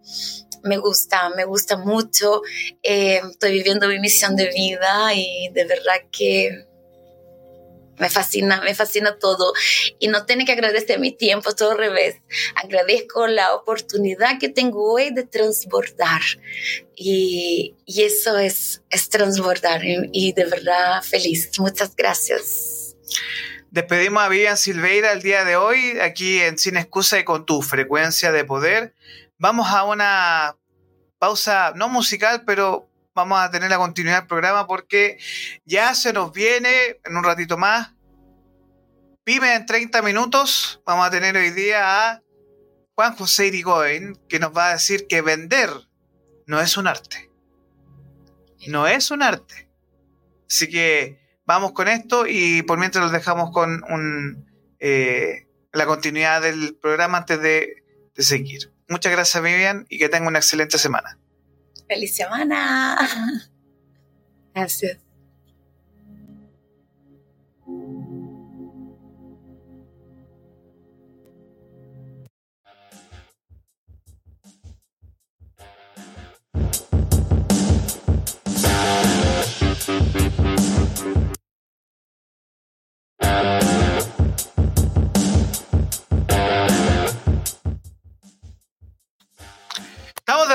me 0.64 0.78
gusta, 0.78 1.30
me 1.30 1.46
gusta 1.46 1.78
mucho. 1.78 2.42
Eh, 2.84 3.22
estoy 3.30 3.54
viviendo 3.54 3.88
mi 3.88 4.00
misión 4.00 4.36
de 4.36 4.50
vida 4.50 5.14
y 5.14 5.50
de 5.54 5.66
verdad 5.66 6.02
que 6.12 6.66
me 7.98 8.10
fascina, 8.10 8.62
me 8.62 8.74
fascina 8.74 9.18
todo. 9.20 9.54
Y 10.00 10.08
no 10.08 10.26
tiene 10.26 10.44
que 10.44 10.54
agradecer 10.54 11.00
mi 11.00 11.12
tiempo, 11.12 11.54
todo 11.54 11.72
al 11.72 11.78
revés. 11.78 12.16
Agradezco 12.56 13.28
la 13.28 13.54
oportunidad 13.54 14.40
que 14.40 14.50
tengo 14.50 14.94
hoy 14.94 15.12
de 15.14 15.24
transbordar. 15.24 16.22
Y, 16.96 17.76
eso 17.86 18.40
es, 18.40 18.82
es 18.90 19.10
transbordar. 19.10 19.86
Y, 19.86 20.10
y 20.12 20.34
de 20.34 20.46
verdad 20.46 21.04
feliz. 21.04 21.52
Muchas 21.60 21.96
gracias. 21.96 22.96
Despedimos 23.72 24.22
a 24.22 24.28
Vivian 24.28 24.58
Silveira 24.58 25.14
el 25.14 25.22
día 25.22 25.46
de 25.46 25.56
hoy, 25.56 25.98
aquí 26.02 26.42
en 26.42 26.58
Sin 26.58 26.76
Excusa 26.76 27.18
y 27.18 27.24
con 27.24 27.46
tu 27.46 27.62
frecuencia 27.62 28.34
de 28.34 28.44
poder. 28.44 28.94
Vamos 29.38 29.70
a 29.70 29.86
una 29.86 30.58
pausa, 31.18 31.72
no 31.78 31.88
musical, 31.88 32.44
pero 32.46 32.92
vamos 33.16 33.40
a 33.40 33.50
tener 33.50 33.70
la 33.70 33.78
continuidad 33.78 34.20
del 34.20 34.28
programa 34.28 34.68
porque 34.68 35.20
ya 35.64 35.96
se 35.96 36.12
nos 36.12 36.34
viene 36.34 37.00
en 37.06 37.16
un 37.16 37.24
ratito 37.24 37.58
más. 37.58 37.94
Pyme 39.24 39.56
en 39.56 39.66
30 39.66 40.02
minutos. 40.02 40.82
Vamos 40.86 41.08
a 41.08 41.10
tener 41.10 41.38
hoy 41.38 41.52
día 41.52 42.10
a 42.10 42.22
Juan 42.96 43.16
José 43.16 43.48
Irigoyen, 43.48 44.18
que 44.28 44.40
nos 44.40 44.52
va 44.52 44.68
a 44.68 44.74
decir 44.74 45.08
que 45.08 45.22
vender 45.22 45.70
no 46.46 46.60
es 46.60 46.76
un 46.76 46.88
arte. 46.88 47.32
No 48.68 48.86
es 48.86 49.12
un 49.12 49.24
arte. 49.24 49.70
Así 50.50 50.70
que 50.70 51.21
vamos 51.52 51.74
con 51.74 51.88
esto 51.88 52.26
y 52.28 52.62
por 52.64 52.80
mientras 52.80 53.04
los 53.04 53.12
dejamos 53.12 53.52
con 53.52 53.84
un, 53.90 54.46
eh, 54.80 55.48
la 55.74 55.86
continuidad 55.86 56.42
del 56.42 56.76
programa 56.76 57.20
antes 57.20 57.42
de, 57.42 57.84
de 58.16 58.24
seguir. 58.24 58.72
Muchas 58.88 59.12
gracias 59.12 59.44
Vivian 59.44 59.86
y 59.90 60.00
que 60.00 60.10
tenga 60.10 60.28
una 60.28 60.40
excelente 60.40 60.78
semana. 60.78 61.18
Feliz 61.88 62.16
semana. 62.16 62.98
Gracias. 64.54 64.98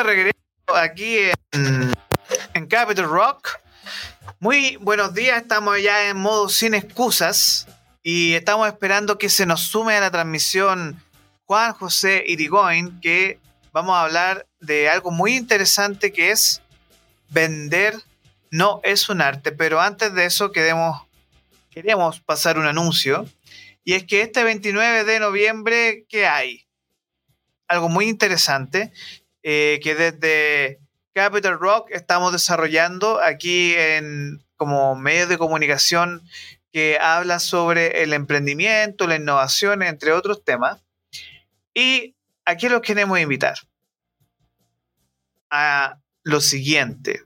Regreso 0.07 0.37
aquí 0.75 1.19
en, 1.51 1.93
en 2.55 2.67
Capital 2.67 3.07
Rock. 3.07 3.59
Muy 4.39 4.77
buenos 4.77 5.15
días, 5.15 5.43
estamos 5.43 5.83
ya 5.83 6.09
en 6.09 6.17
modo 6.17 6.49
sin 6.49 6.75
excusas 6.75 7.67
y 8.03 8.35
estamos 8.35 8.69
esperando 8.69 9.19
que 9.19 9.29
se 9.29 9.47
nos 9.47 9.63
sume 9.63 9.97
a 9.97 10.01
la 10.01 10.13
transmisión 10.13 11.03
Juan 11.45 11.73
José 11.73 12.23
Irigoyen, 12.27 13.01
que 13.01 13.41
vamos 13.73 13.97
a 13.97 14.03
hablar 14.03 14.47
de 14.61 14.89
algo 14.89 15.11
muy 15.11 15.35
interesante 15.35 16.13
que 16.13 16.31
es 16.31 16.63
vender 17.29 17.97
no 18.53 18.81
es 18.85 19.09
un 19.09 19.21
arte, 19.21 19.51
pero 19.51 19.81
antes 19.81 20.15
de 20.15 20.25
eso 20.25 20.53
queremos, 20.53 21.03
queremos 21.71 22.21
pasar 22.21 22.59
un 22.59 22.67
anuncio 22.67 23.29
y 23.83 23.95
es 23.95 24.05
que 24.05 24.23
este 24.23 24.45
29 24.45 25.05
de 25.05 25.19
noviembre, 25.19 26.07
¿qué 26.09 26.29
hay? 26.29 26.65
Algo 27.67 27.89
muy 27.89 28.09
interesante 28.09 28.93
eh, 29.49 29.79
que 29.81 29.95
desde 29.95 30.81
Capital 31.15 31.57
Rock 31.61 31.91
estamos 31.93 32.33
desarrollando 32.33 33.21
aquí 33.23 33.77
en 33.77 34.45
como 34.57 34.97
medio 34.97 35.29
de 35.29 35.39
comunicación 35.39 36.21
que 36.73 36.99
habla 37.01 37.39
sobre 37.39 38.03
el 38.03 38.13
emprendimiento, 38.13 39.07
la 39.07 39.15
innovación, 39.15 39.85
entre 39.85 40.11
otros 40.11 40.43
temas. 40.43 40.83
Y 41.73 42.17
aquí 42.45 42.69
los 42.69 42.81
queremos 42.81 43.21
invitar 43.21 43.57
a 45.49 46.01
lo 46.25 46.41
siguiente. 46.41 47.23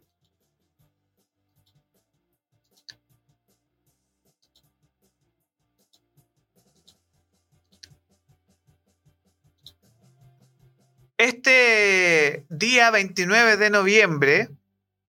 Este 11.20 12.46
día 12.48 12.90
29 12.90 13.58
de 13.58 13.68
noviembre, 13.68 14.48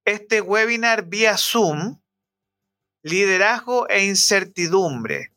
este 0.03 0.41
webinar 0.41 1.05
vía 1.05 1.37
Zoom, 1.37 2.01
liderazgo 3.01 3.87
e 3.87 4.03
incertidumbre. 4.03 5.31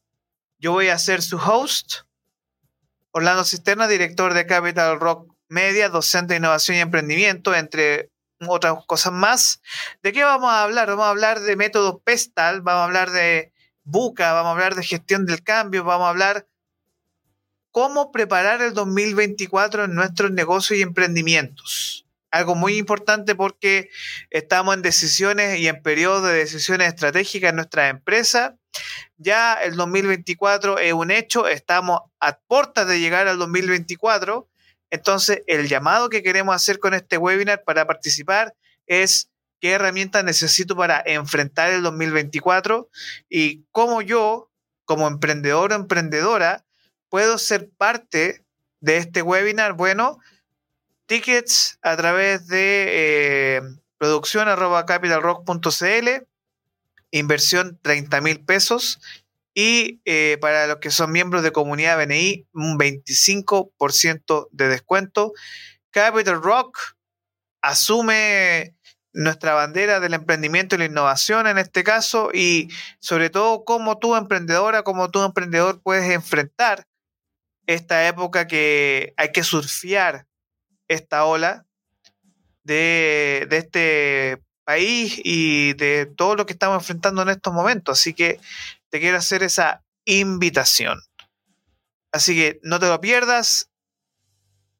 Yo 0.58 0.72
voy 0.72 0.88
a 0.88 0.98
ser 0.98 1.22
su 1.22 1.36
host, 1.36 1.98
Orlando 3.12 3.44
Cisterna, 3.44 3.86
director 3.86 4.34
de 4.34 4.46
Capital 4.46 4.98
Rock 4.98 5.32
Media, 5.46 5.90
docente 5.90 6.34
de 6.34 6.38
innovación 6.38 6.76
y 6.76 6.80
emprendimiento, 6.80 7.54
entre 7.54 8.10
otras 8.40 8.74
cosas 8.88 9.12
más. 9.12 9.62
¿De 10.02 10.12
qué 10.12 10.24
vamos 10.24 10.50
a 10.50 10.64
hablar? 10.64 10.88
Vamos 10.88 11.04
a 11.04 11.10
hablar 11.10 11.38
de 11.38 11.54
método 11.54 12.00
PESTAL, 12.00 12.62
vamos 12.62 12.80
a 12.80 12.84
hablar 12.86 13.12
de 13.12 13.52
Buca, 13.84 14.32
vamos 14.32 14.48
a 14.48 14.52
hablar 14.54 14.74
de 14.74 14.82
gestión 14.82 15.24
del 15.24 15.44
cambio, 15.44 15.84
vamos 15.84 16.06
a 16.06 16.10
hablar 16.10 16.48
cómo 17.74 18.12
preparar 18.12 18.62
el 18.62 18.72
2024 18.72 19.86
en 19.86 19.96
nuestros 19.96 20.30
negocios 20.30 20.78
y 20.78 20.82
emprendimientos. 20.82 22.06
Algo 22.30 22.54
muy 22.54 22.76
importante 22.76 23.34
porque 23.34 23.90
estamos 24.30 24.76
en 24.76 24.82
decisiones 24.82 25.58
y 25.58 25.66
en 25.66 25.82
periodos 25.82 26.22
de 26.22 26.34
decisiones 26.34 26.86
estratégicas 26.86 27.50
en 27.50 27.56
nuestra 27.56 27.88
empresa. 27.88 28.56
Ya 29.16 29.54
el 29.54 29.74
2024 29.74 30.78
es 30.78 30.92
un 30.92 31.10
hecho, 31.10 31.48
estamos 31.48 31.98
a 32.20 32.38
puertas 32.46 32.86
de 32.86 33.00
llegar 33.00 33.26
al 33.26 33.40
2024. 33.40 34.48
Entonces, 34.90 35.42
el 35.48 35.66
llamado 35.66 36.10
que 36.10 36.22
queremos 36.22 36.54
hacer 36.54 36.78
con 36.78 36.94
este 36.94 37.18
webinar 37.18 37.64
para 37.64 37.88
participar 37.88 38.54
es 38.86 39.30
qué 39.60 39.72
herramientas 39.72 40.22
necesito 40.22 40.76
para 40.76 41.02
enfrentar 41.04 41.72
el 41.72 41.82
2024 41.82 42.88
y 43.28 43.64
cómo 43.72 44.00
yo, 44.00 44.52
como 44.84 45.08
emprendedor 45.08 45.72
o 45.72 45.74
emprendedora, 45.74 46.64
puedo 47.14 47.38
ser 47.38 47.70
parte 47.70 48.44
de 48.80 48.96
este 48.96 49.22
webinar? 49.22 49.74
Bueno, 49.74 50.18
tickets 51.06 51.78
a 51.80 51.96
través 51.96 52.48
de 52.48 52.86
eh, 52.88 53.62
producción 53.98 54.48
arroba 54.48 54.84
capitalrock.cl, 54.84 56.08
inversión 57.12 57.78
30 57.80 58.20
mil 58.20 58.44
pesos 58.44 58.98
y 59.54 60.00
eh, 60.04 60.38
para 60.40 60.66
los 60.66 60.78
que 60.78 60.90
son 60.90 61.12
miembros 61.12 61.44
de 61.44 61.52
comunidad 61.52 62.04
BNI, 62.04 62.48
un 62.52 62.76
25% 62.76 64.48
de 64.50 64.68
descuento. 64.68 65.34
Capital 65.90 66.42
Rock 66.42 66.96
asume 67.62 68.74
nuestra 69.12 69.54
bandera 69.54 70.00
del 70.00 70.14
emprendimiento 70.14 70.74
y 70.74 70.78
la 70.78 70.86
innovación 70.86 71.46
en 71.46 71.58
este 71.58 71.84
caso 71.84 72.30
y 72.34 72.70
sobre 72.98 73.30
todo 73.30 73.64
cómo 73.64 73.98
tú 73.98 74.16
emprendedora, 74.16 74.82
cómo 74.82 75.12
tú 75.12 75.22
emprendedor 75.22 75.80
puedes 75.80 76.10
enfrentar 76.10 76.88
esta 77.66 78.06
época 78.06 78.46
que 78.46 79.14
hay 79.16 79.32
que 79.32 79.42
surfear 79.42 80.26
esta 80.88 81.24
ola 81.24 81.66
de, 82.62 83.46
este 83.50 84.42
país 84.64 85.20
y 85.22 85.74
de 85.74 86.06
todo 86.06 86.36
lo 86.36 86.46
que 86.46 86.54
estamos 86.54 86.78
enfrentando 86.82 87.22
en 87.22 87.30
estos 87.30 87.52
momentos. 87.52 87.98
Así 87.98 88.14
que 88.14 88.40
te 88.90 89.00
quiero 89.00 89.18
hacer 89.18 89.42
esa 89.42 89.84
invitación. 90.04 91.00
Así 92.12 92.34
que 92.34 92.60
no 92.62 92.78
te 92.78 92.86
lo 92.86 93.00
pierdas. 93.00 93.70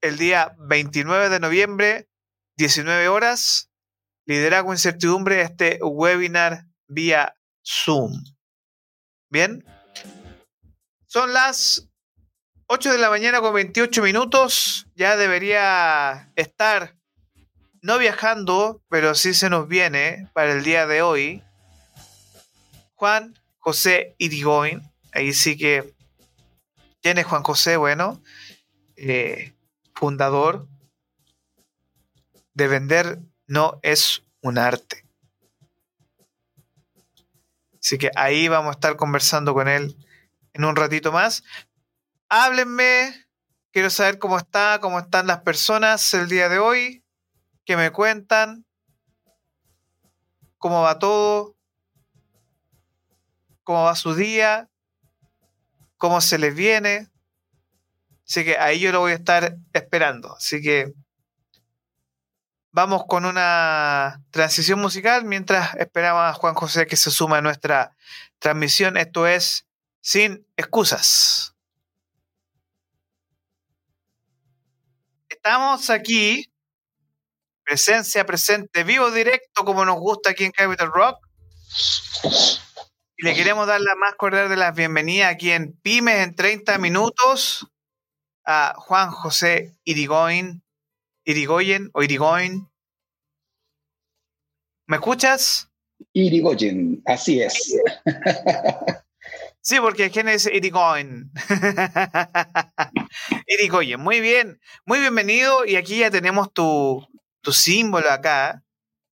El 0.01 0.19
día 0.19 0.55
29 0.59 1.31
de 1.31 1.41
noviembre, 1.41 2.09
19 2.59 3.09
horas, 3.09 3.71
liderazgo 4.27 4.73
incertidumbre, 4.73 5.41
este 5.41 5.79
webinar 5.83 6.67
vía 6.87 7.37
Zoom. 7.65 8.13
Bien. 9.31 9.65
Son 11.07 11.33
las 11.33 11.89
8 12.67 12.93
de 12.93 12.99
la 12.99 13.11
mañana 13.11 13.41
con 13.41 13.55
28 13.55 14.03
minutos. 14.03 14.87
Ya 14.95 15.17
debería 15.17 16.33
estar, 16.35 16.97
no 17.83 17.99
viajando, 17.99 18.83
pero 18.89 19.15
sí 19.15 19.35
se 19.35 19.51
nos 19.51 19.69
viene 19.69 20.29
para 20.33 20.53
el 20.53 20.65
día 20.65 20.87
de 20.87 21.03
hoy. 21.03 21.43
Juan 22.95 23.39
José 23.59 24.15
Irigoyen. 24.19 24.83
Ahí 25.13 25.33
sí 25.33 25.57
que. 25.57 25.93
¿Quién 27.03 27.19
es 27.19 27.27
Juan 27.27 27.43
José? 27.43 27.77
Bueno, 27.77 28.23
eh, 28.97 29.53
fundador 29.95 30.67
de 32.55 32.69
Vender 32.69 33.19
no 33.47 33.79
es 33.83 34.23
un 34.41 34.57
arte. 34.57 35.05
Así 37.79 37.99
que 37.99 38.11
ahí 38.17 38.49
vamos 38.49 38.71
a 38.71 38.79
estar 38.79 38.97
conversando 38.97 39.53
con 39.53 39.69
él 39.69 39.95
en 40.55 40.65
un 40.65 40.75
ratito 40.75 41.13
más 41.13 41.45
háblenme. 42.29 43.27
Quiero 43.73 43.91
saber 43.91 44.19
cómo 44.19 44.39
está, 44.39 44.79
cómo 44.81 44.99
están 44.99 45.27
las 45.27 45.41
personas 45.41 46.15
el 46.15 46.29
día 46.29 46.49
de 46.49 46.59
hoy. 46.59 47.05
Que 47.65 47.77
me 47.77 47.91
cuentan. 47.91 48.67
¿Cómo 50.59 50.83
va 50.83 50.99
todo? 50.99 51.57
¿Cómo 53.65 53.85
va 53.85 53.97
su 53.97 54.15
día? 54.15 54.69
¿Cómo 55.97 56.21
se 56.21 56.39
les 56.39 56.55
viene? 56.55 57.11
Así 58.27 58.45
que 58.45 58.59
ahí 58.59 58.81
yo 58.81 58.93
lo 58.93 59.01
voy 59.01 59.13
a 59.13 59.17
estar 59.17 59.57
esperando. 59.73 60.35
Así 60.37 60.63
que 60.63 60.93
vamos 62.71 63.05
con 63.07 63.25
una 63.25 64.23
transición 64.31 64.81
musical 64.81 65.25
mientras 65.25 65.75
esperamos 65.77 66.23
a 66.23 66.33
Juan 66.33 66.55
José 66.55 66.87
que 66.87 66.97
se 66.97 67.11
suma 67.11 67.39
a 67.39 67.43
nuestra 67.43 67.97
transmisión. 68.39 68.97
Esto 68.97 69.27
es 69.27 69.67
Sin 70.01 70.47
Excusas. 70.57 71.54
Estamos 75.45 75.91
aquí, 75.91 76.51
presencia 77.67 78.25
presente, 78.25 78.83
vivo 78.83 79.11
directo, 79.11 79.67
como 79.67 79.85
nos 79.85 80.01
gusta 80.01 80.31
aquí 80.31 80.45
en 80.45 80.53
Capital 80.53 80.91
Rock. 80.91 81.19
Y 83.19 83.27
le 83.27 83.35
queremos 83.35 83.67
dar 83.67 83.79
la 83.83 83.95
más 83.95 84.15
cordial 84.15 84.49
de 84.49 84.57
las 84.57 84.75
bienvenidas 84.75 85.31
aquí 85.31 85.51
en 85.51 85.79
Pymes 85.83 86.27
en 86.27 86.35
30 86.35 86.79
minutos 86.79 87.67
a 88.47 88.73
Juan 88.79 89.11
José 89.11 89.77
Irigoyen, 89.85 90.63
Irigoyen 91.27 91.91
o 91.93 92.03
Irigoyen. 92.03 92.67
¿Me 94.87 94.97
escuchas? 94.97 95.69
Irigoyen, 96.15 97.03
así 97.05 97.43
es. 97.43 97.77
Sí, 99.67 99.77
porque 99.81 100.11
¿quién 100.11 100.29
es 100.29 100.45
Irigoyen? 100.45 101.31
Irigoyen, 103.47 103.99
muy 103.99 104.21
bien, 104.21 104.61
muy 104.85 105.01
bienvenido. 105.01 105.65
Y 105.65 105.77
aquí 105.77 106.01
ya 106.01 106.11
tenemos 106.11 106.53
tu, 106.53 107.03
símbolo 107.51 108.11
acá, 108.11 108.63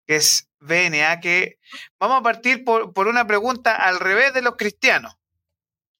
que 0.06 0.18
es 0.18 0.50
VNA, 0.60 1.22
que 1.22 1.58
vamos 1.98 2.20
a 2.20 2.24
partir 2.24 2.66
por, 2.66 3.08
una 3.08 3.26
pregunta 3.26 3.78
al 3.78 4.02
revés 4.02 4.34
de 4.34 4.42
los 4.42 4.58
cristianos. 4.58 5.16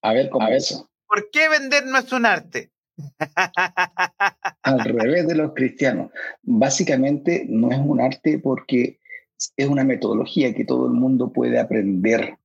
A 0.02 0.12
ver, 0.12 0.30
¿cómo 0.30 0.50
eso? 0.50 0.92
¿Por 1.08 1.32
qué 1.32 1.48
vender 1.48 1.86
no 1.86 1.98
es 1.98 2.12
un 2.12 2.26
arte? 2.26 2.74
al 4.64 4.80
revés 4.82 5.30
de 5.30 5.36
los 5.36 5.54
cristianos. 5.54 6.12
Básicamente 6.42 7.46
no 7.48 7.72
es 7.72 7.80
un 7.80 8.02
arte 8.02 8.38
porque 8.38 9.00
es 9.56 9.68
una 9.70 9.86
metodología 9.86 10.54
que 10.54 10.66
todo 10.66 10.88
el 10.88 10.92
mundo 10.92 11.32
puede 11.32 11.58
aprender 11.58 12.38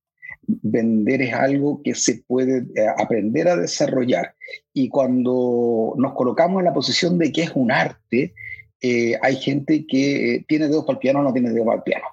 vender 0.47 1.21
es 1.21 1.33
algo 1.33 1.81
que 1.83 1.93
se 1.93 2.23
puede 2.25 2.65
eh, 2.75 2.87
aprender 2.97 3.47
a 3.49 3.57
desarrollar. 3.57 4.33
Y 4.73 4.89
cuando 4.89 5.93
nos 5.97 6.13
colocamos 6.13 6.59
en 6.59 6.65
la 6.65 6.73
posición 6.73 7.17
de 7.17 7.31
que 7.31 7.43
es 7.43 7.51
un 7.53 7.71
arte, 7.71 8.33
eh, 8.81 9.17
hay 9.21 9.35
gente 9.35 9.85
que 9.85 10.35
eh, 10.35 10.45
tiene 10.47 10.67
dedos 10.67 10.85
para 10.85 10.95
el 10.95 10.99
piano 10.99 11.19
o 11.19 11.23
no 11.23 11.33
tiene 11.33 11.51
dedos 11.51 11.65
para 11.65 11.77
el 11.77 11.83
piano. 11.83 12.05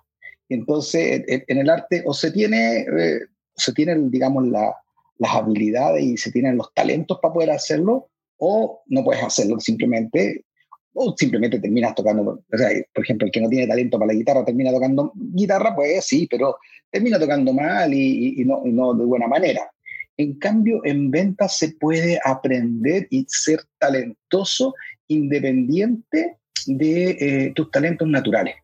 Entonces, 0.49 1.23
en 1.27 1.59
el 1.59 1.71
arte 1.71 2.03
o 2.07 2.13
se 2.13 2.31
tiene, 2.31 2.87
se 3.57 3.73
tienen, 3.73 4.11
digamos, 4.11 4.47
las 4.47 5.35
habilidades 5.35 6.05
y 6.05 6.17
se 6.19 6.31
tienen 6.31 6.59
los 6.59 6.73
talentos 6.75 7.19
para 7.21 7.33
poder 7.33 7.51
hacerlo, 7.51 8.11
o 8.37 8.83
no 8.87 9.05
puedes 9.05 9.23
hacerlo 9.23 9.59
simplemente, 9.59 10.45
o 10.95 11.15
simplemente 11.17 11.59
terminas 11.59 11.95
tocando, 11.95 12.43
por 12.49 13.05
ejemplo, 13.05 13.27
el 13.27 13.33
que 13.33 13.41
no 13.41 13.49
tiene 13.49 13.67
talento 13.67 13.99
para 13.99 14.13
la 14.13 14.19
guitarra 14.19 14.45
termina 14.45 14.73
tocando 14.73 15.13
guitarra, 15.15 15.75
pues 15.75 16.07
sí, 16.07 16.27
pero 16.31 16.57
termina 16.91 17.19
tocando 17.19 17.53
mal 17.53 17.93
y, 17.93 18.45
no, 18.45 18.63
no, 18.65 18.95
de 18.95 19.05
buena 19.05 19.27
manera. 19.27 19.71
En 20.17 20.39
cambio, 20.39 20.81
en 20.85 21.11
ventas 21.11 21.59
se 21.59 21.71
puede 21.71 22.21
aprender 22.25 23.09
y 23.11 23.27
ser 23.29 23.61
talentoso 23.79 24.75
independiente 25.09 26.39
de 26.67 27.11
eh, 27.11 27.53
tus 27.55 27.71
talentos 27.73 28.07
naturales. 28.07 28.55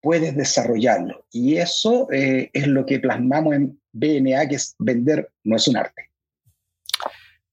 Puedes 0.00 0.36
desarrollarlo. 0.36 1.24
Y 1.30 1.56
eso 1.56 2.08
eh, 2.10 2.50
es 2.52 2.66
lo 2.66 2.84
que 2.84 2.98
plasmamos 2.98 3.54
en 3.54 3.80
BNA, 3.92 4.48
que 4.48 4.56
es 4.56 4.74
vender 4.78 5.30
no 5.44 5.56
es 5.56 5.68
un 5.68 5.76
arte. 5.76 6.10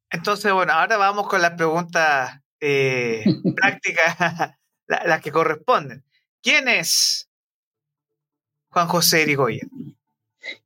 Entonces, 0.09 0.51
bueno, 0.51 0.73
ahora 0.73 0.97
vamos 0.97 1.27
con 1.27 1.41
las 1.41 1.51
preguntas 1.51 2.40
eh, 2.61 3.23
prácticas, 3.55 4.15
las 4.87 5.21
que 5.21 5.31
corresponden. 5.31 6.03
¿Quién 6.41 6.67
es 6.67 7.27
Juan 8.69 8.87
José 8.87 9.23
Irigoyen? 9.23 9.69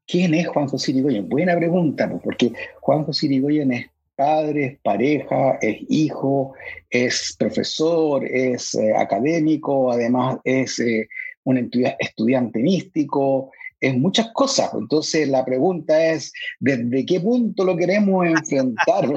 ¿Quién 0.08 0.34
es 0.36 0.48
Juan 0.48 0.68
José 0.68 0.92
Irigoyen? 0.92 1.28
Buena 1.28 1.56
pregunta, 1.56 2.10
porque 2.24 2.54
Juan 2.80 3.04
José 3.04 3.26
Irigoyen 3.26 3.72
es 3.72 3.90
padre, 4.16 4.66
es 4.66 4.80
pareja, 4.80 5.58
es 5.62 5.78
hijo, 5.90 6.54
es 6.90 7.36
profesor, 7.38 8.26
es 8.26 8.76
eh, 8.76 8.94
académico, 8.96 9.92
además 9.92 10.38
es 10.44 10.80
eh, 10.80 11.08
un 11.44 11.70
estudiante 12.00 12.60
místico, 12.60 13.52
es 13.80 13.98
muchas 13.98 14.32
cosas. 14.34 14.72
Entonces 14.74 15.28
la 15.28 15.44
pregunta 15.44 16.12
es, 16.12 16.32
¿desde 16.60 17.06
qué 17.06 17.20
punto 17.20 17.64
lo 17.64 17.76
queremos 17.76 18.26
enfrentar? 18.26 19.14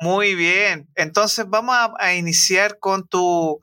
Muy 0.00 0.34
bien. 0.34 0.88
Entonces 0.94 1.46
vamos 1.48 1.76
a, 1.98 2.14
iniciar 2.14 2.78
con 2.78 3.06
tu 3.06 3.60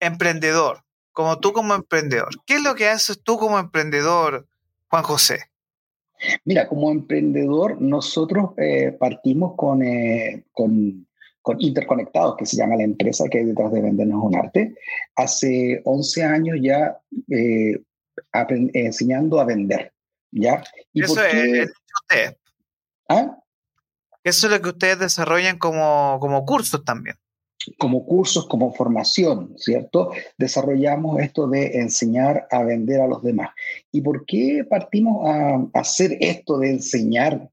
emprendedor, 0.00 0.84
como 1.12 1.38
tú 1.38 1.52
como 1.52 1.74
emprendedor. 1.74 2.30
¿Qué 2.46 2.54
es 2.54 2.62
lo 2.62 2.74
que 2.74 2.88
haces 2.88 3.20
tú 3.22 3.38
como 3.38 3.58
emprendedor, 3.58 4.46
Juan 4.88 5.02
José? 5.02 5.40
Mira, 6.44 6.68
como 6.68 6.90
emprendedor, 6.90 7.80
nosotros 7.80 8.50
eh, 8.56 8.96
partimos 8.98 9.54
con, 9.56 9.82
eh, 9.82 10.44
con, 10.52 11.06
con, 11.42 11.60
Interconectados, 11.60 12.36
que 12.36 12.46
se 12.46 12.56
llama 12.56 12.76
la 12.76 12.84
empresa 12.84 13.28
que 13.28 13.38
hay 13.38 13.44
detrás 13.44 13.72
de 13.72 13.80
Vendernos 13.80 14.22
un 14.22 14.36
Arte. 14.36 14.74
Hace 15.16 15.82
11 15.84 16.24
años 16.24 16.58
ya 16.62 16.96
eh, 17.28 17.82
enseñando 18.72 19.40
a 19.40 19.44
vender. 19.44 19.92
¿ya? 20.32 20.64
¿Y 20.92 21.04
Eso 21.04 21.22
es, 21.22 21.70
usted. 22.02 22.36
¿Ah? 23.08 23.41
Eso 24.24 24.46
es 24.46 24.52
lo 24.52 24.62
que 24.62 24.68
ustedes 24.70 24.98
desarrollan 24.98 25.58
como, 25.58 26.18
como 26.20 26.44
cursos 26.44 26.84
también 26.84 27.16
como 27.78 28.04
cursos, 28.04 28.46
como 28.48 28.72
formación, 28.72 29.54
¿cierto? 29.56 30.10
Desarrollamos 30.38 31.20
esto 31.20 31.48
de 31.48 31.78
enseñar 31.78 32.46
a 32.50 32.62
vender 32.62 33.00
a 33.00 33.06
los 33.06 33.22
demás. 33.22 33.50
¿Y 33.90 34.00
por 34.00 34.24
qué 34.26 34.64
partimos 34.68 35.28
a, 35.28 35.64
hacer 35.74 36.16
esto 36.20 36.58
de 36.58 36.70
enseñar 36.70 37.48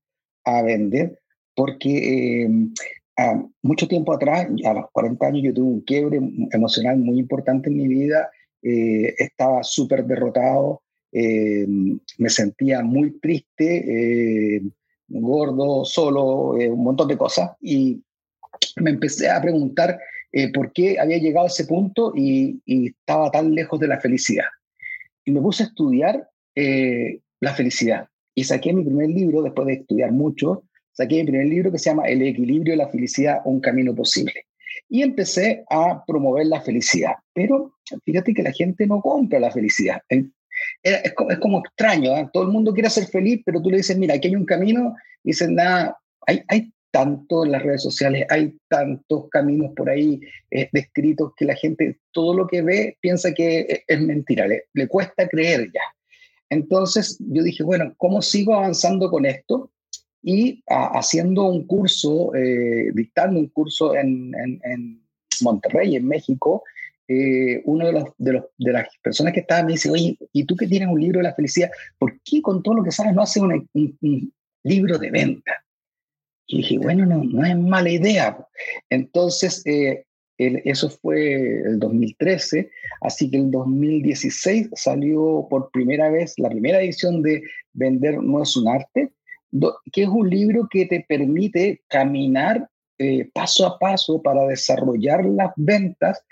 a 0.45 0.61
vender? 0.61 1.19
Porque 1.55 2.43
em, 2.43 2.73
mucho 3.61 3.87
tiempo 3.87 4.13
atrás, 4.13 4.47
a 4.65 4.73
los 4.73 4.85
40 4.91 5.25
años, 5.25 5.43
yo 5.43 5.53
tuve 5.53 5.67
un 5.67 5.81
quiebre 5.81 6.19
emocional 6.51 6.97
muy 6.97 7.19
importante 7.19 7.69
en 7.69 7.77
mi 7.77 7.87
vida. 7.87 8.29
Eh, 8.61 9.13
estaba 9.17 9.63
súper 9.63 10.05
derrotado, 10.05 10.81
em, 11.11 11.99
me 12.17 12.29
sentía 12.29 12.81
muy 12.81 13.19
triste, 13.19 14.55
em, 14.55 14.71
gordo, 15.09 15.85
solo, 15.85 16.57
eh, 16.57 16.69
un 16.69 16.83
montón 16.83 17.07
de 17.07 17.17
cosas. 17.17 17.51
Y 17.61 18.01
me 18.77 18.91
empecé 18.91 19.29
a 19.29 19.41
preguntar 19.41 19.99
eh, 20.31 20.51
por 20.51 20.71
qué 20.71 20.99
había 20.99 21.17
llegado 21.17 21.45
a 21.45 21.49
ese 21.49 21.65
punto 21.65 22.13
y, 22.15 22.61
estaba 22.65 23.31
tan 23.31 23.53
lejos 23.53 23.79
de 23.79 23.87
la 23.87 23.99
felicidad. 23.99 24.45
Y 25.25 25.31
me 25.31 25.41
puse 25.41 25.63
a 25.63 25.67
estudiar 25.67 26.29
eh, 26.55 27.19
la 27.39 27.53
felicidad. 27.53 28.07
Y 28.35 28.43
saqué 28.43 28.73
mi 28.73 28.83
primer 28.83 29.09
libro, 29.09 29.41
después 29.41 29.67
de 29.67 29.73
estudiar 29.73 30.11
mucho, 30.11 30.63
saqué 30.91 31.17
mi 31.17 31.31
primer 31.31 31.47
libro 31.47 31.71
que 31.71 31.79
se 31.79 31.89
llama 31.89 32.07
El 32.07 32.21
equilibrio 32.21 32.73
de 32.73 32.77
la 32.77 32.89
felicidad, 32.89 33.41
un 33.45 33.59
camino 33.59 33.93
posible. 33.95 34.45
Y 34.87 35.01
empecé 35.01 35.63
a 35.69 36.03
promover 36.05 36.47
la 36.47 36.61
felicidad. 36.61 37.13
Pero 37.33 37.73
fíjate 38.05 38.33
que 38.33 38.43
la 38.43 38.51
gente 38.51 38.87
no 38.87 39.01
compra 39.01 39.39
la 39.39 39.51
felicidad. 39.51 40.01
Es, 40.81 41.13
como, 41.13 41.59
extraño, 41.59 42.15
¿eh? 42.15 42.29
todo 42.31 42.43
el 42.43 42.49
mundo 42.49 42.73
quiere 42.73 42.89
ser 42.89 43.05
feliz, 43.07 43.41
pero 43.45 43.61
tú 43.61 43.69
le 43.69 43.77
dices, 43.77 43.97
mira, 43.97 44.15
aquí 44.15 44.29
hay 44.29 44.35
un 44.35 44.45
camino, 44.45 44.95
y 45.23 45.31
dicen, 45.31 45.55
nada, 45.55 45.97
hay, 46.25 46.41
hay 46.47 46.71
tanto 46.91 47.45
en 47.45 47.51
las 47.51 47.63
redes 47.63 47.83
sociales, 47.83 48.25
hay 48.29 48.57
tantos 48.67 49.29
caminos 49.29 49.71
por 49.75 49.89
ahí 49.89 50.19
eh, 50.51 50.69
descritos 50.71 51.33
que 51.35 51.45
la 51.45 51.55
gente 51.55 51.99
todo 52.11 52.33
lo 52.35 52.47
que 52.47 52.61
ve 52.61 52.97
piensa 52.99 53.33
que 53.33 53.83
es 53.87 54.01
mentira, 54.01 54.47
le, 54.47 54.87
cuesta 54.87 55.27
creer 55.27 55.71
ya. 55.73 55.81
Entonces 56.49 57.17
yo 57.19 57.43
dije, 57.43 57.63
bueno, 57.63 57.93
¿cómo 57.97 58.21
sigo 58.21 58.55
avanzando 58.55 59.11
con 59.11 59.25
esto? 59.25 59.71
Y 60.21 60.63
haciendo 60.67 61.45
un 61.45 61.65
curso, 61.65 62.33
eh, 62.35 62.91
dictando 62.93 63.39
un 63.39 63.47
curso 63.47 63.95
en, 63.95 64.33
en, 64.63 65.01
Monterrey, 65.41 65.95
en 65.95 66.05
México, 66.05 66.63
eh, 67.11 67.63
uno 67.65 67.87
de, 67.87 67.93
los, 67.93 68.03
de, 68.19 68.33
los, 68.33 68.43
de, 68.59 68.71
las 68.71 68.87
personas 69.01 69.33
que 69.33 69.39
estaba 69.39 69.63
me 69.63 69.71
dice, 69.71 69.89
oye, 69.89 70.15
¿y 70.31 70.43
tú 70.43 70.55
que 70.55 70.67
tienes 70.67 70.89
un 70.89 71.01
libro 71.01 71.17
de 71.17 71.23
la 71.23 71.33
felicidad, 71.33 71.71
por 71.97 72.19
qué 72.21 72.39
con 72.39 72.61
todo 72.61 72.75
lo 72.75 72.83
que 72.83 72.91
sabes 72.91 73.15
no 73.15 73.23
haces 73.23 73.41
un, 73.41 73.67
un 73.73 74.33
libro 74.63 74.99
de 74.99 75.09
venta? 75.09 75.51
Y 76.45 76.57
dije, 76.57 76.77
bueno, 76.77 77.07
no, 77.07 77.23
no 77.23 77.43
es 77.43 77.57
mala 77.57 77.89
idea. 77.89 78.37
Entonces, 78.91 79.65
eh, 79.65 80.05
eso 80.37 80.89
fue 80.89 81.61
el 81.61 81.79
2013, 81.79 82.69
así 83.01 83.29
que 83.31 83.37
el 83.37 83.49
2016 83.49 84.69
salió 84.73 85.47
por 85.49 85.71
primera 85.71 86.11
vez 86.11 86.35
la 86.37 86.49
primera 86.49 86.79
edición 86.79 87.23
de 87.23 87.41
Vender 87.73 88.21
no 88.21 88.43
es 88.43 88.55
un 88.55 88.67
arte, 88.67 89.11
que 89.91 90.03
es 90.03 90.07
un 90.07 90.29
libro 90.29 90.67
que 90.69 90.85
te 90.85 91.03
permite 91.09 91.81
caminar 91.87 92.69
eh, 92.99 93.29
paso 93.33 93.65
a 93.65 93.79
paso 93.79 94.21
para 94.21 94.45
desarrollar 94.45 95.25
las 95.25 95.51
ventas 95.55 96.23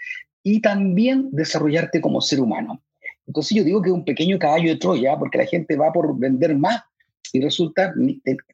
y 0.49 0.61
también 0.61 1.27
desarrollarte 1.31 1.99
como 1.99 2.21
ser 2.21 2.39
humano. 2.39 2.81
Entonces 3.25 3.57
yo 3.57 3.65
digo 3.65 3.81
que 3.81 3.89
es 3.89 3.93
un 3.93 4.05
pequeño 4.05 4.39
caballo 4.39 4.69
de 4.69 4.77
Troya, 4.77 5.17
porque 5.19 5.37
la 5.37 5.45
gente 5.45 5.75
va 5.75 5.91
por 5.91 6.17
vender 6.17 6.55
más, 6.55 6.83
y 7.33 7.41
resulta 7.41 7.93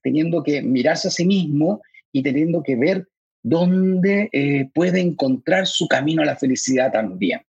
teniendo 0.02 0.42
que 0.42 0.64
mirarse 0.64 1.10
a 1.10 1.12
sí 1.12 1.24
mismo 1.24 1.84
y 2.12 2.24
teniendo 2.24 2.64
que 2.64 2.76
ver 2.76 3.08
dónde 3.44 4.30
eh, 4.32 4.72
puede 4.74 5.02
encontrar 5.02 5.68
su 5.68 5.88
camino 5.88 6.24
a 6.24 6.26
la 6.26 6.36
felicidad 6.36 6.92
también. 6.92 7.42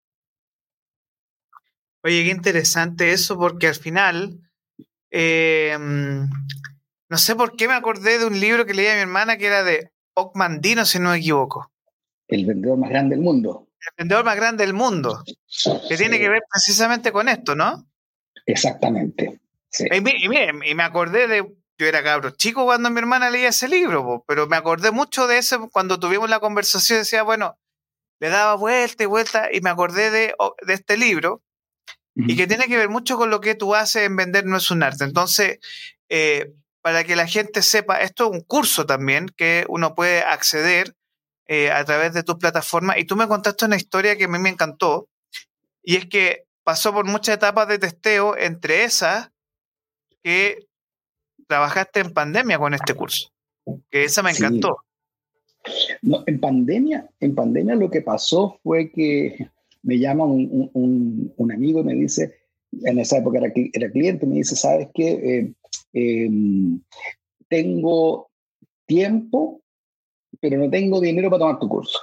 Oye, 2.03 2.25
qué 2.25 2.31
interesante 2.31 3.13
eso, 3.13 3.39
porque 3.39 3.69
al 3.69 3.77
final, 3.77 4.41
eh, 5.11 5.75
no 5.79 7.17
sé 7.17 7.35
por 7.35 7.57
qué 7.57 7.67
me 7.67 7.75
acordé 7.75 8.19
de 8.19 8.27
un 8.27 8.39
libro 8.39 8.67
que 8.67 8.75
leía 8.75 8.95
mi 8.95 9.01
hermana 9.01 9.39
que 9.39 9.47
era 9.47 9.65
de 9.65 9.91
Ocmandino, 10.13 10.85
si 10.85 10.99
no 10.99 11.13
me 11.13 11.17
equivoco. 11.17 11.71
El 12.29 12.45
vendedor 12.45 12.77
más 12.77 12.91
grande 12.91 13.17
del 13.17 13.25
mundo. 13.25 13.64
El 13.87 14.05
vendedor 14.05 14.25
más 14.25 14.37
grande 14.37 14.65
del 14.65 14.75
mundo. 14.75 15.23
Que 15.89 15.97
tiene 15.97 16.19
que 16.19 16.29
ver 16.29 16.43
precisamente 16.51 17.13
con 17.13 17.29
esto, 17.29 17.55
¿no? 17.55 17.87
Exactamente. 18.47 19.41
Y, 19.91 20.01
me 20.75 20.83
acordé 20.83 21.27
de, 21.27 21.45
yo 21.79 21.87
era 21.87 22.03
cabro 22.03 22.31
chico 22.31 22.65
cuando 22.65 22.91
mi 22.91 22.99
hermana 22.99 23.31
leía 23.31 23.49
ese 23.49 23.69
libro, 23.69 24.25
pero 24.29 24.47
me 24.47 24.57
acordé 24.57 24.91
mucho 24.91 25.27
de 25.27 25.39
eso 25.39 25.69
cuando 25.71 25.99
tuvimos 25.99 26.31
la 26.31 26.41
conversación, 26.41 27.01
decía, 27.01 27.23
bueno, 27.23 27.59
le 28.21 28.29
daba 28.29 28.55
vuelta 28.55 29.03
y 29.03 29.07
vuelta 29.07 29.49
y 29.53 29.61
me 29.61 29.71
acordé 29.71 30.11
de, 30.11 30.35
de 30.67 30.75
este 30.75 30.97
libro 30.97 31.43
y 32.15 32.37
que 32.37 32.47
tiene 32.47 32.67
que 32.67 32.77
ver 32.77 32.89
mucho 32.89 33.17
con 33.17 33.31
lo 33.31 33.41
que 33.41 33.57
tú 33.57 33.75
haces 33.75 34.05
en 34.05 34.15
vender 34.15 34.47
no 34.47 34.57
es 34.57 34.71
un 34.71 34.83
arte. 34.85 35.05
Entonces, 35.05 35.59
eh, 36.09 36.53
para 36.81 37.03
que 37.03 37.17
la 37.17 37.27
gente 37.27 37.61
sepa, 37.63 38.01
esto 38.01 38.27
es 38.27 38.31
un 38.31 38.41
curso 38.43 38.87
también 38.87 39.29
que 39.37 39.65
uno 39.69 39.95
puede 39.95 40.23
acceder 40.23 40.95
eh, 41.47 41.71
a 41.71 41.85
través 41.85 42.15
de 42.15 42.23
tus 42.23 42.37
plataformas 42.37 42.99
y 42.99 43.05
tú 43.05 43.17
me 43.17 43.29
contaste 43.29 43.67
una 43.67 43.77
historia 43.77 44.17
que 44.17 44.25
a 44.25 44.29
mí 44.29 44.39
me 44.39 44.49
encantó 44.49 45.09
y 45.83 45.97
es 45.97 46.07
que 46.07 46.45
pasó 46.65 46.93
por 46.93 47.07
muchas 47.07 47.37
etapas 47.37 47.69
de 47.69 47.79
testeo, 47.79 48.37
entre 48.37 48.85
esas 48.85 49.31
que 50.23 50.67
trabajaste 51.47 52.01
en 52.01 52.13
pandemia 52.13 52.59
con 52.59 52.73
este 52.73 52.95
curso, 52.95 53.31
que 53.91 54.05
esa 54.05 54.23
me 54.23 54.31
encantó. 54.31 54.79
en 56.27 56.41
pandemia, 56.41 57.09
en 57.21 57.35
pandemia 57.35 57.75
lo 57.75 57.91
que 57.91 58.01
pasó 58.01 58.59
fue 58.63 58.91
que 58.91 59.51
me 59.83 59.99
llama 59.99 60.25
un, 60.25 61.53
amigo 61.53 61.81
y 61.81 61.85
me 61.85 61.95
dice, 61.95 62.35
en 62.83 62.99
esa 62.99 63.19
época 63.19 63.39
era, 63.39 63.91
cliente, 63.91 64.27
me 64.27 64.37
dice, 64.37 64.57
¿sabes 64.57 64.89
qué? 64.95 65.11
Eh, 65.13 65.53
em, 65.93 66.81
tengo 67.49 68.31
tiempo, 68.87 69.61
pero 70.45 70.59
no 70.59 70.69
tengo 70.69 71.01
dinero 71.01 71.31
para 71.31 71.39
tomar 71.39 71.59
tu 71.59 71.67
curso. 71.71 71.99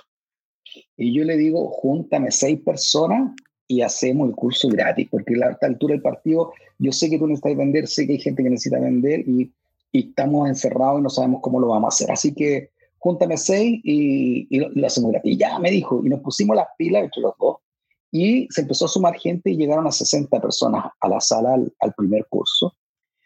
Y 0.98 1.14
yo 1.14 1.24
le 1.24 1.38
digo, 1.38 1.70
júntame 1.70 2.32
seis 2.32 2.60
personas 2.60 3.36
y 3.68 3.82
hacemos 3.82 4.30
el 4.30 4.36
curso 4.36 4.68
gratis, 4.68 5.08
porque 5.12 5.36
a 5.44 5.52
esta 5.52 5.68
altura 5.68 5.94
del 5.94 6.02
partido 6.02 6.52
yo 6.80 6.92
sé 6.92 7.08
que 7.12 7.20
tú 7.20 7.28
necesitas 7.28 7.56
vender, 7.56 7.88
sé 7.88 8.08
que 8.08 8.14
hay 8.14 8.20
gente 8.20 8.42
que 8.42 8.50
necesita 8.50 8.80
vender 8.80 9.20
y, 9.28 9.52
y 9.92 10.10
estamos 10.10 10.50
encerrados 10.50 11.00
y 11.00 11.04
no 11.04 11.10
sabemos 11.12 11.42
cómo 11.44 11.60
lo 11.60 11.68
vamos 11.68 11.86
a 11.86 11.94
hacer. 11.94 12.12
Así 12.12 12.34
que 12.34 12.72
júntame 12.98 13.38
seis 13.38 13.80
y, 13.84 14.48
y 14.50 14.60
lo, 14.60 14.88
hacemos 14.88 15.12
gratis. 15.12 15.34
Y 15.34 15.38
ya 15.38 15.60
me 15.60 15.70
dijo, 15.70 16.02
y 16.04 16.10
nos 16.10 16.22
pusimos 16.22 16.56
las 16.56 16.70
pilas 16.80 17.04
entre 17.04 17.22
los 17.22 17.34
dos 17.40 17.58
y 18.12 18.48
se 18.50 18.62
empezó 18.62 18.86
a 18.86 18.88
sumar 18.88 19.20
gente 19.20 19.52
y 19.52 19.56
llegaron 19.56 19.86
a 19.86 19.92
60 19.92 20.42
personas 20.42 20.86
a 21.00 21.08
la 21.08 21.22
sala 21.22 21.54
al, 21.54 21.72
al 21.80 21.94
primer 21.94 22.26
curso. 22.28 22.74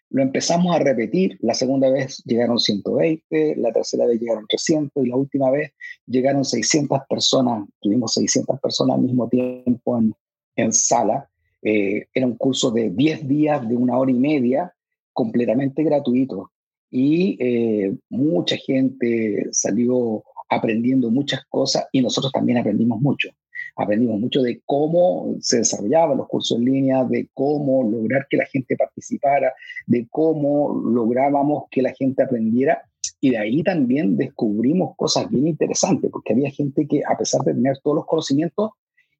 Lo 0.10 0.22
empezamos 0.22 0.76
a 0.76 0.80
repetir, 0.80 1.38
la 1.42 1.54
segunda 1.54 1.90
vez 1.90 2.22
llegaron 2.26 2.60
120, 2.60 3.56
la 3.58 3.74
tercera 3.74 4.06
vez 4.06 4.20
llegaron 4.20 4.46
300 4.48 5.06
y 5.06 5.10
la 5.10 5.16
última 5.16 5.50
vez 5.50 5.72
llegaron 6.06 6.46
600 6.46 7.02
personas, 7.10 7.68
tuvimos 7.82 8.14
600 8.14 8.60
personas 8.60 8.98
al 8.98 9.04
mismo 9.04 9.28
tiempo 9.28 9.98
en, 9.98 10.14
en 10.56 10.72
sala. 10.72 11.30
Eh, 11.62 12.06
era 12.14 12.28
un 12.28 12.38
curso 12.38 12.70
de 12.72 12.92
10 12.92 13.28
días, 13.28 13.68
de 13.68 13.76
una 13.76 13.98
hora 13.98 14.12
y 14.12 14.16
media, 14.16 14.74
completamente 15.12 15.84
gratuito 15.84 16.52
y 16.96 17.36
eh, 17.40 17.94
mucha 18.10 18.56
gente 18.56 19.48
salió 19.52 20.24
aprendiendo 20.50 21.10
muchas 21.10 21.44
cosas 21.50 21.86
y 21.92 22.02
nosotros 22.02 22.32
también 22.32 22.58
aprendimos 22.58 23.02
mucho. 23.02 23.30
Aprendimos 23.78 24.20
mucho 24.20 24.42
de 24.42 24.62
cómo 24.66 25.36
se 25.42 25.58
desarrollaban 25.58 26.18
los 26.18 26.28
cursos 26.28 26.58
en 26.58 26.66
línea, 26.66 27.04
de 27.04 27.30
cómo 27.34 27.84
lograr 27.84 28.28
que 28.30 28.38
la 28.38 28.46
gente 28.46 28.78
participara, 28.78 29.54
de 29.86 30.08
cómo 30.10 30.74
lográbamos 30.74 31.66
que 31.70 31.82
la 31.82 31.94
gente 31.94 32.24
aprendiera. 32.24 32.84
Y 33.20 33.32
de 33.32 33.38
ahí 33.38 33.64
también 33.64 34.16
descubrimos 34.18 34.96
cosas 34.96 35.30
bien 35.30 35.48
interesantes, 35.48 36.10
porque 36.12 36.34
había 36.34 36.50
gente 36.52 36.88
que 36.88 37.02
a 37.06 37.18
pesar 37.18 37.42
de 37.42 37.54
tener 37.54 37.78
todos 37.84 37.96
los 37.98 38.06
conocimientos, 38.06 38.72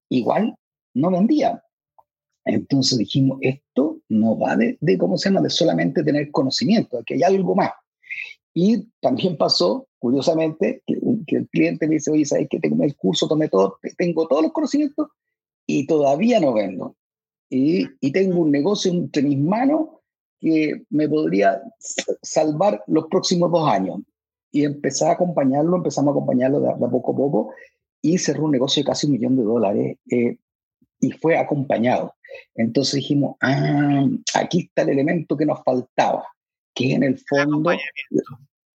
igual 0.10 0.56
no 0.94 1.12
vendía. 1.12 1.62
Entonces 2.46 2.98
dijimos, 2.98 3.40
esto 3.42 4.00
no 4.08 4.38
va 4.38 4.56
de, 4.56 4.78
de, 4.80 4.98
¿cómo 4.98 5.18
se 5.18 5.30
llama?, 5.30 5.42
de 5.42 5.50
solamente 5.50 6.04
tener 6.04 6.32
conocimiento, 6.32 7.02
que 7.06 7.16
hay 7.16 7.24
algo 7.24 7.56
más. 7.56 7.72
Y 8.54 8.88
también 9.02 9.36
pasó, 9.36 9.88
curiosamente, 10.06 10.84
que, 10.86 11.36
el 11.36 11.50
cliente 11.50 11.88
me 11.88 11.96
dice, 11.96 12.12
oye, 12.12 12.26
¿sabes 12.26 12.48
que 12.48 12.60
Tengo 12.60 12.84
el 12.84 12.96
curso, 12.96 13.28
tomé 13.28 13.50
todo, 13.50 13.80
tengo 13.98 14.28
todos 14.28 14.44
los 14.44 14.52
conocimientos 14.52 15.08
y 15.66 15.88
todavía 15.88 16.40
no 16.40 16.54
vendo. 16.54 16.96
Y, 17.50 17.88
y 18.00 18.12
tengo 18.12 18.42
un 18.42 18.52
negocio 18.52 18.92
entre 18.92 19.24
mis 19.24 19.40
manos 19.40 19.88
que 20.40 20.84
me 20.92 21.10
podría 21.10 21.60
salvar 22.22 22.84
los 22.86 23.08
próximos 23.08 23.52
dos 23.52 23.68
años. 23.68 24.02
Y 24.52 24.64
empecé 24.64 25.08
a 25.08 25.14
acompañarlo, 25.14 25.78
empezamos 25.78 26.10
a 26.10 26.18
acompañarlo 26.18 26.60
de, 26.60 26.68
de 26.68 26.88
poco 26.88 27.12
a 27.12 27.16
poco 27.16 27.50
y 28.00 28.20
cerró 28.20 28.46
un 28.46 28.52
negocio 28.52 28.84
de 28.84 28.86
casi 28.86 29.08
un 29.08 29.14
millón 29.14 29.36
de 29.38 29.44
dólares 29.44 29.98
eh, 30.12 30.38
y 31.00 31.12
fue 31.14 31.36
acompañado. 31.36 32.14
Entonces 32.54 32.94
dijimos, 32.98 33.38
ah, 33.42 34.06
aquí 34.36 34.68
está 34.68 34.84
el 34.84 34.90
elemento 34.90 35.36
que 35.36 35.48
nos 35.48 35.64
faltaba, 35.64 36.28
que 36.76 36.94
en 36.94 37.02
el 37.02 37.18
fondo 37.18 37.72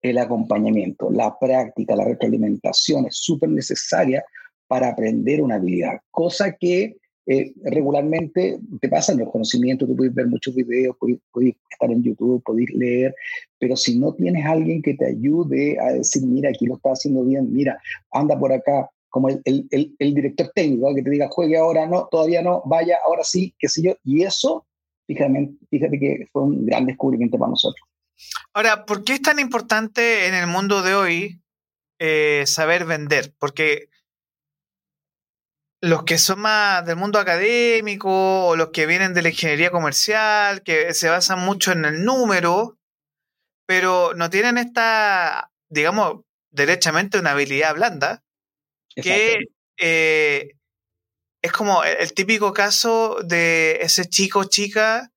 el 0.02 0.18
acompañamiento, 0.18 1.10
la 1.10 1.36
práctica, 1.38 1.96
la 1.96 2.04
retroalimentación 2.04 3.06
es 3.06 3.16
súper 3.16 3.50
necesaria 3.50 4.24
para 4.66 4.88
aprender 4.88 5.42
una 5.42 5.56
habilidad, 5.56 6.00
cosa 6.10 6.56
que 6.58 6.96
eh, 7.26 7.52
regularmente 7.64 8.58
te 8.80 8.88
pasan 8.88 9.18
los 9.18 9.30
conocimientos, 9.30 9.88
tú 9.88 9.94
puedes 9.94 10.14
ver 10.14 10.26
muchos 10.26 10.54
videos, 10.54 10.96
puedes, 10.98 11.54
estar 11.70 11.90
en 11.90 12.02
YouTube, 12.02 12.42
puedes 12.44 12.70
leer, 12.70 13.14
pero 13.58 13.76
si 13.76 13.98
no 13.98 14.14
tienes 14.14 14.44
alguien 14.44 14.82
que 14.82 14.94
te 14.94 15.06
ayude 15.06 15.78
a 15.78 15.92
decir, 15.92 16.22
mira, 16.26 16.50
aquí 16.50 16.66
lo 16.66 16.76
está 16.76 16.90
haciendo 16.90 17.24
bien, 17.24 17.52
mira, 17.52 17.78
anda 18.10 18.38
por 18.38 18.52
acá, 18.52 18.88
como 19.10 19.28
el, 19.28 19.68
director 19.98 20.50
técnico, 20.54 20.94
que 20.94 21.02
te 21.02 21.10
diga, 21.10 21.28
juegue 21.28 21.56
ahora, 21.56 21.86
no, 21.86 22.08
todavía 22.10 22.42
no, 22.42 22.62
vaya, 22.64 22.96
ahora 23.06 23.22
sí, 23.22 23.54
qué 23.58 23.68
sé 23.68 23.82
yo. 23.82 23.94
Y 24.04 24.22
eso, 24.22 24.66
fíjate, 25.06 25.50
fíjate 25.68 25.98
que 25.98 26.28
fue 26.32 26.42
un 26.42 26.64
gran 26.64 26.86
descubrimiento 26.86 27.38
para 27.38 27.50
nosotros. 27.50 27.89
Ahora, 28.52 28.84
¿por 28.84 29.04
qué 29.04 29.14
es 29.14 29.22
tan 29.22 29.38
importante 29.38 30.26
en 30.26 30.34
el 30.34 30.46
mundo 30.46 30.82
de 30.82 30.94
hoy 30.94 31.42
eh, 31.98 32.44
saber 32.46 32.84
vender? 32.84 33.34
Porque 33.38 33.88
los 35.80 36.04
que 36.04 36.18
son 36.18 36.40
más 36.40 36.84
del 36.84 36.96
mundo 36.96 37.18
académico 37.18 38.46
o 38.46 38.56
los 38.56 38.70
que 38.70 38.86
vienen 38.86 39.14
de 39.14 39.22
la 39.22 39.30
ingeniería 39.30 39.70
comercial, 39.70 40.62
que 40.62 40.92
se 40.94 41.08
basan 41.08 41.40
mucho 41.40 41.72
en 41.72 41.84
el 41.84 42.04
número, 42.04 42.78
pero 43.66 44.12
no 44.14 44.28
tienen 44.28 44.58
esta, 44.58 45.50
digamos, 45.68 46.24
derechamente 46.50 47.18
una 47.18 47.30
habilidad 47.30 47.74
blanda, 47.74 48.22
que 48.94 49.38
eh, 49.78 50.50
es 51.42 51.52
como 51.52 51.82
el 51.84 52.12
típico 52.12 52.52
caso 52.52 53.18
de 53.24 53.78
ese 53.80 54.04
chico 54.06 54.40
o 54.40 54.44
chica 54.44 55.10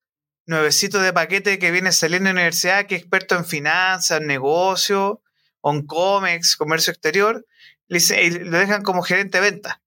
nuevecito 0.46 1.00
de 1.00 1.12
paquete 1.12 1.58
que 1.58 1.70
viene 1.70 1.92
saliendo 1.92 2.28
de 2.28 2.34
la 2.34 2.40
universidad, 2.40 2.86
que 2.86 2.96
es 2.96 3.02
experto 3.02 3.36
en 3.36 3.44
finanzas, 3.44 4.20
negocio, 4.20 5.22
on 5.60 5.86
comics, 5.86 6.56
comercio 6.56 6.92
exterior, 6.92 7.46
y 7.88 8.30
lo 8.40 8.58
dejan 8.58 8.82
como 8.82 9.02
gerente 9.02 9.40
de 9.40 9.50
venta. 9.50 9.82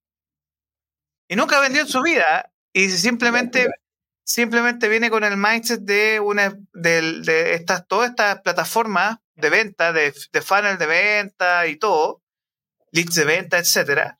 Y 1.27 1.35
nunca 1.35 1.59
vendió 1.59 1.81
en 1.81 1.87
su 1.87 2.01
vida 2.01 2.51
y 2.73 2.89
simplemente, 2.89 3.67
simplemente 4.23 4.87
viene 4.87 5.09
con 5.09 5.23
el 5.23 5.37
mindset 5.37 5.81
de 5.81 6.19
una 6.19 6.57
de, 6.73 7.53
estas, 7.53 7.87
todas 7.87 8.09
estas 8.09 8.41
plataformas 8.41 9.17
de 9.35 9.49
venta, 9.49 9.93
de, 9.93 10.13
de 10.31 10.41
funnel 10.41 10.77
de 10.77 10.85
venta 10.85 11.67
y 11.67 11.75
todo, 11.75 12.23
leads 12.91 13.15
de 13.15 13.25
venta, 13.25 13.59
etcétera, 13.59 14.17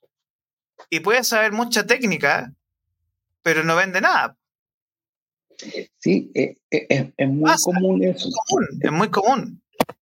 y 0.89 0.99
puede 0.99 1.23
saber 1.23 1.51
mucha 1.51 1.85
técnica, 1.85 2.53
pero 3.41 3.63
no 3.63 3.75
vende 3.75 4.01
nada. 4.01 4.36
Sí, 5.97 6.31
eh, 6.35 6.55
eh, 6.71 7.11
es, 7.17 7.29
muy 7.29 7.51
común 7.63 8.03
eso. 8.03 8.29
Es 8.81 8.91
muy 8.91 9.09
común. 9.09 9.61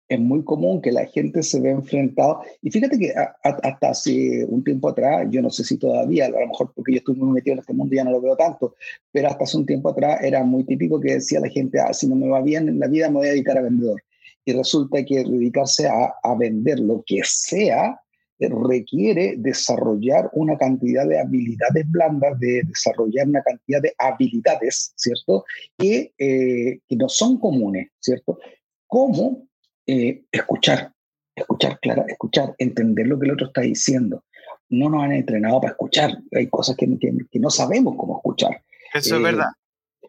Es 0.07 0.19
muy 0.19 0.43
común 0.43 0.81
que 0.81 0.91
la 0.91 1.05
gente 1.05 1.41
se 1.41 1.59
ve 1.61 1.71
enfrentado. 1.71 2.41
Y 2.61 2.69
fíjate 2.69 2.99
que 2.99 3.13
hasta 3.43 3.89
hace 3.89 4.45
un 4.45 4.63
tiempo 4.63 4.89
atrás, 4.89 5.27
yo 5.29 5.41
no 5.41 5.49
sé 5.49 5.63
si 5.63 5.77
todavía, 5.77 6.25
a 6.25 6.29
lo 6.29 6.47
mejor 6.47 6.73
porque 6.75 6.93
yo 6.93 6.97
estoy 6.97 7.15
muy 7.15 7.31
metido 7.31 7.53
en 7.53 7.59
este 7.59 7.73
mundo 7.73 7.95
ya 7.95 8.03
no 8.03 8.11
lo 8.11 8.21
veo 8.21 8.35
tanto, 8.35 8.75
pero 9.11 9.29
hasta 9.29 9.45
hace 9.45 9.57
un 9.57 9.65
tiempo 9.65 9.89
atrás 9.89 10.19
era 10.21 10.43
muy 10.43 10.65
típico 10.65 10.99
que 10.99 11.13
decía 11.13 11.39
la 11.39 11.47
gente, 11.49 11.79
ah, 11.79 11.93
si 11.93 12.07
no 12.07 12.15
me 12.15 12.27
va 12.27 12.41
bien 12.41 12.67
en 12.67 12.79
la 12.79 12.87
vida 12.87 13.09
me 13.09 13.19
voy 13.19 13.27
a 13.27 13.31
dedicar 13.31 13.57
a 13.57 13.61
vendedor. 13.61 14.01
Y 14.43 14.53
resulta 14.53 15.03
que 15.05 15.23
dedicarse 15.23 15.87
a, 15.87 16.13
a 16.23 16.35
vender 16.35 16.79
lo 16.79 17.03
que 17.05 17.21
sea 17.23 18.01
requiere 18.49 19.35
desarrollar 19.37 20.29
una 20.33 20.57
cantidad 20.57 21.07
de 21.07 21.19
habilidades 21.19 21.89
blandas, 21.89 22.39
de 22.39 22.63
desarrollar 22.63 23.27
una 23.27 23.43
cantidad 23.43 23.81
de 23.81 23.93
habilidades, 23.97 24.93
¿cierto? 24.95 25.45
Que, 25.77 26.13
eh, 26.17 26.79
que 26.87 26.95
no 26.95 27.07
son 27.07 27.39
comunes, 27.39 27.89
¿cierto? 27.99 28.39
Como 28.87 29.47
eh, 29.85 30.23
escuchar, 30.31 30.91
escuchar, 31.35 31.79
clara, 31.79 32.05
escuchar, 32.07 32.55
entender 32.57 33.07
lo 33.07 33.19
que 33.19 33.25
el 33.27 33.33
otro 33.33 33.47
está 33.47 33.61
diciendo. 33.61 34.23
No 34.69 34.89
nos 34.89 35.03
han 35.03 35.11
entrenado 35.11 35.61
para 35.61 35.73
escuchar, 35.73 36.17
hay 36.31 36.47
cosas 36.47 36.75
que, 36.75 36.87
que, 36.99 37.39
no 37.39 37.49
sabemos 37.49 37.95
cómo 37.97 38.17
escuchar. 38.17 38.63
Eso 38.93 39.17
es 39.17 39.21
verdad. 39.21 39.49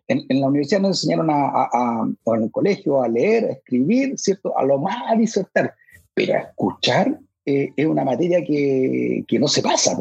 En, 0.08 0.24
en, 0.28 0.40
la 0.40 0.48
universidad 0.48 0.80
nos 0.80 1.02
enseñaron 1.02 1.30
a, 1.30 1.48
a, 1.48 1.68
a, 1.72 2.08
o 2.24 2.36
en 2.36 2.44
el 2.44 2.50
colegio 2.50 3.02
a 3.02 3.08
leer, 3.08 3.44
a 3.44 3.52
escribir, 3.52 4.18
¿cierto? 4.18 4.56
A 4.56 4.64
lo 4.64 4.78
más 4.78 4.96
a 5.08 5.16
disertar, 5.16 5.74
pero 6.14 6.34
a 6.34 6.38
escuchar 6.38 7.18
eh, 7.44 7.72
es 7.76 7.86
una 7.86 8.04
materia 8.04 8.44
que, 8.44 9.24
que, 9.26 9.38
no 9.38 9.48
se 9.48 9.62
pasa. 9.62 9.96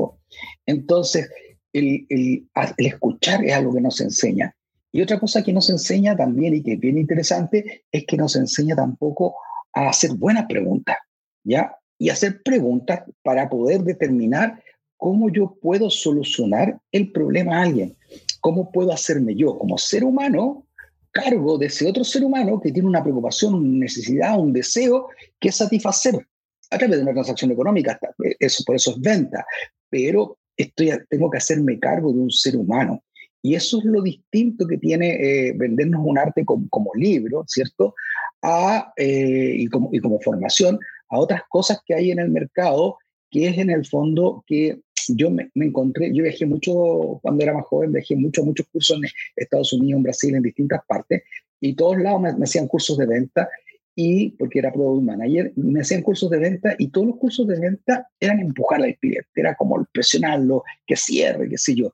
Entonces, 0.66 1.30
el, 1.74 2.06
el, 2.10 2.48
el, 2.78 2.86
escuchar 2.86 3.44
es 3.44 3.54
algo 3.54 3.74
que 3.74 3.82
nos 3.82 4.00
enseña. 4.02 4.56
Y 4.92 5.02
otra 5.02 5.20
cosa 5.20 5.44
que 5.44 5.54
nos 5.54 5.70
enseña 5.70 6.16
también 6.16 6.54
y 6.54 6.64
que 6.64 6.74
es 6.74 6.80
bien 6.80 6.98
interesante 6.98 7.86
es 7.92 8.06
que 8.06 8.18
nos 8.18 8.36
enseña 8.36 8.76
tampoco 8.76 9.36
a 9.74 9.90
hacer 9.90 10.12
buenas 10.14 10.46
preguntas, 10.48 10.98
¿ya? 11.44 11.76
Y 11.98 12.10
hacer 12.10 12.42
preguntas 12.44 13.04
para 13.24 13.50
poder 13.50 13.84
determinar 13.84 14.62
cómo 14.98 15.30
yo 15.30 15.58
puedo 15.62 15.90
solucionar 15.90 16.80
el 16.92 17.12
problema 17.12 17.58
a 17.58 17.64
alguien. 17.64 17.96
¿Cómo 18.40 18.72
puedo 18.72 18.92
hacerme 18.92 19.36
yo 19.36 19.58
como 19.58 19.78
ser 19.78 20.04
humano 20.04 20.66
cargo 21.12 21.58
de 21.58 21.68
ese 21.68 21.88
otro 21.88 22.04
ser 22.04 22.24
humano 22.24 22.60
que 22.60 22.72
tiene 22.72 22.88
una 22.88 23.04
preocupación, 23.04 23.54
una 23.56 23.80
necesidad, 23.80 24.40
un 24.40 24.54
deseo 24.54 25.10
que 25.40 25.52
satisfacer? 25.52 26.28
A 26.72 26.78
través 26.78 26.98
de 26.98 27.04
una 27.04 27.14
transacción 27.14 27.52
económica, 27.52 28.00
eso, 28.40 28.64
por 28.66 28.76
eso 28.76 28.92
es 28.92 29.02
venta, 29.02 29.46
pero 29.90 30.38
estoy, 30.56 30.92
tengo 31.10 31.30
que 31.30 31.38
hacerme 31.38 31.80
cargo 31.80 32.12
de 32.14 32.20
un 32.20 32.32
ser 32.32 32.56
humano. 32.56 33.04
Y 33.44 33.56
eso 33.56 33.80
es 33.80 33.86
lo 33.86 34.02
distinto 34.02 34.68
que 34.68 34.78
tiene 34.78 35.16
eh, 35.16 35.54
vendernos 35.56 36.02
un 36.06 36.18
arte 36.18 36.46
como, 36.46 36.70
como 36.70 36.92
libro, 36.96 37.44
¿cierto? 37.48 37.96
A, 38.42 38.94
eh, 38.96 39.56
y, 39.58 39.68
como, 39.68 39.90
y 39.92 40.00
como 40.00 40.20
formación 40.22 40.80
a 41.10 41.20
otras 41.20 41.42
cosas 41.50 41.80
que 41.86 41.94
hay 41.94 42.12
en 42.12 42.20
el 42.20 42.30
mercado, 42.30 42.98
que 43.30 43.48
es 43.48 43.58
en 43.58 43.70
el 43.70 43.86
fondo 43.86 44.44
que 44.48 44.80
yo 45.10 45.30
me, 45.32 45.50
me, 45.56 45.66
encontré, 45.66 46.14
yo 46.14 46.24
viajé 46.24 46.46
mucho 46.46 47.20
cuando 47.22 47.44
era 47.44 47.54
más 47.54 47.66
joven, 47.66 47.92
viajé 47.92 48.16
mucho, 48.16 48.46
muchos 48.46 48.68
cursos 48.72 48.98
en 48.98 49.10
Estados 49.36 49.74
Unidos, 49.74 49.98
en 49.98 50.04
Brasil, 50.04 50.36
en 50.36 50.44
distintas 50.44 50.82
partes, 50.88 51.24
y 51.60 51.74
todos 51.74 51.98
lados 51.98 52.22
me, 52.22 52.34
me 52.34 52.44
hacían 52.44 52.68
cursos 52.68 52.98
de 52.98 53.08
venta, 53.08 53.50
y 53.96 54.32
porque 54.32 54.60
era 54.60 54.72
product 54.72 55.04
manager, 55.04 55.52
me 55.56 55.82
hacían 55.82 56.02
cursos 56.02 56.30
de 56.30 56.40
venta 56.40 56.76
y 56.78 56.90
todos 56.90 57.08
los 57.08 57.18
cursos 57.18 57.48
de 57.48 57.60
venta 57.60 58.08
eran 58.20 58.40
empujar 58.40 58.82
al 58.82 58.96
cliente, 58.98 59.30
era 59.36 59.56
como 59.56 59.86
presionarlo, 59.92 60.64
que 60.86 60.96
cierre, 60.96 61.50
qué 61.50 61.58
sé 61.58 61.76
yo. 61.76 61.94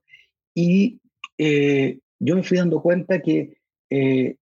Y 0.54 1.00
eh, 1.38 2.00
yo 2.20 2.36
me 2.36 2.44
fui 2.44 2.58
dando 2.58 2.82
cuenta 2.82 3.22
que 3.22 3.58
eh, 3.90 4.36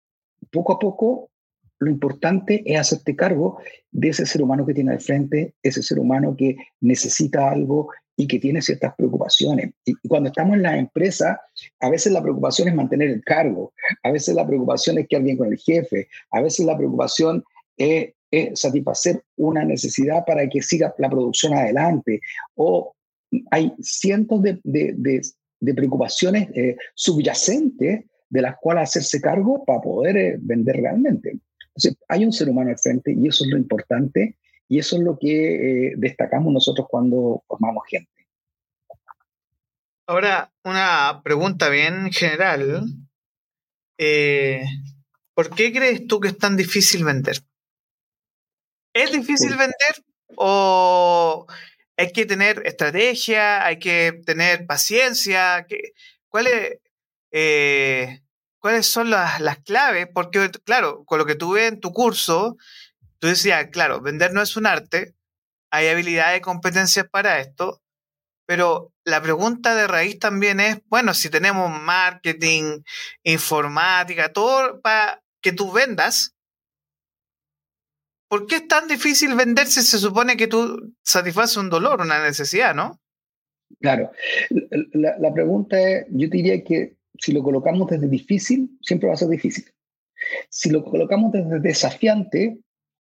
poco 0.51 0.73
a 0.73 0.79
poco 0.79 1.31
lo 1.79 1.91
importante 1.91 2.63
es 2.65 2.79
hacerte 2.79 3.17
cargo 3.17 3.59
de 3.91 4.09
ese 4.09 4.27
ser 4.27 4.43
humano 4.43 4.65
que 4.67 4.75
tiene 4.75 4.93
al 4.93 5.01
frente, 5.01 5.55
ese 5.63 5.83
ser 5.83 5.99
humano 5.99 6.37
que 6.37 6.57
necesita 6.81 7.51
algo 7.51 7.91
y 8.17 8.27
que 8.27 8.39
tiene 8.39 8.63
ciertas 8.63 8.95
preocupaciones. 8.97 9.71
Y 9.85 9.95
cuando 10.09 10.29
estamos 10.29 10.57
en 10.57 10.63
la 10.63 10.79
empresa, 10.79 11.41
a 11.81 11.91
veces 11.91 12.13
la 12.13 12.23
preocupación 12.23 12.69
es 12.69 12.75
mantener 12.75 13.11
el 13.11 13.23
cargo, 13.25 13.73
a 14.03 14.11
veces 14.11 14.35
la 14.35 14.47
preocupación 14.47 14.99
es 14.99 15.09
quedar 15.09 15.25
bien 15.25 15.37
con 15.37 15.53
el 15.53 15.59
jefe, 15.59 16.09
a 16.31 16.41
veces 16.41 16.67
la 16.67 16.77
preocupación 16.77 17.43
es, 17.77 18.11
satisfacer 18.55 19.23
una 19.37 19.65
necesidad 19.65 20.25
para 20.27 20.49
que 20.49 20.61
siga 20.61 20.93
la 20.99 21.09
producción 21.09 21.55
adelante, 21.55 22.21
o 22.57 22.93
hay 23.53 23.73
cientos 23.81 24.43
de, 24.43 24.59
de, 24.65 25.23
de, 25.61 25.75
preocupaciones 25.75 26.49
eh, 26.53 26.77
subyacentes 26.95 28.05
de 28.29 28.43
las 28.43 28.57
cuales 28.57 28.89
hacerse 28.89 29.21
cargo 29.21 29.65
para 29.65 29.81
poder 29.81 30.17
eh, 30.17 30.37
vender 30.41 30.79
realmente. 30.79 31.39
Entonces, 31.77 31.97
hay 32.09 32.25
un 32.25 32.33
ser 32.33 32.49
humano 32.49 32.71
al 32.71 32.79
frente 32.79 33.13
y 33.13 33.29
eso 33.29 33.45
es 33.45 33.51
lo 33.51 33.57
importante 33.57 34.37
y 34.69 34.79
eso 34.79 34.97
es 34.97 35.03
lo 35.03 35.19
que 35.19 35.89
eh, 35.89 35.93
destacamos 35.97 36.53
nosotros 36.53 36.87
cuando 36.91 37.43
formamos 37.47 37.85
gente. 37.89 38.11
Ahora, 40.07 40.53
una 40.65 41.23
pregunta 41.25 41.69
bien 41.69 42.13
general. 42.13 42.85
Eh, 43.99 44.65
¿Por 45.35 45.55
qué 45.55 45.73
crees 45.73 46.07
tú 46.07 46.21
que 46.21 46.29
es 46.29 46.39
tan 46.39 46.57
difícil 46.57 47.05
vender? 47.05 47.39
¿Es 48.93 49.13
difícil 49.13 49.51
vender 49.57 50.05
o 50.37 51.47
hay 51.97 52.13
que 52.13 52.27
tener 52.27 52.63
estrategia, 52.67 53.65
hay 53.65 53.79
que 53.79 54.21
tener 54.27 54.67
paciencia? 54.67 55.67
¿Cuáles, 56.29 56.79
eh, 57.33 58.21
¿Cuáles 58.59 58.87
son 58.87 59.11
las, 59.11 59.41
las, 59.41 59.59
claves? 59.59 60.07
Porque, 60.13 60.51
claro, 60.65 61.05
con 61.05 61.19
lo 61.19 61.27
que 61.27 61.35
tuve 61.35 61.67
en 61.67 61.81
tu 61.81 61.93
curso, 61.93 62.57
decías, 63.29 63.69
claro, 63.71 64.01
vender 64.01 64.33
no 64.33 64.43
es 64.43 64.57
un 64.57 64.67
arte, 64.67 65.15
hay 65.71 65.89
habilidades 65.89 66.39
y 66.39 66.43
competencias 66.43 67.09
para 67.09 67.41
esto, 67.41 67.83
pero 68.47 68.93
la 69.05 69.23
pregunta 69.23 69.75
de 69.75 69.87
raíz 69.87 70.19
también 70.19 70.61
es, 70.61 70.81
bueno, 70.87 71.15
si 71.15 71.31
tenemos 71.31 71.71
marketing, 71.81 72.83
informática, 73.23 74.33
todo 74.33 74.81
para 74.81 75.23
que 75.41 75.53
tú 75.53 75.73
vendas, 75.73 76.35
¿por 78.29 78.47
qué 78.47 78.57
es 78.57 78.69
tan 78.69 78.89
difícil 78.89 79.35
vender 79.35 79.67
si 79.67 79.83
se 79.83 79.99
supone 79.99 80.37
que 80.37 80.47
tú 80.47 80.95
satisfaces 81.03 81.57
un 81.57 81.71
dolor, 81.71 82.01
una 82.01 82.23
necesidad, 82.23 82.75
no? 82.75 83.01
Claro. 83.81 84.13
La, 84.93 85.17
la 85.19 85.33
pregunta 85.33 85.81
es, 85.81 86.07
yo 86.11 86.29
diría 86.29 86.63
que 86.63 86.97
si 87.19 87.33
lo 87.33 87.43
colocamos 87.43 87.89
desde 87.89 88.09
difícil, 88.09 88.79
siempre 88.83 89.09
va 89.09 89.15
a 89.15 89.19
ser 89.19 89.29
difícil. 89.29 89.65
Si 90.49 90.71
lo 90.71 90.85
colocamos 90.85 91.33
desde 91.33 91.61
desafiante, 91.61 92.59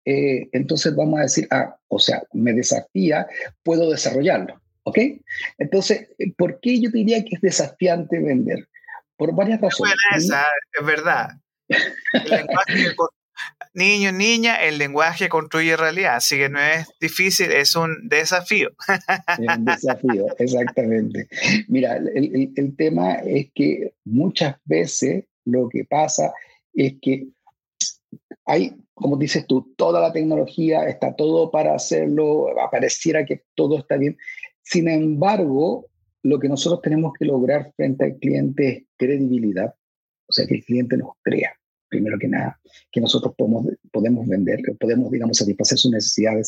eh, 0.05 0.49
entonces 0.51 0.95
vamos 0.95 1.19
a 1.19 1.23
decir, 1.23 1.47
ah, 1.51 1.77
o 1.87 1.99
sea, 1.99 2.23
me 2.33 2.53
desafía, 2.53 3.27
puedo 3.63 3.89
desarrollarlo. 3.89 4.59
¿Ok? 4.83 4.97
Entonces, 5.59 6.07
¿por 6.37 6.59
qué 6.59 6.81
yo 6.81 6.89
diría 6.89 7.23
que 7.23 7.35
es 7.35 7.41
desafiante 7.41 8.19
vender? 8.19 8.67
Por 9.15 9.35
varias 9.35 9.61
razones. 9.61 9.93
esa, 10.15 10.43
es 10.79 10.85
verdad. 10.85 11.29
niño, 13.73 14.11
niña, 14.11 14.55
el 14.55 14.79
lenguaje 14.79 15.29
construye 15.29 15.77
realidad, 15.77 16.15
así 16.15 16.37
que 16.37 16.49
no 16.49 16.59
es 16.59 16.87
difícil, 16.99 17.51
es 17.51 17.75
un 17.75 18.09
desafío. 18.09 18.71
Es 19.27 19.57
un 19.57 19.65
desafío, 19.65 20.25
exactamente. 20.39 21.27
Mira, 21.67 21.97
el, 21.97 22.51
el 22.55 22.75
tema 22.75 23.13
es 23.15 23.51
que 23.53 23.93
muchas 24.03 24.55
veces 24.65 25.25
lo 25.45 25.69
que 25.69 25.85
pasa 25.85 26.33
es 26.73 26.95
que 27.01 27.27
hay, 28.45 28.75
como 28.93 29.17
dices 29.17 29.47
tú, 29.47 29.73
toda 29.75 30.01
la 30.01 30.13
tecnología, 30.13 30.85
está 30.87 31.15
todo 31.15 31.49
para 31.49 31.75
hacerlo, 31.75 32.47
pareciera 32.71 33.25
que 33.25 33.43
todo 33.55 33.77
está 33.79 33.97
bien, 33.97 34.17
sin 34.63 34.87
embargo, 34.87 35.87
lo 36.23 36.39
que 36.39 36.49
nosotros 36.49 36.81
tenemos 36.81 37.13
que 37.17 37.25
lograr 37.25 37.73
frente 37.75 38.05
al 38.05 38.17
cliente 38.17 38.67
es 38.67 38.83
credibilidad, 38.97 39.73
o 40.27 40.33
sea, 40.33 40.45
que 40.45 40.55
el 40.55 40.63
cliente 40.63 40.97
nos 40.97 41.13
crea, 41.21 41.53
primero 41.89 42.17
que 42.19 42.27
nada, 42.27 42.59
que 42.91 43.01
nosotros 43.01 43.33
podemos, 43.35 43.65
podemos 43.91 44.27
vender, 44.27 44.61
podemos, 44.79 45.11
digamos, 45.11 45.37
satisfacer 45.37 45.77
su 45.77 45.91
necesidad 45.91 46.35
de. 46.35 46.43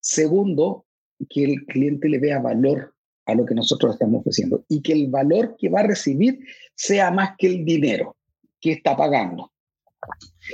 Segundo, 0.00 0.86
que 1.28 1.44
el 1.44 1.64
cliente 1.66 2.08
le 2.08 2.18
vea 2.18 2.38
valor 2.40 2.94
a 3.26 3.34
lo 3.34 3.46
que 3.46 3.54
nosotros 3.54 3.94
estamos 3.94 4.20
ofreciendo 4.20 4.64
y 4.68 4.82
que 4.82 4.92
el 4.92 5.08
valor 5.08 5.56
que 5.58 5.70
va 5.70 5.80
a 5.80 5.86
recibir 5.86 6.40
sea 6.74 7.10
más 7.10 7.30
que 7.38 7.46
el 7.46 7.64
dinero 7.64 8.16
que 8.60 8.72
está 8.72 8.96
pagando. 8.96 9.50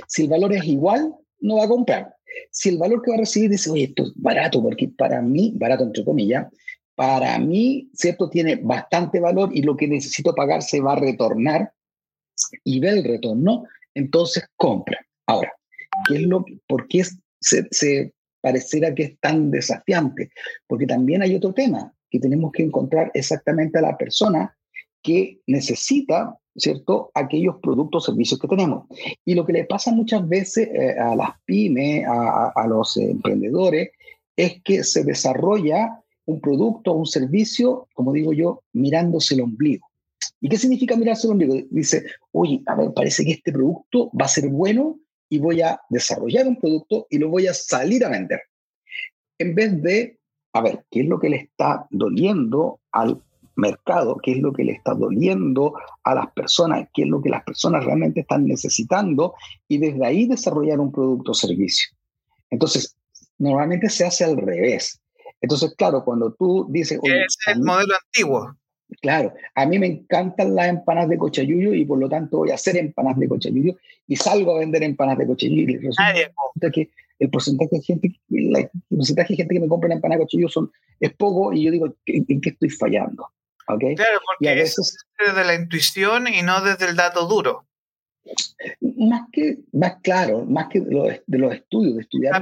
Si 0.07 0.23
el 0.23 0.29
valor 0.29 0.53
es 0.53 0.63
igual, 0.65 1.13
no 1.39 1.57
va 1.57 1.65
a 1.65 1.69
comprar. 1.69 2.15
Si 2.51 2.69
el 2.69 2.77
valor 2.77 3.01
que 3.01 3.11
va 3.11 3.17
a 3.17 3.19
recibir 3.19 3.49
dice, 3.49 3.69
oye, 3.69 3.85
esto 3.85 4.03
es 4.03 4.13
barato, 4.15 4.61
porque 4.61 4.89
para 4.89 5.21
mí, 5.21 5.53
barato 5.55 5.83
entre 5.83 6.05
comillas, 6.05 6.47
para 6.95 7.37
mí, 7.39 7.89
¿cierto? 7.93 8.29
Tiene 8.29 8.57
bastante 8.57 9.19
valor 9.19 9.49
y 9.53 9.63
lo 9.63 9.75
que 9.75 9.87
necesito 9.87 10.33
pagar 10.35 10.61
se 10.61 10.81
va 10.81 10.93
a 10.93 10.99
retornar 10.99 11.71
y 12.63 12.79
ve 12.79 12.89
el 12.89 13.03
retorno, 13.03 13.63
entonces 13.93 14.45
compra. 14.55 14.99
Ahora, 15.25 15.51
¿qué 16.07 16.15
es 16.15 16.21
lo, 16.21 16.45
¿por 16.67 16.87
qué 16.87 17.03
se, 17.39 17.67
se 17.71 18.13
pareciera 18.41 18.93
que 18.93 19.03
es 19.03 19.19
tan 19.19 19.51
desafiante? 19.51 20.31
Porque 20.67 20.85
también 20.85 21.21
hay 21.21 21.35
otro 21.35 21.53
tema, 21.53 21.93
que 22.09 22.19
tenemos 22.19 22.51
que 22.51 22.63
encontrar 22.63 23.11
exactamente 23.13 23.79
a 23.79 23.81
la 23.81 23.97
persona 23.97 24.55
que 25.01 25.39
necesita 25.47 26.37
¿cierto? 26.55 27.11
Aquellos 27.13 27.57
productos 27.61 28.03
o 28.03 28.11
servicios 28.11 28.39
que 28.39 28.47
tenemos. 28.47 28.85
Y 29.25 29.35
lo 29.35 29.45
que 29.45 29.53
le 29.53 29.65
pasa 29.65 29.91
muchas 29.91 30.27
veces 30.27 30.69
eh, 30.73 30.99
a 30.99 31.15
las 31.15 31.31
pymes, 31.45 32.05
a, 32.07 32.67
los 32.67 32.97
emprendedores, 32.97 33.91
es 34.35 34.61
que 34.63 34.83
se 34.83 35.03
desarrolla 35.03 36.01
un 36.25 36.39
producto 36.41 36.91
o 36.91 36.97
un 36.97 37.05
servicio, 37.05 37.87
como 37.93 38.13
digo 38.13 38.33
yo, 38.33 38.63
mirándose 38.73 39.35
el 39.35 39.41
ombligo. 39.41 39.87
¿Y 40.39 40.49
qué 40.49 40.57
significa 40.57 40.95
mirarse 40.95 41.27
el 41.27 41.33
ombligo? 41.33 41.55
Dice, 41.69 42.05
oye, 42.31 42.61
a 42.65 42.75
ver, 42.75 42.93
parece 42.93 43.23
que 43.23 43.31
este 43.31 43.51
producto 43.51 44.11
va 44.19 44.25
a 44.25 44.29
ser 44.29 44.49
bueno 44.49 44.99
y 45.29 45.39
voy 45.39 45.61
a 45.61 45.79
desarrollar 45.89 46.47
un 46.47 46.57
producto 46.57 47.07
y 47.09 47.17
lo 47.17 47.29
voy 47.29 47.47
a 47.47 47.53
salir 47.53 48.03
a 48.03 48.09
vender. 48.09 48.41
En 49.37 49.55
vez 49.55 49.81
de, 49.81 50.19
a 50.53 50.61
ver, 50.61 50.85
¿qué 50.89 51.01
es 51.01 51.07
lo 51.07 51.19
que 51.19 51.29
le 51.29 51.37
está 51.37 51.87
doliendo 51.89 52.79
al 52.91 53.21
mercado, 53.55 54.17
qué 54.21 54.31
es 54.31 54.37
lo 54.39 54.53
que 54.53 54.63
le 54.63 54.73
está 54.73 54.93
doliendo 54.93 55.73
a 56.03 56.15
las 56.15 56.31
personas, 56.33 56.87
qué 56.93 57.03
es 57.03 57.07
lo 57.07 57.21
que 57.21 57.29
las 57.29 57.43
personas 57.43 57.83
realmente 57.83 58.21
están 58.21 58.45
necesitando 58.45 59.33
y 59.67 59.77
desde 59.77 60.05
ahí 60.05 60.27
desarrollar 60.27 60.79
un 60.79 60.91
producto 60.91 61.31
o 61.31 61.35
servicio. 61.35 61.89
Entonces, 62.49 62.95
normalmente 63.37 63.89
se 63.89 64.05
hace 64.05 64.23
al 64.23 64.37
revés. 64.37 64.99
Entonces, 65.41 65.73
claro, 65.75 66.03
cuando 66.03 66.33
tú 66.33 66.67
dices... 66.69 66.99
es 67.03 67.37
el 67.47 67.61
modelo 67.61 67.93
antiguo. 68.05 68.55
Claro, 69.01 69.33
a 69.55 69.65
mí 69.65 69.79
me 69.79 69.87
encantan 69.87 70.53
las 70.53 70.67
empanadas 70.67 71.09
de 71.09 71.17
cochayuyo 71.17 71.73
y 71.73 71.85
por 71.85 71.97
lo 71.97 72.09
tanto 72.09 72.39
voy 72.39 72.51
a 72.51 72.55
hacer 72.55 72.75
empanadas 72.75 73.19
de 73.19 73.29
cochayuyo 73.29 73.77
y 74.05 74.15
salgo 74.17 74.55
a 74.55 74.59
vender 74.59 74.83
empanadas 74.83 75.19
de 75.19 75.27
cochayuyo 75.27 75.61
y 75.61 75.77
resulta 75.77 76.71
que 76.73 76.89
el 77.19 77.29
porcentaje 77.29 77.77
de 77.77 77.81
gente, 77.81 78.19
el 78.29 78.69
porcentaje 78.89 79.33
de 79.33 79.37
gente 79.37 79.55
que 79.55 79.59
me 79.61 79.67
compra 79.67 79.87
una 79.87 79.95
empanada 79.95 80.19
de 80.19 80.25
cochayuyo 80.25 80.49
son, 80.49 80.71
es 80.99 81.13
poco 81.13 81.53
y 81.53 81.63
yo 81.63 81.71
digo, 81.71 81.95
¿en 82.05 82.41
qué 82.41 82.49
estoy 82.49 82.69
fallando? 82.69 83.27
Claro, 83.77 84.19
porque 84.25 84.61
es 84.61 85.05
desde 85.17 85.45
la 85.45 85.55
intuición 85.55 86.27
y 86.27 86.41
no 86.41 86.61
desde 86.61 86.87
el 86.87 86.95
dato 86.95 87.27
duro. 87.27 87.65
Más 88.81 89.27
que, 89.31 89.57
más 89.71 89.97
claro, 90.01 90.45
más 90.45 90.67
que 90.67 90.81
de 90.81 91.37
los, 91.37 91.53
estudios, 91.53 91.95
de 91.95 92.01
estudiar 92.01 92.41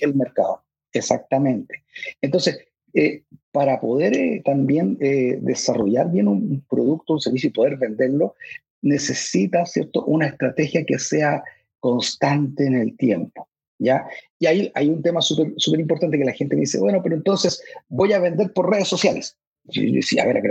el, 0.00 0.14
mercado. 0.14 0.64
Exactamente. 0.92 1.84
Entonces, 2.20 2.58
eh, 2.94 3.24
para 3.52 3.80
poder 3.80 4.16
eh, 4.16 4.42
también 4.44 4.96
eh, 5.00 5.38
desarrollar 5.40 6.10
bien 6.10 6.28
un 6.28 6.64
producto, 6.68 7.14
un 7.14 7.20
servicio 7.20 7.48
y 7.48 7.52
poder 7.52 7.76
venderlo, 7.76 8.34
necesita, 8.82 9.66
¿cierto?, 9.66 10.04
una 10.04 10.26
estrategia 10.26 10.84
que 10.84 10.98
sea 10.98 11.42
constante 11.80 12.66
en 12.66 12.74
el 12.74 12.96
tiempo. 12.96 13.48
¿Ya? 13.80 14.08
Y 14.40 14.46
ahí 14.46 14.72
hay 14.74 14.88
un 14.88 15.02
tema 15.02 15.20
súper 15.20 15.78
importante 15.78 16.18
que 16.18 16.24
la 16.24 16.32
gente 16.32 16.56
me 16.56 16.62
dice, 16.62 16.80
bueno, 16.80 17.00
pero 17.00 17.14
entonces 17.14 17.62
voy 17.88 18.12
a 18.12 18.18
vender 18.18 18.52
por 18.52 18.68
redes 18.68 18.88
sociales. 18.88 19.36
Yo 19.68 19.82
decía, 19.92 20.22
a 20.22 20.26
ver, 20.26 20.42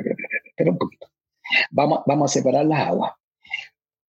espera 0.45 0.71
un 0.71 0.77
poquito. 0.77 1.07
Vamos, 1.71 2.01
vamos 2.05 2.31
a 2.31 2.33
separar 2.33 2.65
las 2.65 2.87
aguas. 2.87 3.13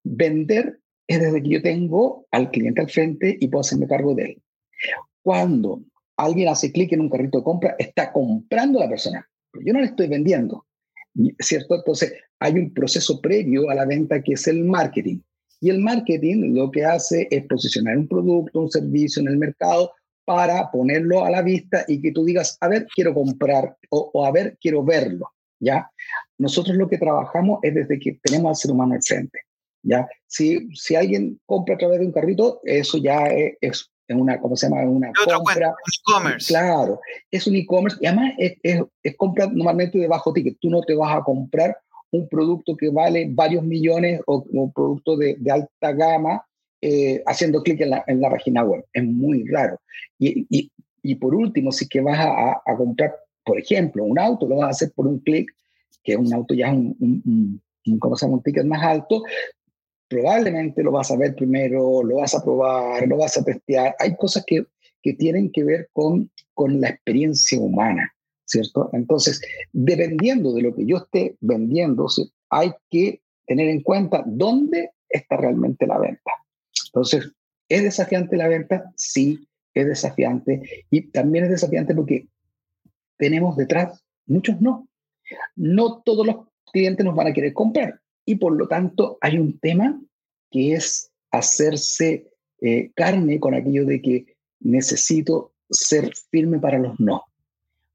Vender 0.03 0.79
es 1.07 1.19
desde 1.19 1.41
que 1.41 1.49
yo 1.49 1.61
tengo 1.61 2.27
al 2.31 2.51
cliente 2.51 2.81
al 2.81 2.89
frente 2.89 3.37
y 3.39 3.47
puedo 3.47 3.61
hacerme 3.61 3.87
cargo 3.87 4.13
de 4.13 4.23
él. 4.23 4.43
Cuando 5.21 5.81
alguien 6.17 6.49
hace 6.49 6.71
clic 6.71 6.91
en 6.93 7.01
un 7.01 7.09
carrito 7.09 7.39
de 7.39 7.43
compra, 7.43 7.75
está 7.79 8.11
comprando 8.11 8.79
a 8.79 8.83
la 8.83 8.89
persona. 8.89 9.27
Yo 9.65 9.73
no 9.73 9.79
le 9.79 9.87
estoy 9.87 10.07
vendiendo, 10.07 10.65
¿cierto? 11.39 11.75
Entonces, 11.75 12.13
hay 12.39 12.53
un 12.53 12.73
proceso 12.73 13.19
previo 13.19 13.69
a 13.69 13.75
la 13.75 13.85
venta 13.85 14.21
que 14.21 14.33
es 14.33 14.47
el 14.47 14.63
marketing. 14.63 15.19
Y 15.61 15.69
el 15.69 15.79
marketing 15.79 16.53
lo 16.53 16.71
que 16.71 16.85
hace 16.85 17.27
es 17.31 17.45
posicionar 17.45 17.97
un 17.97 18.07
producto, 18.07 18.61
un 18.61 18.71
servicio 18.71 19.21
en 19.21 19.27
el 19.29 19.37
mercado 19.37 19.91
para 20.29 20.69
ponerlo 20.69 21.25
a 21.25 21.31
la 21.31 21.41
vista 21.41 21.85
y 21.87 21.99
que 21.99 22.11
tú 22.11 22.23
digas, 22.23 22.55
a 22.61 22.67
ver, 22.67 22.85
quiero 22.93 23.15
comprar 23.15 23.75
o, 23.89 24.23
a 24.23 24.31
ver, 24.31 24.59
quiero 24.61 24.83
verlo, 24.83 25.31
¿ya? 25.59 25.89
Nosotros 26.37 26.77
lo 26.77 26.87
que 26.87 26.99
trabajamos 26.99 27.57
es 27.63 27.73
desde 27.73 27.97
que 27.97 28.19
tenemos 28.21 28.49
al 28.49 28.55
ser 28.55 28.69
humano 28.69 28.93
al 28.93 29.01
frente, 29.01 29.39
¿ya? 29.81 30.07
Si, 30.27 30.69
si 30.75 30.95
alguien 30.95 31.39
compra 31.47 31.73
a 31.73 31.77
través 31.79 31.99
de 31.99 32.05
un 32.05 32.11
carrito, 32.11 32.59
eso 32.63 32.99
ya 32.99 33.25
es, 33.25 33.55
es 33.59 33.89
una, 34.07 34.39
¿cómo 34.39 34.55
se 34.55 34.69
llama? 34.69 34.83
Una 34.83 35.11
compra. 35.25 35.69
e-commerce. 35.69 36.53
Claro, 36.53 36.99
es 37.31 37.47
un 37.47 37.55
e-commerce 37.55 37.97
y 37.99 38.05
además 38.05 38.33
es, 38.37 38.53
es, 38.61 38.83
es 39.01 39.17
compra 39.17 39.47
normalmente 39.47 39.97
de 39.97 40.07
bajo 40.07 40.31
ticket. 40.31 40.59
Tú 40.61 40.69
no 40.69 40.83
te 40.83 40.93
vas 40.93 41.17
a 41.17 41.23
comprar 41.23 41.75
un 42.11 42.29
producto 42.29 42.77
que 42.77 42.91
vale 42.91 43.27
varios 43.31 43.63
millones 43.63 44.21
o 44.27 44.45
un 44.47 44.71
producto 44.71 45.17
de, 45.17 45.37
de 45.39 45.51
alta 45.51 45.91
gama 45.91 46.45
eh, 46.81 47.21
haciendo 47.25 47.61
clic 47.61 47.81
en 47.81 48.21
la, 48.21 48.29
página 48.29 48.63
web. 48.63 48.85
Es 48.93 49.03
muy 49.03 49.45
raro. 49.47 49.79
Y, 50.17 51.15
por 51.15 51.35
último, 51.35 51.71
si 51.71 51.87
que 51.87 52.01
vas 52.01 52.19
a, 52.19 52.61
comprar, 52.77 53.15
por 53.43 53.59
ejemplo, 53.59 54.03
un 54.03 54.19
auto, 54.19 54.47
lo 54.47 54.57
vas 54.57 54.67
a 54.67 54.71
hacer 54.71 54.91
por 54.93 55.07
un 55.07 55.19
clic, 55.19 55.49
que 56.03 56.15
un 56.15 56.33
auto 56.33 56.53
ya 56.53 56.67
es 56.67 56.73
un, 56.73 56.95
un, 56.99 57.61
un, 57.85 57.99
¿cómo 57.99 58.15
se 58.15 58.25
llama? 58.25 58.37
un 58.37 58.43
ticket 58.43 58.65
más 58.65 58.83
alto, 58.83 59.23
probablemente 60.09 60.83
lo 60.83 60.91
vas 60.91 61.11
a 61.11 61.17
ver 61.17 61.35
primero, 61.35 62.03
lo 62.03 62.17
vas 62.17 62.33
a 62.35 62.43
probar, 62.43 63.07
lo 63.07 63.17
vas 63.17 63.37
a 63.37 63.43
testear. 63.43 63.95
Hay 63.99 64.15
cosas 64.15 64.43
que, 64.45 64.65
que 65.01 65.13
tienen 65.13 65.51
que 65.51 65.63
ver 65.63 65.89
con, 65.93 66.31
con 66.53 66.81
la 66.81 66.89
experiencia 66.89 67.59
humana, 67.59 68.13
¿cierto? 68.45 68.89
Entonces, 68.93 69.41
dependiendo 69.71 70.53
de 70.53 70.63
lo 70.63 70.75
que 70.75 70.85
yo 70.85 70.97
esté 70.97 71.37
vendiendo, 71.39 72.07
hay 72.49 72.71
que 72.89 73.21
tener 73.45 73.69
en 73.69 73.81
cuenta 73.81 74.23
dónde 74.25 74.91
está 75.09 75.37
realmente 75.37 75.85
la 75.87 75.99
venta. 75.99 76.31
Entonces, 76.89 77.31
¿es 77.67 77.83
desafiante 77.83 78.37
la 78.37 78.47
venta? 78.47 78.91
Sí, 78.95 79.47
es 79.73 79.87
desafiante. 79.87 80.85
Y 80.89 81.09
también 81.11 81.45
es 81.45 81.51
desafiante 81.51 81.95
porque 81.95 82.27
tenemos 83.17 83.55
detrás 83.57 84.03
muchos 84.25 84.59
no. 84.61 84.87
No 85.55 86.01
todos 86.01 86.25
los 86.25 86.35
clientes 86.71 87.05
nos 87.05 87.15
van 87.15 87.27
a 87.27 87.33
querer 87.33 87.53
comprar. 87.53 87.99
Y 88.25 88.35
por 88.35 88.55
lo 88.55 88.67
tanto, 88.67 89.17
hay 89.21 89.37
un 89.37 89.59
tema 89.59 89.99
que 90.51 90.73
es 90.73 91.11
hacerse 91.31 92.27
eh, 92.61 92.91
carne 92.95 93.39
con 93.39 93.53
aquello 93.53 93.85
de 93.85 94.01
que 94.01 94.35
necesito 94.59 95.53
ser 95.69 96.11
firme 96.31 96.59
para 96.59 96.79
los 96.79 96.99
no. 96.99 97.23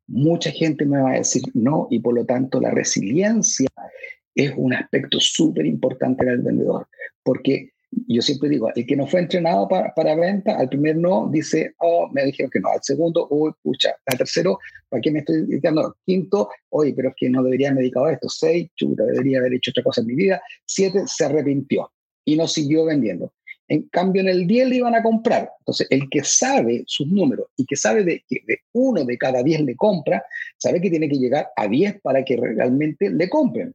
Mucha 0.07 0.51
gente 0.51 0.85
me 0.85 1.01
va 1.01 1.13
a 1.13 1.19
decir 1.19 1.43
no 1.55 1.89
y 1.91 1.99
por 1.99 2.15
lo 2.15 2.25
tanto 2.25 2.61
la 2.61 2.71
resiliencia 2.71 3.69
es 4.35 4.53
un 4.57 4.75
aspecto 4.75 5.19
súper 5.21 5.67
importante 5.67 6.25
del 6.25 6.43
vendedor, 6.43 6.89
porque 7.23 7.74
yo 8.09 8.23
siempre 8.23 8.49
digo, 8.49 8.71
el 8.75 8.87
que 8.87 8.97
no 8.97 9.07
fue 9.07 9.21
entrenado 9.21 9.69
para, 9.69 9.95
para, 9.95 10.15
venta, 10.15 10.57
al 10.57 10.69
primer 10.69 10.97
no, 10.97 11.29
dice, 11.31 11.75
oh, 11.79 12.09
me 12.13 12.25
dijeron 12.25 12.51
que 12.51 12.61
no. 12.61 12.69
Al 12.69 12.83
segundo, 12.83 13.27
uy, 13.31 13.53
pucha. 13.63 13.95
Al 14.07 14.19
tercero, 14.19 14.59
¿para 14.89 15.01
qué 15.01 15.11
me 15.11 15.21
estoy 15.21 15.47
dedicando? 15.47 15.97
Quinto, 16.05 16.49
oye, 16.71 16.93
pero 16.95 17.11
es 17.11 17.15
que 17.17 17.31
no 17.31 17.43
debería 17.43 17.69
haber 17.69 17.81
dedicado 17.81 18.07
a 18.07 18.13
esto. 18.13 18.29
Seis, 18.29 18.71
chuta, 18.77 19.05
debería 19.05 19.39
haber 19.39 19.55
hecho 19.55 19.71
otra 19.71 19.83
cosa 19.83 20.01
en 20.01 20.09
mi 20.09 20.15
vida. 20.15 20.43
Siete, 20.67 21.05
se 21.07 21.25
arrepintió 21.25 21.91
y 22.25 22.37
no 22.37 22.47
siguió 22.49 22.85
vendiendo. 22.85 23.33
En 23.69 23.89
cambio, 23.89 24.21
en 24.21 24.29
el 24.29 24.47
10 24.47 24.69
le 24.69 24.77
iban 24.77 24.95
a 24.95 25.03
comprar. 25.03 25.51
Entonces, 25.61 25.87
el 25.91 26.09
que 26.11 26.23
sabe 26.23 26.85
sus 26.87 27.07
números 27.07 27.47
y 27.57 27.65
que 27.65 27.77
sabe 27.77 28.05
de 28.05 28.23
que 28.29 28.41
de 28.47 28.59
uno 28.73 29.05
de 29.05 29.17
cada 29.17 29.43
10 29.43 29.63
le 29.63 29.75
compra, 29.75 30.23
sabe 30.59 30.81
que 30.81 30.91
tiene 30.91 31.09
que 31.09 31.17
llegar 31.17 31.49
a 31.57 31.67
10 31.67 32.01
para 32.03 32.25
que 32.25 32.37
realmente 32.37 33.09
le 33.09 33.29
compren. 33.31 33.75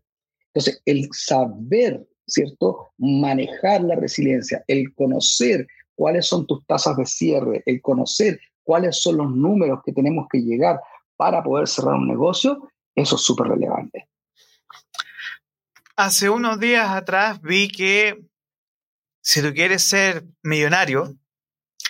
Entonces, 0.53 0.81
el 0.85 1.09
saber 1.11 2.05
¿cierto? 2.29 2.91
Manejar 2.97 3.81
la 3.81 3.95
resiliencia, 3.95 4.63
el 4.67 4.93
conocer 4.93 5.67
cuáles 5.95 6.27
son 6.27 6.47
tus 6.47 6.65
tasas 6.65 6.95
de 6.95 7.05
cierre, 7.05 7.63
el 7.65 7.81
conocer 7.81 8.39
cuáles 8.63 9.01
son 9.01 9.17
los 9.17 9.31
números 9.31 9.79
que 9.85 9.91
tenemos 9.91 10.27
que 10.31 10.39
llegar 10.39 10.79
para 11.17 11.43
poder 11.43 11.67
cerrar 11.67 11.95
un 11.95 12.07
negocio, 12.07 12.71
eso 12.95 13.15
es 13.15 13.21
súper 13.21 13.47
relevante. 13.47 14.07
Hace 15.95 16.29
unos 16.29 16.59
días 16.59 16.89
atrás 16.89 17.41
vi 17.41 17.67
que 17.67 18.23
si 19.21 19.41
tú 19.41 19.53
quieres 19.53 19.83
ser 19.83 20.23
millonario, 20.43 21.17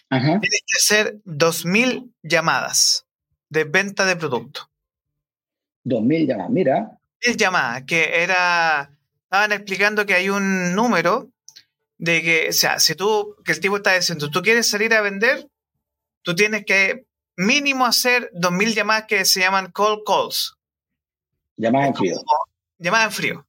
tienes 0.09 0.39
que 0.41 0.77
hacer 0.77 1.21
2.000 1.25 2.11
llamadas 2.23 3.05
de 3.49 3.65
venta 3.65 4.05
de 4.05 4.15
producto. 4.15 4.69
2.000 5.85 6.27
llamadas, 6.27 6.49
mira. 6.49 6.99
2.000 7.21 7.37
llamadas, 7.37 7.83
que 7.83 8.23
era 8.23 8.91
estaban 9.29 9.51
explicando 9.51 10.07
que 10.07 10.15
hay 10.15 10.29
un 10.29 10.73
número 10.73 11.29
de 11.99 12.23
que, 12.23 12.49
o 12.49 12.53
sea, 12.53 12.79
si 12.79 12.95
tú, 12.95 13.35
que 13.45 13.51
el 13.51 13.59
tipo 13.59 13.77
está 13.77 13.93
diciendo, 13.93 14.31
tú 14.31 14.41
quieres 14.41 14.67
salir 14.67 14.91
a 14.95 15.01
vender, 15.01 15.47
tú 16.23 16.33
tienes 16.33 16.65
que 16.65 17.05
mínimo 17.35 17.85
hacer 17.85 18.31
2.000 18.33 18.73
llamadas 18.73 19.05
que 19.07 19.23
se 19.25 19.41
llaman 19.41 19.71
call 19.71 20.01
calls. 20.03 20.55
Llamadas 21.57 21.89
en 21.89 21.95
frío. 21.95 22.15
Llamadas 22.79 23.05
en 23.05 23.11
frío. 23.11 23.47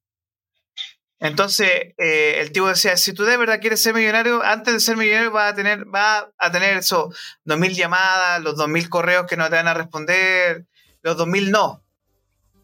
Entonces, 1.19 1.95
eh, 1.97 2.41
el 2.41 2.53
tipo 2.53 2.69
decía, 2.69 2.99
si 2.99 3.15
tú 3.15 3.25
de 3.25 3.39
verdad 3.39 3.61
quieres 3.61 3.81
ser 3.81 3.95
millonario, 3.95 4.43
antes 4.43 4.75
de 4.75 4.81
ser 4.81 4.99
millonario 4.99 5.31
vas 5.31 5.53
a 5.53 5.55
tener, 5.55 5.87
va 5.87 6.31
a 6.37 6.53
tener 6.53 6.77
eso, 6.77 7.11
2.000 7.47 7.75
llamadas, 7.75 8.43
los 8.43 8.55
2.000 8.57 8.89
correos 8.91 9.27
que 9.27 9.39
no 9.39 9.49
te 9.49 9.57
van 9.57 9.69
a 9.69 9.75
responder, 9.75 10.67
los 11.01 11.17
2.000 11.17 11.51
no. 11.51 11.83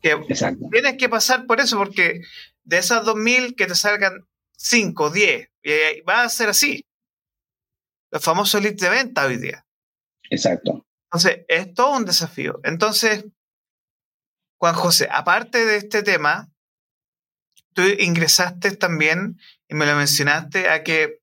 Que 0.02 0.10
Exacto. 0.28 0.66
tienes 0.70 0.98
que 0.98 1.08
pasar 1.08 1.46
por 1.46 1.60
eso, 1.60 1.78
porque 1.78 2.20
de 2.66 2.78
esas 2.78 3.04
2.000 3.04 3.54
que 3.56 3.66
te 3.66 3.74
salgan 3.74 4.28
5, 4.58 5.10
10. 5.10 5.50
Y 5.62 6.00
va 6.02 6.22
a 6.22 6.28
ser 6.28 6.50
así. 6.50 6.84
Los 8.10 8.22
famosos 8.22 8.62
leads 8.62 8.80
de 8.80 8.90
venta 8.90 9.26
hoy 9.26 9.38
día. 9.38 9.66
Exacto. 10.30 10.84
Entonces, 11.04 11.44
es 11.48 11.72
todo 11.74 11.96
un 11.96 12.04
desafío. 12.04 12.60
Entonces, 12.64 13.24
Juan 14.58 14.74
José, 14.74 15.08
aparte 15.10 15.64
de 15.64 15.76
este 15.76 16.02
tema, 16.02 16.50
tú 17.72 17.82
ingresaste 17.82 18.76
también, 18.76 19.38
y 19.68 19.74
me 19.74 19.86
lo 19.86 19.94
mencionaste, 19.94 20.68
a 20.68 20.82
que 20.82 21.20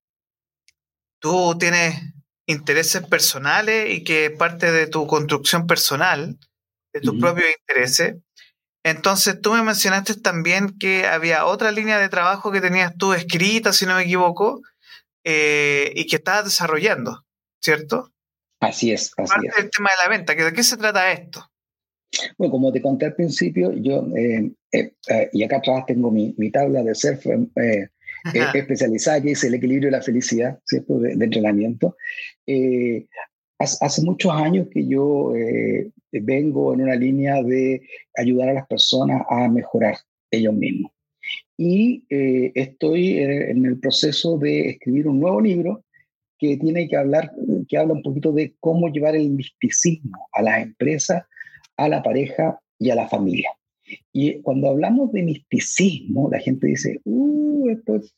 tú 1.19 1.57
tienes 1.57 2.01
intereses 2.45 3.05
personales 3.05 3.89
y 3.89 4.03
que 4.03 4.29
parte 4.29 4.71
de 4.71 4.87
tu 4.87 5.07
construcción 5.07 5.67
personal, 5.67 6.37
de 6.93 7.01
tus 7.01 7.19
propios 7.19 7.49
intereses, 7.59 8.17
entonces, 8.83 9.39
tú 9.39 9.53
me 9.53 9.63
mencionaste 9.63 10.15
también 10.15 10.77
que 10.77 11.07
había 11.07 11.45
otra 11.45 11.71
línea 11.71 11.97
de 11.99 12.09
trabajo 12.09 12.51
que 12.51 12.59
tenías 12.59 12.95
tú 12.97 13.13
escrita, 13.13 13.71
si 13.71 13.85
no 13.85 13.95
me 13.95 14.03
equivoco, 14.03 14.61
eh, 15.23 15.93
y 15.95 16.05
que 16.05 16.17
estabas 16.17 16.43
desarrollando, 16.45 17.23
¿cierto? 17.61 18.11
Así 18.59 18.91
es, 18.91 19.13
así 19.17 19.33
Parte 19.33 19.61
del 19.61 19.71
tema 19.71 19.89
de 19.89 20.03
la 20.03 20.09
venta, 20.09 20.35
¿de 20.35 20.53
qué 20.53 20.63
se 20.63 20.75
trata 20.75 21.13
esto? 21.13 21.49
Bueno, 22.37 22.51
como 22.51 22.71
te 22.73 22.81
conté 22.81 23.05
al 23.05 23.15
principio, 23.15 23.71
yo, 23.71 24.05
eh, 24.17 24.51
eh, 24.73 25.29
y 25.31 25.43
acá 25.43 25.57
atrás 25.57 25.85
tengo 25.87 26.11
mi, 26.11 26.33
tabla 26.51 26.83
de 26.83 26.93
surf 26.93 27.25
especializada 28.33 29.21
que 29.21 29.31
es 29.31 29.43
el 29.45 29.53
equilibrio 29.53 29.87
de 29.87 29.97
la 29.97 30.03
felicidad, 30.03 30.59
¿cierto? 30.65 30.99
De, 30.99 31.15
de 31.15 31.25
entrenamiento. 31.25 31.95
hace 33.59 34.01
muchos 34.01 34.31
años 34.33 34.67
que 34.71 34.85
yo 34.85 35.33
vengo 36.21 36.73
en 36.73 36.81
una 36.81 36.95
línea 36.95 37.41
de 37.41 37.81
ayudar 38.15 38.49
a 38.49 38.53
las 38.53 38.67
personas 38.67 39.23
a 39.29 39.47
mejorar 39.49 39.97
ellos 40.31 40.53
mismos. 40.53 40.91
Y 41.57 42.03
eh, 42.09 42.51
estoy 42.55 43.19
en 43.19 43.65
el 43.65 43.79
proceso 43.79 44.37
de 44.37 44.69
escribir 44.69 45.07
un 45.07 45.19
nuevo 45.19 45.39
libro 45.39 45.83
que 46.37 46.57
tiene 46.57 46.87
que 46.87 46.97
hablar, 46.97 47.31
que 47.69 47.77
habla 47.77 47.93
un 47.93 48.03
poquito 48.03 48.31
de 48.31 48.53
cómo 48.59 48.89
llevar 48.89 49.15
el 49.15 49.29
misticismo 49.29 50.27
a 50.33 50.41
las 50.41 50.61
empresas, 50.61 51.23
a 51.77 51.87
la 51.87 52.03
pareja 52.03 52.59
y 52.79 52.89
a 52.89 52.95
la 52.95 53.07
familia. 53.07 53.49
Y 54.11 54.41
cuando 54.41 54.69
hablamos 54.69 55.11
de 55.11 55.23
misticismo, 55.23 56.29
la 56.29 56.39
gente 56.39 56.67
dice, 56.67 56.99
uh, 57.05 57.69
esto 57.69 57.95
es, 57.95 58.13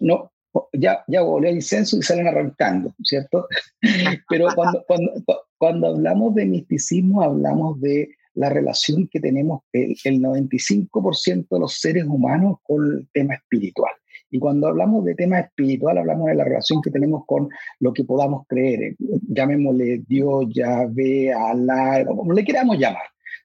no, 0.00 0.32
ya, 0.72 1.04
ya 1.06 1.22
volvió 1.22 1.50
el 1.50 1.56
incenso 1.56 1.98
y 1.98 2.02
salen 2.02 2.28
arrancando, 2.28 2.94
¿cierto? 3.02 3.46
Pero 4.28 4.48
cuando, 4.54 4.84
cuando, 4.86 5.12
cuando 5.60 5.88
hablamos 5.88 6.34
de 6.34 6.46
misticismo, 6.46 7.22
hablamos 7.22 7.78
de 7.82 8.16
la 8.32 8.48
relación 8.48 9.06
que 9.08 9.20
tenemos 9.20 9.60
el, 9.74 9.94
el 10.04 10.22
95% 10.22 11.48
de 11.50 11.60
los 11.60 11.74
seres 11.74 12.04
humanos 12.04 12.60
con 12.62 12.86
el 12.86 13.08
tema 13.12 13.34
espiritual. 13.34 13.92
Y 14.30 14.38
cuando 14.38 14.68
hablamos 14.68 15.04
de 15.04 15.14
tema 15.14 15.38
espiritual, 15.40 15.98
hablamos 15.98 16.28
de 16.28 16.36
la 16.36 16.44
relación 16.44 16.80
que 16.80 16.90
tenemos 16.90 17.24
con 17.26 17.50
lo 17.78 17.92
que 17.92 18.04
podamos 18.04 18.46
creer. 18.48 18.96
Llamémosle 19.28 20.02
Dios, 20.08 20.46
Yahvé, 20.48 21.30
Alá, 21.34 22.06
como 22.06 22.32
le 22.32 22.42
queramos 22.42 22.78
llamar. 22.78 23.02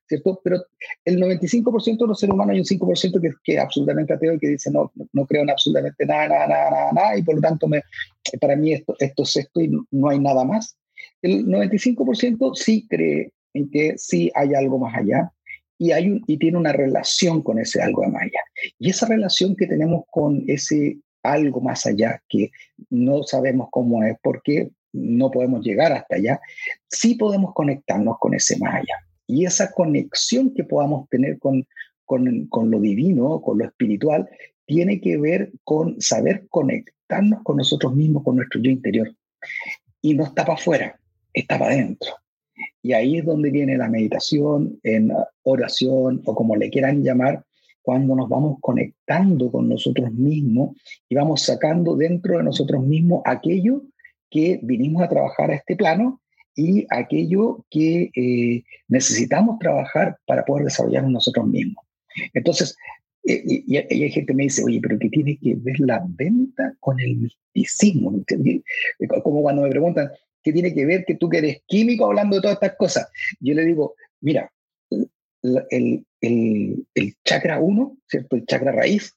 ¿cierto? 0.07 0.39
Pero 0.41 0.63
el 1.03 1.19
95% 1.19 1.97
de 1.97 2.07
los 2.07 2.17
seres 2.17 2.33
humanos 2.33 2.53
hay 2.53 2.59
un 2.59 2.65
5% 2.65 3.19
que, 3.19 3.31
que 3.43 3.55
es 3.55 3.59
absolutamente 3.59 4.13
ateo 4.13 4.35
y 4.35 4.39
que 4.39 4.47
dice 4.47 4.71
no, 4.71 4.89
no 5.11 5.25
creo 5.25 5.41
en 5.41 5.49
absolutamente 5.49 6.05
nada, 6.05 6.29
nada, 6.29 6.47
nada, 6.47 6.91
nada, 6.93 7.17
y 7.17 7.23
por 7.23 7.35
lo 7.35 7.41
tanto 7.41 7.67
me, 7.67 7.81
para 8.39 8.55
mí 8.55 8.71
esto, 8.71 8.95
esto 8.99 9.23
es 9.23 9.35
esto 9.35 9.59
y 9.59 9.71
no 9.91 10.09
hay 10.09 10.19
nada 10.19 10.45
más. 10.45 10.77
El 11.25 11.47
95% 11.47 12.53
sí 12.53 12.85
cree 12.87 13.31
en 13.55 13.71
que 13.71 13.97
sí 13.97 14.31
hay 14.35 14.53
algo 14.53 14.77
más 14.77 14.95
allá 14.95 15.31
y, 15.79 15.91
hay 15.91 16.21
y 16.27 16.37
tiene 16.37 16.59
una 16.59 16.71
relación 16.71 17.41
con 17.41 17.57
ese 17.57 17.81
algo 17.81 18.03
más 18.03 18.21
allá. 18.21 18.41
Y 18.77 18.91
esa 18.91 19.07
relación 19.07 19.55
que 19.55 19.65
tenemos 19.65 20.03
con 20.11 20.43
ese 20.47 20.99
algo 21.23 21.61
más 21.61 21.87
allá, 21.87 22.21
que 22.29 22.51
no 22.91 23.23
sabemos 23.23 23.69
cómo 23.71 24.03
es, 24.03 24.15
porque 24.21 24.69
no 24.93 25.31
podemos 25.31 25.65
llegar 25.65 25.93
hasta 25.93 26.17
allá, 26.17 26.39
sí 26.87 27.15
podemos 27.15 27.55
conectarnos 27.55 28.19
con 28.19 28.35
ese 28.35 28.59
más 28.59 28.75
allá. 28.75 28.95
Y 29.25 29.45
esa 29.45 29.71
conexión 29.71 30.53
que 30.53 30.63
podamos 30.63 31.09
tener 31.09 31.39
con, 31.39 31.65
con, 32.05 32.45
con 32.49 32.69
lo 32.69 32.79
divino, 32.79 33.41
con 33.41 33.57
lo 33.57 33.65
espiritual, 33.65 34.29
tiene 34.67 35.01
que 35.01 35.17
ver 35.17 35.51
con 35.63 35.99
saber 35.99 36.45
conectarnos 36.49 37.41
con 37.41 37.57
nosotros 37.57 37.95
mismos, 37.95 38.23
con 38.23 38.35
nuestro 38.35 38.61
yo 38.61 38.69
interior. 38.69 39.11
Y 40.03 40.13
no 40.13 40.25
está 40.25 40.45
para 40.45 40.59
afuera, 40.59 40.99
está 41.35 41.59
para 41.59 41.73
adentro. 41.73 42.11
Y 42.81 42.93
ahí 42.93 43.17
es 43.17 43.25
donde 43.25 43.51
viene 43.51 43.77
la 43.77 43.89
meditación, 43.89 44.79
en 44.83 45.11
oración 45.43 46.21
o 46.25 46.35
como 46.35 46.55
le 46.55 46.69
quieran 46.69 47.03
llamar, 47.03 47.43
cuando 47.81 48.15
nos 48.15 48.27
vamos 48.27 48.57
conectando 48.61 49.51
con 49.51 49.69
nosotros 49.69 50.11
mismos 50.11 50.75
y 51.07 51.15
vamos 51.15 51.43
sacando 51.43 51.95
dentro 51.95 52.37
de 52.37 52.43
nosotros 52.43 52.83
mismos 52.83 53.21
aquello 53.25 53.83
que 54.29 54.59
vinimos 54.63 55.03
a 55.03 55.09
trabajar 55.09 55.51
a 55.51 55.55
este 55.55 55.75
plano 55.75 56.19
y 56.55 56.87
aquello 56.89 57.63
que 57.69 58.09
eh, 58.15 58.63
necesitamos 58.87 59.59
trabajar 59.59 60.17
para 60.25 60.45
poder 60.45 60.65
desarrollarnos 60.65 61.11
nosotros 61.11 61.47
mismos. 61.47 61.85
Entonces, 62.33 62.75
eh, 63.27 63.43
y, 63.45 63.77
hay 63.77 64.09
gente 64.11 64.27
que 64.27 64.33
me 64.33 64.43
dice, 64.43 64.63
oye, 64.63 64.79
pero 64.81 64.97
¿qué 64.97 65.09
tiene 65.09 65.37
que 65.37 65.55
ver 65.55 65.79
la 65.79 66.03
venta 66.07 66.75
con 66.79 66.99
el 66.99 67.17
misticismo? 67.17 68.13
Como 69.23 69.41
cuando 69.41 69.63
me 69.63 69.69
preguntan, 69.69 70.09
¿qué 70.45 70.53
tiene 70.53 70.73
que 70.73 70.85
ver 70.85 71.03
que 71.05 71.15
tú 71.15 71.27
que 71.27 71.39
eres 71.39 71.61
químico 71.65 72.05
hablando 72.05 72.35
de 72.35 72.43
todas 72.43 72.55
estas 72.55 72.75
cosas? 72.77 73.09
Yo 73.39 73.55
le 73.55 73.65
digo, 73.65 73.95
mira, 74.21 74.51
el, 74.91 76.05
el, 76.21 76.85
el 76.93 77.13
chakra 77.25 77.59
1, 77.59 77.97
¿cierto? 78.07 78.35
El 78.35 78.45
chakra 78.45 78.71
raíz, 78.71 79.11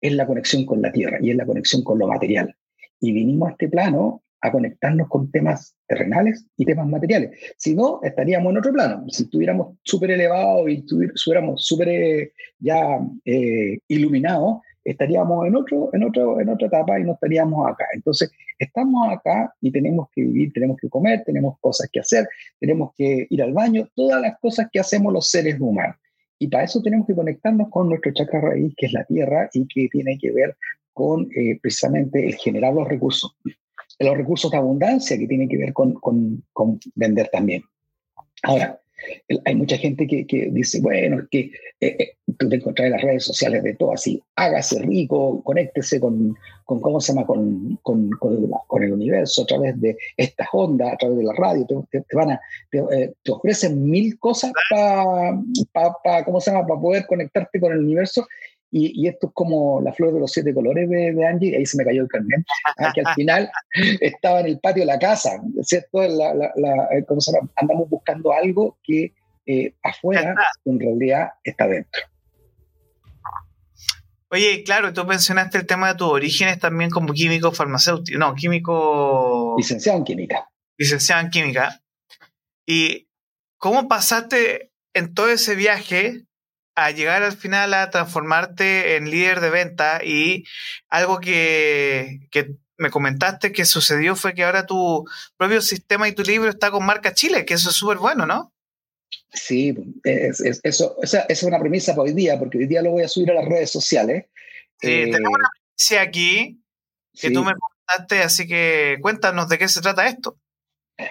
es 0.00 0.12
la 0.14 0.26
conexión 0.26 0.64
con 0.64 0.80
la 0.80 0.90
tierra 0.90 1.18
y 1.20 1.30
es 1.30 1.36
la 1.36 1.44
conexión 1.44 1.84
con 1.84 1.98
lo 1.98 2.06
material. 2.06 2.56
Y 2.98 3.12
vinimos 3.12 3.48
a 3.48 3.52
este 3.52 3.68
plano 3.68 4.22
a 4.40 4.50
conectarnos 4.52 5.08
con 5.08 5.30
temas 5.30 5.74
terrenales 5.86 6.46
y 6.56 6.64
temas 6.64 6.86
materiales. 6.86 7.38
Si 7.58 7.74
no, 7.74 8.00
estaríamos 8.02 8.50
en 8.50 8.58
otro 8.58 8.72
plano. 8.72 9.04
Si 9.08 9.24
estuviéramos 9.24 9.76
súper 9.82 10.12
elevados 10.12 10.68
y 10.68 10.84
estuviéramos 11.14 11.64
súper 11.64 11.88
eh, 11.88 12.32
ya 12.58 13.00
eh, 13.24 13.78
iluminados, 13.88 14.60
estaríamos 14.84 15.46
en, 15.46 15.56
otro, 15.56 15.90
en, 15.92 16.04
otro, 16.04 16.40
en 16.40 16.48
otra 16.48 16.66
etapa 16.66 16.98
y 17.00 17.04
no 17.04 17.12
estaríamos 17.14 17.68
acá. 17.68 17.86
Entonces, 17.94 18.30
estamos 18.58 19.08
acá 19.10 19.54
y 19.60 19.70
tenemos 19.70 20.08
que 20.14 20.22
vivir, 20.22 20.52
tenemos 20.52 20.76
que 20.76 20.88
comer, 20.88 21.22
tenemos 21.24 21.58
cosas 21.60 21.88
que 21.92 22.00
hacer, 22.00 22.28
tenemos 22.60 22.92
que 22.94 23.26
ir 23.28 23.42
al 23.42 23.52
baño, 23.52 23.88
todas 23.94 24.20
las 24.20 24.38
cosas 24.38 24.68
que 24.72 24.80
hacemos 24.80 25.12
los 25.12 25.30
seres 25.30 25.58
humanos. 25.58 25.96
Y 26.38 26.48
para 26.48 26.64
eso 26.64 26.82
tenemos 26.82 27.06
que 27.06 27.14
conectarnos 27.14 27.68
con 27.70 27.88
nuestro 27.88 28.12
chakra 28.12 28.40
raíz, 28.40 28.74
que 28.76 28.86
es 28.86 28.92
la 28.92 29.04
tierra 29.04 29.48
y 29.52 29.66
que 29.66 29.88
tiene 29.88 30.18
que 30.18 30.32
ver 30.32 30.56
con 30.92 31.28
eh, 31.34 31.58
precisamente 31.60 32.26
el 32.26 32.34
generar 32.34 32.74
los 32.74 32.86
recursos 32.86 33.36
los 33.98 34.16
recursos 34.16 34.50
de 34.50 34.56
abundancia 34.56 35.18
que 35.18 35.26
tienen 35.26 35.48
que 35.48 35.56
ver 35.56 35.72
con, 35.72 35.94
con, 35.94 36.42
con 36.52 36.80
vender 36.94 37.28
también. 37.32 37.62
Ahora, 38.42 38.80
hay 39.44 39.54
mucha 39.54 39.76
gente 39.76 40.06
que, 40.06 40.26
que 40.26 40.48
dice, 40.50 40.80
bueno, 40.80 41.26
que 41.30 41.50
eh, 41.80 41.96
eh, 41.98 42.16
tú 42.38 42.48
te 42.48 42.56
encontrás 42.56 42.86
en 42.86 42.92
las 42.92 43.02
redes 43.02 43.24
sociales 43.24 43.62
de 43.62 43.74
todo 43.74 43.92
así, 43.92 44.22
hágase 44.36 44.80
rico, 44.82 45.42
conéctese 45.42 46.00
con, 46.00 46.36
con 46.64 46.80
¿cómo 46.80 47.00
se 47.00 47.12
llama?, 47.12 47.26
con, 47.26 47.78
con, 47.82 48.10
con, 48.10 48.82
el 48.82 48.92
universo 48.92 49.42
a 49.42 49.46
través 49.46 49.80
de 49.80 49.96
estas 50.16 50.48
ondas, 50.52 50.92
a 50.92 50.96
través 50.96 51.18
de 51.18 51.24
la 51.24 51.34
radio, 51.34 51.66
te, 51.90 52.02
van 52.12 52.32
a, 52.32 52.40
eh, 52.72 53.12
te, 53.22 53.32
ofrecen 53.32 53.84
mil 53.84 54.18
cosas 54.18 54.52
para, 54.70 55.94
pa, 56.02 56.24
¿cómo 56.24 56.40
se 56.40 56.50
llama?, 56.50 56.66
para 56.66 56.80
poder 56.80 57.06
conectarte 57.06 57.60
con 57.60 57.72
el 57.72 57.80
universo 57.80 58.26
y, 58.76 59.06
esto 59.06 59.28
es 59.28 59.32
como 59.34 59.80
la 59.80 59.92
flor 59.92 60.12
de 60.12 60.18
los 60.18 60.32
siete 60.32 60.52
colores 60.52 60.90
de, 60.90 61.26
Angie, 61.26 61.56
ahí 61.56 61.64
se 61.64 61.76
me 61.76 61.84
cayó 61.84 62.02
el 62.02 62.08
carnet, 62.08 62.44
ah, 62.76 62.92
que 62.92 63.02
al 63.02 63.14
final 63.14 63.50
estaba 64.00 64.40
en 64.40 64.46
el 64.46 64.58
patio 64.58 64.82
de 64.82 64.86
la 64.86 64.98
casa, 64.98 65.40
¿cierto? 65.62 66.02
La, 66.02 66.34
la, 66.34 66.88
eh, 66.90 67.06
Andamos 67.54 67.88
buscando 67.88 68.32
algo 68.32 68.76
que 68.82 69.14
eh, 69.46 69.74
afuera 69.80 70.34
en 70.64 70.80
realidad 70.80 71.28
está 71.44 71.68
dentro. 71.68 72.02
Oye, 74.30 74.64
claro, 74.64 74.92
tú 74.92 75.04
mencionaste 75.04 75.58
el 75.58 75.66
tema 75.66 75.92
de 75.92 75.94
tus 75.94 76.08
orígenes 76.08 76.58
también 76.58 76.90
como 76.90 77.12
químico 77.12 77.52
farmacéutico, 77.52 78.18
no, 78.18 78.34
químico... 78.34 79.54
Licenciado 79.56 79.98
en 79.98 80.04
química. 80.04 80.50
Licenciado 80.76 81.22
en 81.22 81.30
química. 81.30 81.80
¿Y 82.66 83.06
cómo 83.56 83.86
pasaste 83.86 84.72
en 84.94 85.14
todo 85.14 85.28
ese 85.28 85.54
viaje 85.54 86.24
a 86.74 86.90
llegar 86.90 87.22
al 87.22 87.36
final 87.36 87.74
a 87.74 87.90
transformarte 87.90 88.96
en 88.96 89.10
líder 89.10 89.40
de 89.40 89.50
venta 89.50 90.00
y 90.04 90.44
algo 90.88 91.20
que, 91.20 92.28
me 92.76 92.90
comentaste 92.90 93.52
que 93.52 93.64
sucedió 93.64 94.16
fue 94.16 94.34
que 94.34 94.42
ahora 94.42 94.66
tu 94.66 95.04
propio 95.36 95.60
sistema 95.62 96.08
y 96.08 96.12
tu 96.12 96.22
libro 96.22 96.50
está 96.50 96.72
con 96.72 96.84
marca 96.84 97.14
Chile, 97.14 97.44
que 97.44 97.54
eso 97.54 97.70
es 97.70 97.76
súper 97.76 97.98
bueno, 97.98 98.26
¿no? 98.26 98.52
Sí, 99.32 99.74
eso, 100.02 100.96
esa, 101.00 101.20
es 101.28 101.42
una 101.44 101.60
premisa 101.60 101.92
para 101.92 102.02
hoy 102.02 102.12
día, 102.12 102.36
porque 102.38 102.58
hoy 102.58 102.66
día 102.66 102.82
lo 102.82 102.90
voy 102.90 103.04
a 103.04 103.08
subir 103.08 103.30
a 103.30 103.34
las 103.34 103.44
redes 103.44 103.70
sociales. 103.70 104.26
Sí, 104.80 104.88
eh, 104.90 105.04
tenemos 105.04 105.38
una 105.38 105.50
premisa 105.50 106.02
aquí 106.02 106.60
que 107.12 107.30
tú 107.30 107.44
me 107.44 107.52
comentaste, 107.52 108.22
así 108.24 108.46
que 108.48 108.98
cuéntanos 109.00 109.48
de 109.48 109.58
qué 109.58 109.68
se 109.68 109.80
trata 109.80 110.08
esto. 110.08 110.36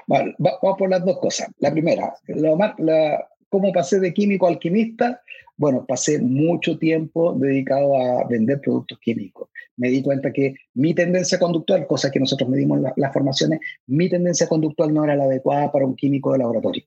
Bueno, 0.08 0.34
vamos 0.38 0.78
por 0.78 0.90
las 0.90 1.04
dos 1.04 1.20
cosas. 1.20 1.48
La 1.60 1.72
primera, 1.72 2.14
lo, 2.28 2.58
la, 2.78 3.28
cómo 3.50 3.72
pasé 3.72 4.00
de 4.00 4.14
químico 4.14 4.48
a 4.48 4.50
alquimista 4.50 5.22
bueno, 5.56 5.86
pasé 5.88 6.20
mucho 6.20 6.78
tiempo 6.78 7.34
dedicado 7.34 7.96
a 7.96 8.28
vender 8.28 8.60
productos 8.62 9.00
químicos. 9.00 9.50
Me 9.78 9.90
di 9.90 10.02
cuenta 10.02 10.32
que 10.32 10.56
mi 10.74 10.94
tendencia 10.94 11.40
conductual, 11.40 11.88
cosa 11.88 12.12
que 12.12 12.20
nosotros 12.20 12.50
medimos 12.50 12.80
en 12.80 12.92
las 12.96 13.14
formaciones, 13.14 13.60
mi 13.88 14.10
tendencia 14.10 14.48
conductual 14.48 14.94
no 14.94 15.04
era 15.04 15.16
la 15.16 15.26
adecuada 15.26 15.72
para 15.72 15.86
un 15.86 15.96
químico 15.96 16.32
de 16.32 16.40
laboratorio. 16.40 16.84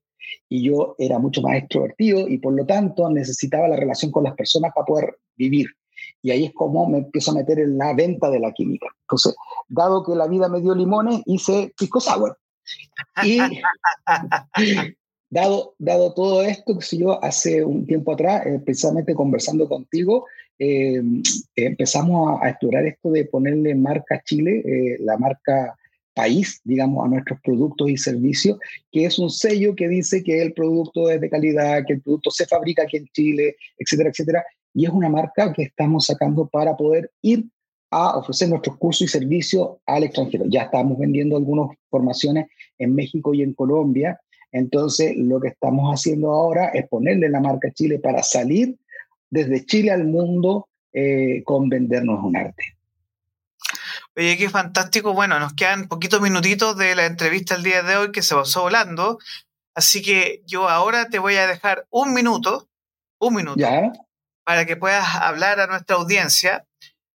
Y 0.49 0.63
yo 0.63 0.97
era 0.99 1.19
mucho 1.19 1.41
más 1.43 1.57
extrovertido 1.57 2.29
y 2.29 2.39
por 2.39 2.55
lo 2.55 2.67
tanto 2.67 3.09
necesitaba 3.11 3.69
la 3.69 3.77
relación 3.77 4.11
con 4.11 4.25
las 4.25 4.35
personas 4.35 4.73
para 4.75 4.85
poder 4.85 5.19
vivir. 5.37 5.69
Y 6.23 6.31
ahí 6.31 6.45
es 6.47 6.53
como 6.53 6.89
me 6.89 6.99
empiezo 6.99 7.31
a 7.31 7.35
meter 7.35 7.61
en 7.61 7.79
la 7.79 7.95
venta 7.95 8.31
de 8.31 8.41
la 8.41 8.53
química. 8.53 8.89
Entonces, 9.03 9.35
dado 9.69 10.05
que 10.05 10.15
la 10.15 10.27
vida 10.27 10.49
me 10.49 10.61
dio 10.61 10.75
limones, 10.75 11.23
hice 11.27 11.73
pisco 11.79 12.01
sour. 12.01 12.37
Y 13.23 13.39
Dado, 15.29 15.75
todo 16.15 16.43
esto, 16.43 16.79
que 16.79 16.85
si 16.85 16.99
yo 16.99 17.23
hace 17.23 17.65
un 17.65 17.87
tiempo 17.87 18.13
atrás, 18.13 18.47
eh, 18.47 18.61
precisamente 18.65 19.15
conversando 19.15 19.69
contigo, 19.69 20.27
eh, 20.59 21.03
empezamos 21.57 22.41
a, 22.41 22.49
explorar 22.49 22.87
esto 22.87 23.11
de 23.11 23.25
ponerle 23.25 23.75
marca 23.75 24.23
Chile, 24.25 24.63
eh, 24.65 24.97
la 25.01 25.19
marca 25.19 25.77
país, 26.15 26.61
digamos, 26.65 27.05
a 27.05 27.09
nuestros 27.09 27.41
productos 27.43 27.91
y 27.91 27.97
servicios, 27.97 28.59
que 28.91 29.05
es 29.05 29.19
un 29.19 29.29
sello 29.29 29.75
que 29.75 29.89
dice 29.89 30.23
que 30.23 30.41
el 30.41 30.55
producto 30.55 31.11
es 31.11 31.21
de 31.21 31.29
calidad, 31.29 31.85
que 31.87 31.95
el 31.95 32.03
producto 32.03 32.31
se 32.31 32.47
fabrica 32.47 32.85
aquí 32.85 32.97
en 32.97 33.07
Chile, 33.09 33.57
etcétera, 33.77 34.11
etcétera. 34.11 34.45
Y 34.73 34.87
es 34.87 34.91
una 34.91 35.11
marca 35.11 35.53
que 35.53 35.65
estamos 35.65 36.07
sacando 36.07 36.47
para 36.49 36.75
poder 36.75 37.11
ir 37.21 37.45
a 37.91 38.17
ofrecer 38.17 38.49
nuestros 38.49 38.77
cursos 38.79 39.03
y 39.03 39.09
servicios 39.09 39.77
al 39.85 40.05
extranjero. 40.05 40.45
Ya 40.49 40.63
estamos 40.63 40.99
vendiendo 40.99 41.37
algunas 41.37 41.77
formaciones 41.91 42.47
en 42.79 42.95
México 42.95 43.35
y 43.35 43.43
en 43.43 43.53
Colombia 43.53 44.19
entonces, 44.53 45.15
lo 45.17 45.41
que 45.41 45.49
estamos 45.49 45.93
haciendo 45.93 46.33
ahora 46.33 46.69
es 46.69 46.89
ponerle 46.89 47.29
la 47.29 47.41
marca 47.41 47.71
Chile 47.73 47.99
para 47.99 48.23
salir 48.23 48.77
desde 49.29 49.67
Chile 49.67 49.91
al 49.91 50.05
mundo 50.05 50.69
eh, 50.93 51.43
con 51.45 51.69
vendernos 51.69 52.23
un 52.23 52.37
arte. 52.37 52.77
Oye, 54.17 54.39
qué 54.39 54.49
fantástico. 54.49 55.13
Bueno, 55.13 55.39
nos 55.39 55.53
quedan 55.53 55.89
poquitos 55.89 56.23
minutitos 56.23 56.77
de 56.77 56.95
la 56.95 57.05
entrevista 57.05 57.55
el 57.55 57.63
día 57.63 57.83
de 57.83 57.97
hoy 57.97 58.13
que 58.13 58.23
se 58.23 58.35
pasó 58.35 58.63
volando. 58.63 59.19
Así 59.75 60.01
que 60.01 60.43
yo 60.47 60.71
ahora 60.71 61.11
te 61.11 61.19
voy 61.19 61.37
a 61.37 61.47
dejar 61.47 61.87
un 61.91 62.15
minuto, 62.15 62.71
un 63.19 63.35
minuto, 63.35 63.63
para 64.43 64.65
que 64.65 64.77
puedas 64.77 65.17
hablar 65.17 65.61
a 65.61 65.67
nuestra 65.67 65.97
audiencia 65.97 66.67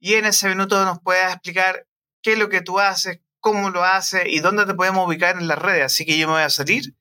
y 0.00 0.14
en 0.14 0.24
ese 0.24 0.48
minuto 0.48 0.84
nos 0.84 1.00
puedas 1.00 1.32
explicar 1.32 1.86
qué 2.20 2.32
es 2.32 2.38
lo 2.38 2.48
que 2.48 2.62
tú 2.62 2.80
haces, 2.80 3.20
cómo 3.38 3.70
lo 3.70 3.84
haces 3.84 4.24
y 4.26 4.40
dónde 4.40 4.66
te 4.66 4.74
podemos 4.74 5.06
ubicar 5.06 5.36
en 5.36 5.46
las 5.46 5.58
redes. 5.60 5.84
Así 5.84 6.04
que 6.04 6.18
yo 6.18 6.26
me 6.26 6.32
voy 6.32 6.42
a 6.42 6.50
salir 6.50 6.97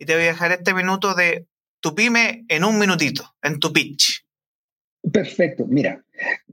y 0.00 0.06
te 0.06 0.14
voy 0.14 0.24
a 0.24 0.28
dejar 0.28 0.50
este 0.52 0.72
minuto 0.72 1.14
de 1.14 1.46
tu 1.80 1.94
pyme 1.94 2.46
en 2.48 2.64
un 2.64 2.78
minutito, 2.78 3.22
en 3.42 3.60
tu 3.60 3.70
pitch. 3.72 4.24
Perfecto. 5.12 5.66
Mira, 5.66 6.02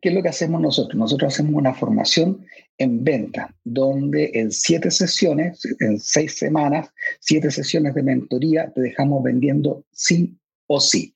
¿qué 0.02 0.10
es 0.10 0.15
lo 0.15 0.22
que 0.22 0.30
hacemos 0.30 0.61
nosotros? 0.61 0.95
Nosotros 0.95 1.34
hacemos 1.34 1.53
una 1.56 1.74
formación 1.74 2.45
en 2.78 3.03
venta, 3.03 3.56
donde 3.64 4.32
en 4.34 4.52
siete 4.52 4.91
sesiones, 4.91 5.61
en 5.80 5.99
seis 5.99 6.38
semanas, 6.38 6.90
siete 7.19 7.49
sesiones 7.49 7.95
de 7.95 8.03
mentoría, 8.03 8.72
te 8.74 8.82
dejamos 8.82 9.24
vendiendo 9.24 9.86
sí 9.91 10.38
o 10.68 10.82
sí. 10.82 11.15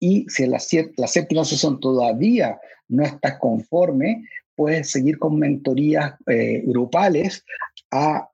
Y 0.00 0.26
si 0.28 0.42
en 0.42 0.50
la, 0.50 0.58
la 0.96 1.06
séptima 1.06 1.44
sesión 1.44 1.78
todavía 1.78 2.58
no 2.88 3.04
estás 3.04 3.38
conforme, 3.38 4.24
puedes 4.56 4.90
seguir 4.90 5.18
con 5.18 5.38
mentorías 5.38 6.14
eh, 6.26 6.62
grupales 6.66 7.44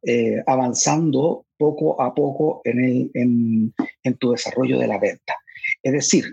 eh, 0.03 0.43
avanzando 0.47 1.44
poco 1.59 2.01
a 2.01 2.15
poco 2.15 2.61
en, 2.65 3.11
en, 3.15 4.15
tu 4.19 4.33
desarrollo 4.33 4.79
de 4.79 4.87
la 4.87 4.99
venta. 4.99 5.35
Es 5.83 5.93
decir, 5.93 6.25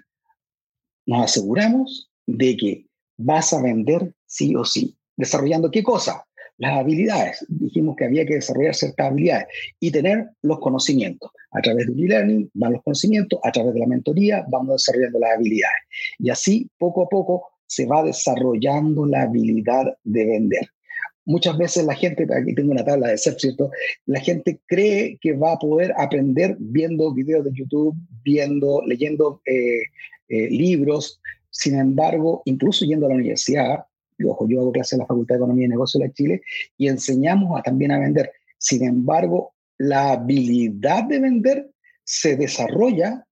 nos 1.05 1.25
aseguramos 1.25 2.09
de 2.25 2.57
que 2.57 2.85
vas 3.17 3.53
a 3.53 3.61
vender 3.61 4.13
sí 4.25 4.55
o 4.55 4.65
sí. 4.65 4.95
¿Desarrollando 5.15 5.71
qué 5.71 5.83
cosa? 5.83 6.25
Las 6.57 6.77
habilidades. 6.77 7.45
Dijimos 7.47 7.95
que 7.95 8.05
había 8.05 8.25
que 8.25 8.35
desarrollar 8.35 8.75
ciertas 8.75 9.07
habilidades 9.07 9.47
y 9.79 9.91
tener 9.91 10.29
los 10.41 10.59
conocimientos. 10.59 11.31
A 11.51 11.61
través 11.61 11.87
de 11.87 11.93
e-learning 11.93 12.49
van 12.53 12.73
los 12.73 12.83
conocimientos, 12.83 13.39
a 13.43 13.51
través 13.51 13.73
de 13.73 13.79
la 13.81 13.87
mentoría 13.87 14.45
vamos 14.49 14.75
desarrollando 14.75 15.19
las 15.19 15.35
habilidades. 15.35 15.81
Y 16.19 16.29
así, 16.29 16.69
poco 16.77 17.03
a 17.03 17.09
poco, 17.09 17.47
se 17.65 17.85
va 17.85 18.03
desarrollando 18.03 19.05
la 19.05 19.23
habilidad 19.23 19.85
de 20.03 20.25
vender 20.25 20.69
muchas 21.25 21.57
veces 21.57 21.85
la 21.85 21.95
gente, 21.95 22.27
aquí 22.33 22.53
tengo 22.55 22.71
una 22.71 22.85
tabla 22.85 23.09
de 23.09 23.17
ser, 23.17 23.35
¿cierto? 23.39 23.71
La 24.05 24.19
gente 24.19 24.59
cree 24.67 25.17
que 25.21 25.33
va 25.33 25.53
a 25.53 25.59
poder 25.59 25.93
aprender 25.97 26.55
viendo 26.59 27.13
videos 27.13 27.45
de 27.45 27.51
YouTube, 27.53 27.95
viendo, 28.23 28.81
leyendo 28.85 29.41
eh, 29.45 29.81
eh, 30.29 30.49
libros. 30.49 31.19
Sin 31.49 31.77
embargo, 31.77 32.41
incluso 32.45 32.85
yendo 32.85 33.05
a 33.05 33.09
la 33.09 33.15
universidad, 33.15 33.85
ojo, 34.27 34.47
yo 34.47 34.61
hago 34.61 34.71
clases 34.71 34.93
en 34.93 34.99
la 34.99 35.05
Facultad 35.05 35.35
de 35.35 35.39
Economía 35.39 35.65
y 35.65 35.69
Negocios 35.69 36.01
de 36.01 36.13
Chile 36.13 36.41
y 36.77 36.87
enseñamos 36.87 37.61
también 37.63 37.91
a 37.91 37.99
vender. 37.99 38.31
Sin 38.57 38.83
embargo, 38.83 39.53
la 39.77 40.11
habilidad 40.11 41.05
de 41.05 41.19
vender 41.19 41.71
se 42.03 42.35
desarrolla 42.35 43.25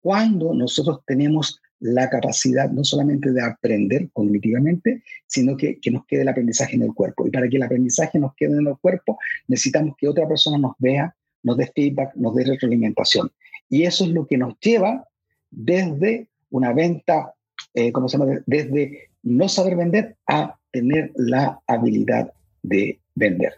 cuando 0.00 0.54
nosotros 0.54 1.00
tenemos 1.06 1.60
la 1.80 2.08
capacidad 2.08 2.70
no 2.70 2.84
solamente 2.84 3.32
de 3.32 3.42
aprender 3.42 4.08
cognitivamente, 4.12 5.02
sino 5.26 5.56
que, 5.56 5.78
que, 5.78 5.90
nos 5.90 6.06
quede 6.06 6.22
el 6.22 6.28
aprendizaje 6.28 6.76
en 6.76 6.82
el 6.82 6.94
cuerpo. 6.94 7.26
Y 7.26 7.30
para 7.30 7.48
que 7.48 7.56
el 7.56 7.62
aprendizaje 7.62 8.18
nos 8.18 8.34
quede 8.34 8.58
en 8.58 8.66
el 8.66 8.78
cuerpo, 8.78 9.18
necesitamos 9.48 9.94
que 9.98 10.08
otra 10.08 10.26
persona 10.26 10.58
nos 10.58 10.72
vea, 10.78 11.14
nos 11.42 11.56
dé 11.56 11.70
feedback, 11.74 12.14
nos 12.14 12.34
dé 12.34 12.44
retroalimentación. 12.44 13.30
Y 13.68 13.82
eso 13.82 14.04
es 14.04 14.10
lo 14.10 14.26
que 14.26 14.38
nos 14.38 14.58
lleva 14.60 15.06
desde 15.50 16.28
una 16.50 16.72
venta, 16.72 17.34
eh, 17.74 17.92
¿cómo 17.92 18.08
se 18.08 18.18
llama? 18.18 18.40
Desde 18.46 19.10
no 19.22 19.48
saber 19.48 19.76
vender 19.76 20.16
a 20.26 20.58
tener 20.70 21.12
la 21.16 21.60
habilidad 21.66 22.32
de 22.62 23.00
vender. 23.16 23.54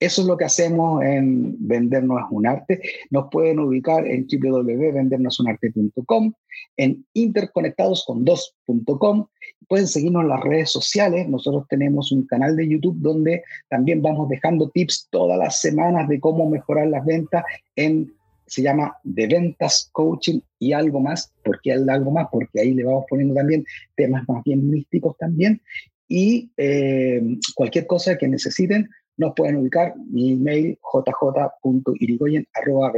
Eso 0.00 0.22
es 0.22 0.26
lo 0.26 0.36
que 0.36 0.46
hacemos 0.46 1.04
en 1.04 1.54
Vendernos 1.60 2.20
un 2.30 2.48
arte. 2.48 2.80
Nos 3.10 3.28
pueden 3.30 3.60
ubicar 3.60 4.04
en 4.06 4.26
www.vendernosunarte.com, 4.26 6.32
en 6.76 7.06
interconectadoscon2.com. 7.14 9.26
Pueden 9.68 9.86
seguirnos 9.86 10.22
en 10.22 10.30
las 10.30 10.40
redes 10.40 10.70
sociales. 10.70 11.28
Nosotros 11.28 11.68
tenemos 11.68 12.10
un 12.10 12.26
canal 12.26 12.56
de 12.56 12.68
YouTube 12.68 12.96
donde 12.98 13.44
también 13.68 14.02
vamos 14.02 14.28
dejando 14.28 14.68
tips 14.70 15.06
todas 15.10 15.38
las 15.38 15.60
semanas 15.60 16.08
de 16.08 16.18
cómo 16.18 16.50
mejorar 16.50 16.88
las 16.88 17.04
ventas 17.04 17.44
en 17.76 18.12
se 18.44 18.60
llama 18.60 18.96
de 19.02 19.28
ventas, 19.28 19.88
coaching 19.92 20.40
y 20.58 20.72
algo 20.74 21.00
más. 21.00 21.32
¿Por 21.42 21.58
qué 21.62 21.72
algo 21.72 22.10
más? 22.10 22.28
Porque 22.30 22.60
ahí 22.60 22.74
le 22.74 22.84
vamos 22.84 23.06
poniendo 23.08 23.34
también 23.34 23.64
temas 23.94 24.28
más 24.28 24.44
bien 24.44 24.68
místicos 24.68 25.16
también. 25.16 25.62
Y 26.06 26.52
eh, 26.58 27.22
cualquier 27.54 27.86
cosa 27.86 28.18
que 28.18 28.28
necesiten, 28.28 28.90
nos 29.16 29.34
pueden 29.34 29.56
ubicar 29.56 29.94
mi 29.96 30.32
email 30.32 30.78
jj.irigoyen 30.80 32.46
arroba 32.54 32.92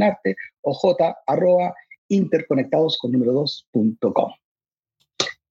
arte 0.00 0.36
o 0.62 0.72
j 0.72 1.16
arroba 1.26 1.74
interconectados 2.08 2.98
con 2.98 3.12
número 3.12 3.32
2.com. 3.34 4.32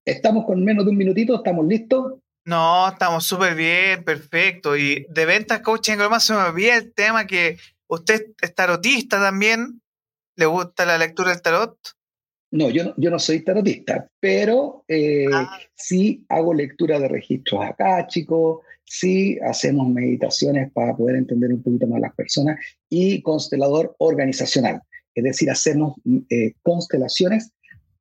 Estamos 0.05 0.45
con 0.45 0.63
menos 0.63 0.85
de 0.85 0.91
un 0.91 0.97
minutito, 0.97 1.35
¿estamos 1.35 1.65
listos? 1.65 2.13
No, 2.45 2.87
estamos 2.87 3.25
súper 3.25 3.55
bien, 3.55 4.05
perfecto. 4.05 4.77
Y 4.77 5.05
de 5.09 5.25
ventas, 5.25 5.59
coaching, 5.59 5.97
más 6.09 6.23
se 6.23 6.33
me 6.33 6.39
olvida 6.39 6.77
el 6.77 6.93
tema 6.93 7.27
que 7.27 7.57
usted 7.87 8.27
es 8.41 8.55
tarotista 8.55 9.19
también. 9.19 9.81
¿Le 10.35 10.45
gusta 10.45 10.85
la 10.85 10.97
lectura 10.97 11.31
del 11.31 11.41
tarot? 11.41 11.77
No, 12.51 12.69
yo 12.69 12.85
no, 12.85 12.93
yo 12.97 13.09
no 13.09 13.19
soy 13.19 13.41
tarotista, 13.41 14.09
pero 14.19 14.85
eh, 14.87 15.25
ah. 15.33 15.59
sí 15.75 16.25
hago 16.29 16.53
lectura 16.53 16.97
de 16.99 17.09
registros 17.09 17.65
acá, 17.65 18.07
chicos, 18.07 18.59
sí 18.85 19.37
hacemos 19.45 19.89
meditaciones 19.89 20.71
para 20.71 20.95
poder 20.95 21.17
entender 21.17 21.51
un 21.51 21.61
poquito 21.61 21.87
más 21.87 21.97
a 21.97 22.07
las 22.07 22.15
personas 22.15 22.57
y 22.89 23.21
constelador 23.21 23.95
organizacional, 23.99 24.81
es 25.13 25.23
decir, 25.23 25.49
hacemos 25.49 25.95
eh, 26.29 26.53
constelaciones 26.61 27.51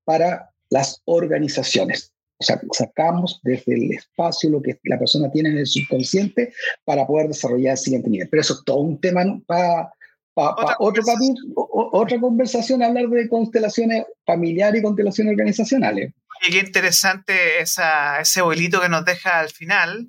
para 0.05 0.51
las 0.70 1.02
organizaciones. 1.06 2.12
O 2.39 2.44
sea, 2.44 2.60
sacamos 2.73 3.40
desde 3.43 3.74
el 3.74 3.93
espacio 3.93 4.51
lo 4.51 4.60
que 4.60 4.78
la 4.85 4.98
persona 4.98 5.31
tiene 5.32 5.48
en 5.48 5.59
el 5.59 5.66
subconsciente 5.66 6.52
para 6.85 7.06
poder 7.06 7.28
desarrollar 7.28 7.73
el 7.73 7.78
siguiente 7.78 8.10
nivel. 8.10 8.28
Pero 8.28 8.43
eso 8.43 8.55
es 8.55 8.64
todo 8.64 8.81
un 8.81 9.01
tema 9.01 9.24
para 9.47 9.90
otra, 10.37 10.77
otra 10.79 12.21
conversación, 12.21 12.83
hablar 12.83 13.09
de 13.09 13.29
constelaciones 13.29 14.05
familiares 14.27 14.81
y 14.81 14.85
constelaciones 14.85 15.33
organizacionales. 15.33 16.13
Y 16.47 16.53
qué 16.53 16.59
interesante 16.59 17.61
esa, 17.61 18.21
ese 18.21 18.43
bolito 18.43 18.81
que 18.81 18.89
nos 18.89 19.05
deja 19.05 19.41
al 19.41 19.49
final. 19.49 20.09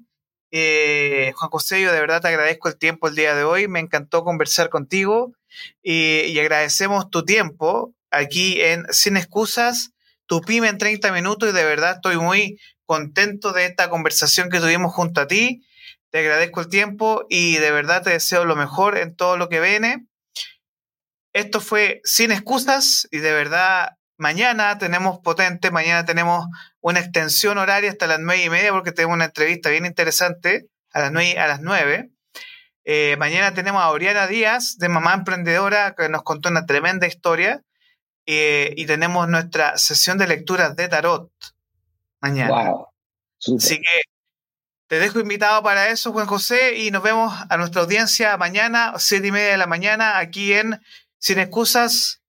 Eh, 0.52 1.32
Juan 1.36 1.50
José, 1.50 1.82
yo 1.82 1.92
de 1.92 2.00
verdad 2.00 2.22
te 2.22 2.28
agradezco 2.28 2.68
el 2.68 2.78
tiempo 2.78 3.08
el 3.08 3.16
día 3.16 3.36
de 3.36 3.44
hoy. 3.44 3.68
Me 3.68 3.80
encantó 3.80 4.24
conversar 4.24 4.70
contigo 4.70 5.34
y, 5.82 6.22
y 6.22 6.40
agradecemos 6.40 7.10
tu 7.10 7.24
tiempo 7.24 7.94
aquí 8.12 8.62
en 8.62 8.86
Sin 8.92 9.16
Excusas, 9.16 9.92
tu 10.26 10.42
pyme 10.42 10.68
en 10.68 10.78
30 10.78 11.12
minutos 11.14 11.50
y 11.50 11.54
de 11.54 11.64
verdad 11.64 11.96
estoy 11.96 12.18
muy 12.18 12.60
contento 12.86 13.54
de 13.54 13.66
esta 13.66 13.90
conversación 13.90 14.50
que 14.50 14.60
tuvimos 14.60 14.94
junto 14.94 15.22
a 15.22 15.28
ti. 15.28 15.64
Te 16.10 16.20
agradezco 16.20 16.62
el 16.62 16.70
tiempo 16.70 17.26
y 17.30 17.58
de 17.58 17.72
verdad 17.72 18.04
te 18.04 18.10
deseo 18.10 18.46
lo 18.46 18.56
mejor 18.56 18.98
en 18.98 19.16
todo 19.16 19.38
lo 19.38 19.50
que 19.50 19.60
viene. 19.62 20.07
Esto 21.38 21.62
fue 21.62 22.02
Sin 22.04 22.32
Excusas 22.32 23.08
y 23.12 23.20
de 23.20 23.32
verdad 23.32 23.96
mañana 24.18 24.80
tenemos 24.80 25.20
potente, 25.20 25.70
mañana 25.70 26.04
tenemos 26.04 26.48
una 26.82 27.00
extensión 27.00 27.60
horaria 27.60 27.92
hasta 27.92 28.08
las 28.08 28.20
nueve 28.20 28.44
y 28.44 28.50
media 28.50 28.72
porque 28.72 28.92
tenemos 28.92 29.14
una 29.14 29.26
entrevista 29.26 29.70
bien 29.70 29.86
interesante 29.86 30.68
a 30.94 31.02
las 31.02 31.12
nueve. 31.12 31.38
A 31.38 31.46
las 31.46 31.62
nueve. 31.62 32.10
Eh, 32.86 33.18
mañana 33.20 33.54
tenemos 33.54 33.84
a 33.84 33.92
Oriana 33.92 34.26
Díaz 34.26 34.78
de 34.80 34.90
Mamá 34.90 35.14
Emprendedora 35.14 35.94
que 35.96 36.10
nos 36.10 36.24
contó 36.24 36.50
una 36.50 36.66
tremenda 36.66 37.06
historia 37.06 37.62
eh, 38.26 38.74
y 38.76 38.88
tenemos 38.88 39.30
nuestra 39.30 39.78
sesión 39.78 40.18
de 40.18 40.26
lecturas 40.26 40.76
de 40.76 40.88
tarot 40.88 41.32
mañana. 42.20 42.72
Wow. 42.72 42.88
Así 43.58 43.78
que 43.78 44.02
te 44.88 44.98
dejo 44.98 45.20
invitado 45.20 45.62
para 45.62 45.90
eso, 45.90 46.12
Juan 46.14 46.26
José, 46.26 46.78
y 46.78 46.90
nos 46.90 47.04
vemos 47.04 47.32
a 47.48 47.58
nuestra 47.58 47.84
audiencia 47.84 48.38
mañana, 48.38 48.94
siete 48.98 49.28
y 49.28 49.32
media 49.32 49.52
de 49.52 49.58
la 49.58 49.68
mañana, 49.68 50.18
aquí 50.18 50.54
en 50.54 50.82
sin 51.20 51.40
excusas, 51.40 52.22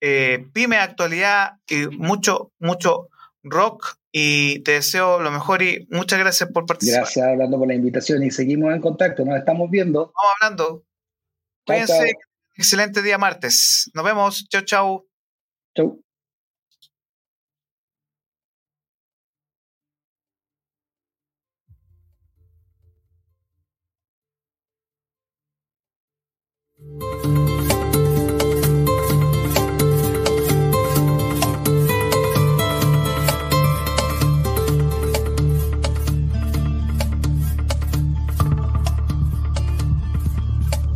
eh, 0.00 0.46
pyme 0.52 0.76
actualidad 0.76 1.58
y 1.68 1.86
mucho, 1.88 2.52
mucho 2.58 3.08
rock. 3.42 3.96
Y 4.12 4.60
te 4.60 4.72
deseo 4.72 5.20
lo 5.20 5.30
mejor 5.30 5.62
y 5.62 5.86
muchas 5.90 6.18
gracias 6.18 6.50
por 6.50 6.64
participar. 6.64 7.02
Gracias, 7.02 7.26
hablando 7.26 7.58
por 7.58 7.68
la 7.68 7.74
invitación 7.74 8.22
y 8.22 8.30
seguimos 8.30 8.72
en 8.72 8.80
contacto, 8.80 9.24
nos 9.24 9.36
estamos 9.36 9.70
viendo. 9.70 10.12
Vamos 10.14 10.32
hablando. 10.40 10.84
Cuídense. 11.66 12.14
Excelente 12.56 13.02
día 13.02 13.18
martes. 13.18 13.90
Nos 13.92 14.04
vemos. 14.04 14.48
Chau, 14.48 14.62
chau. 14.62 15.06
Chau. 15.76 16.00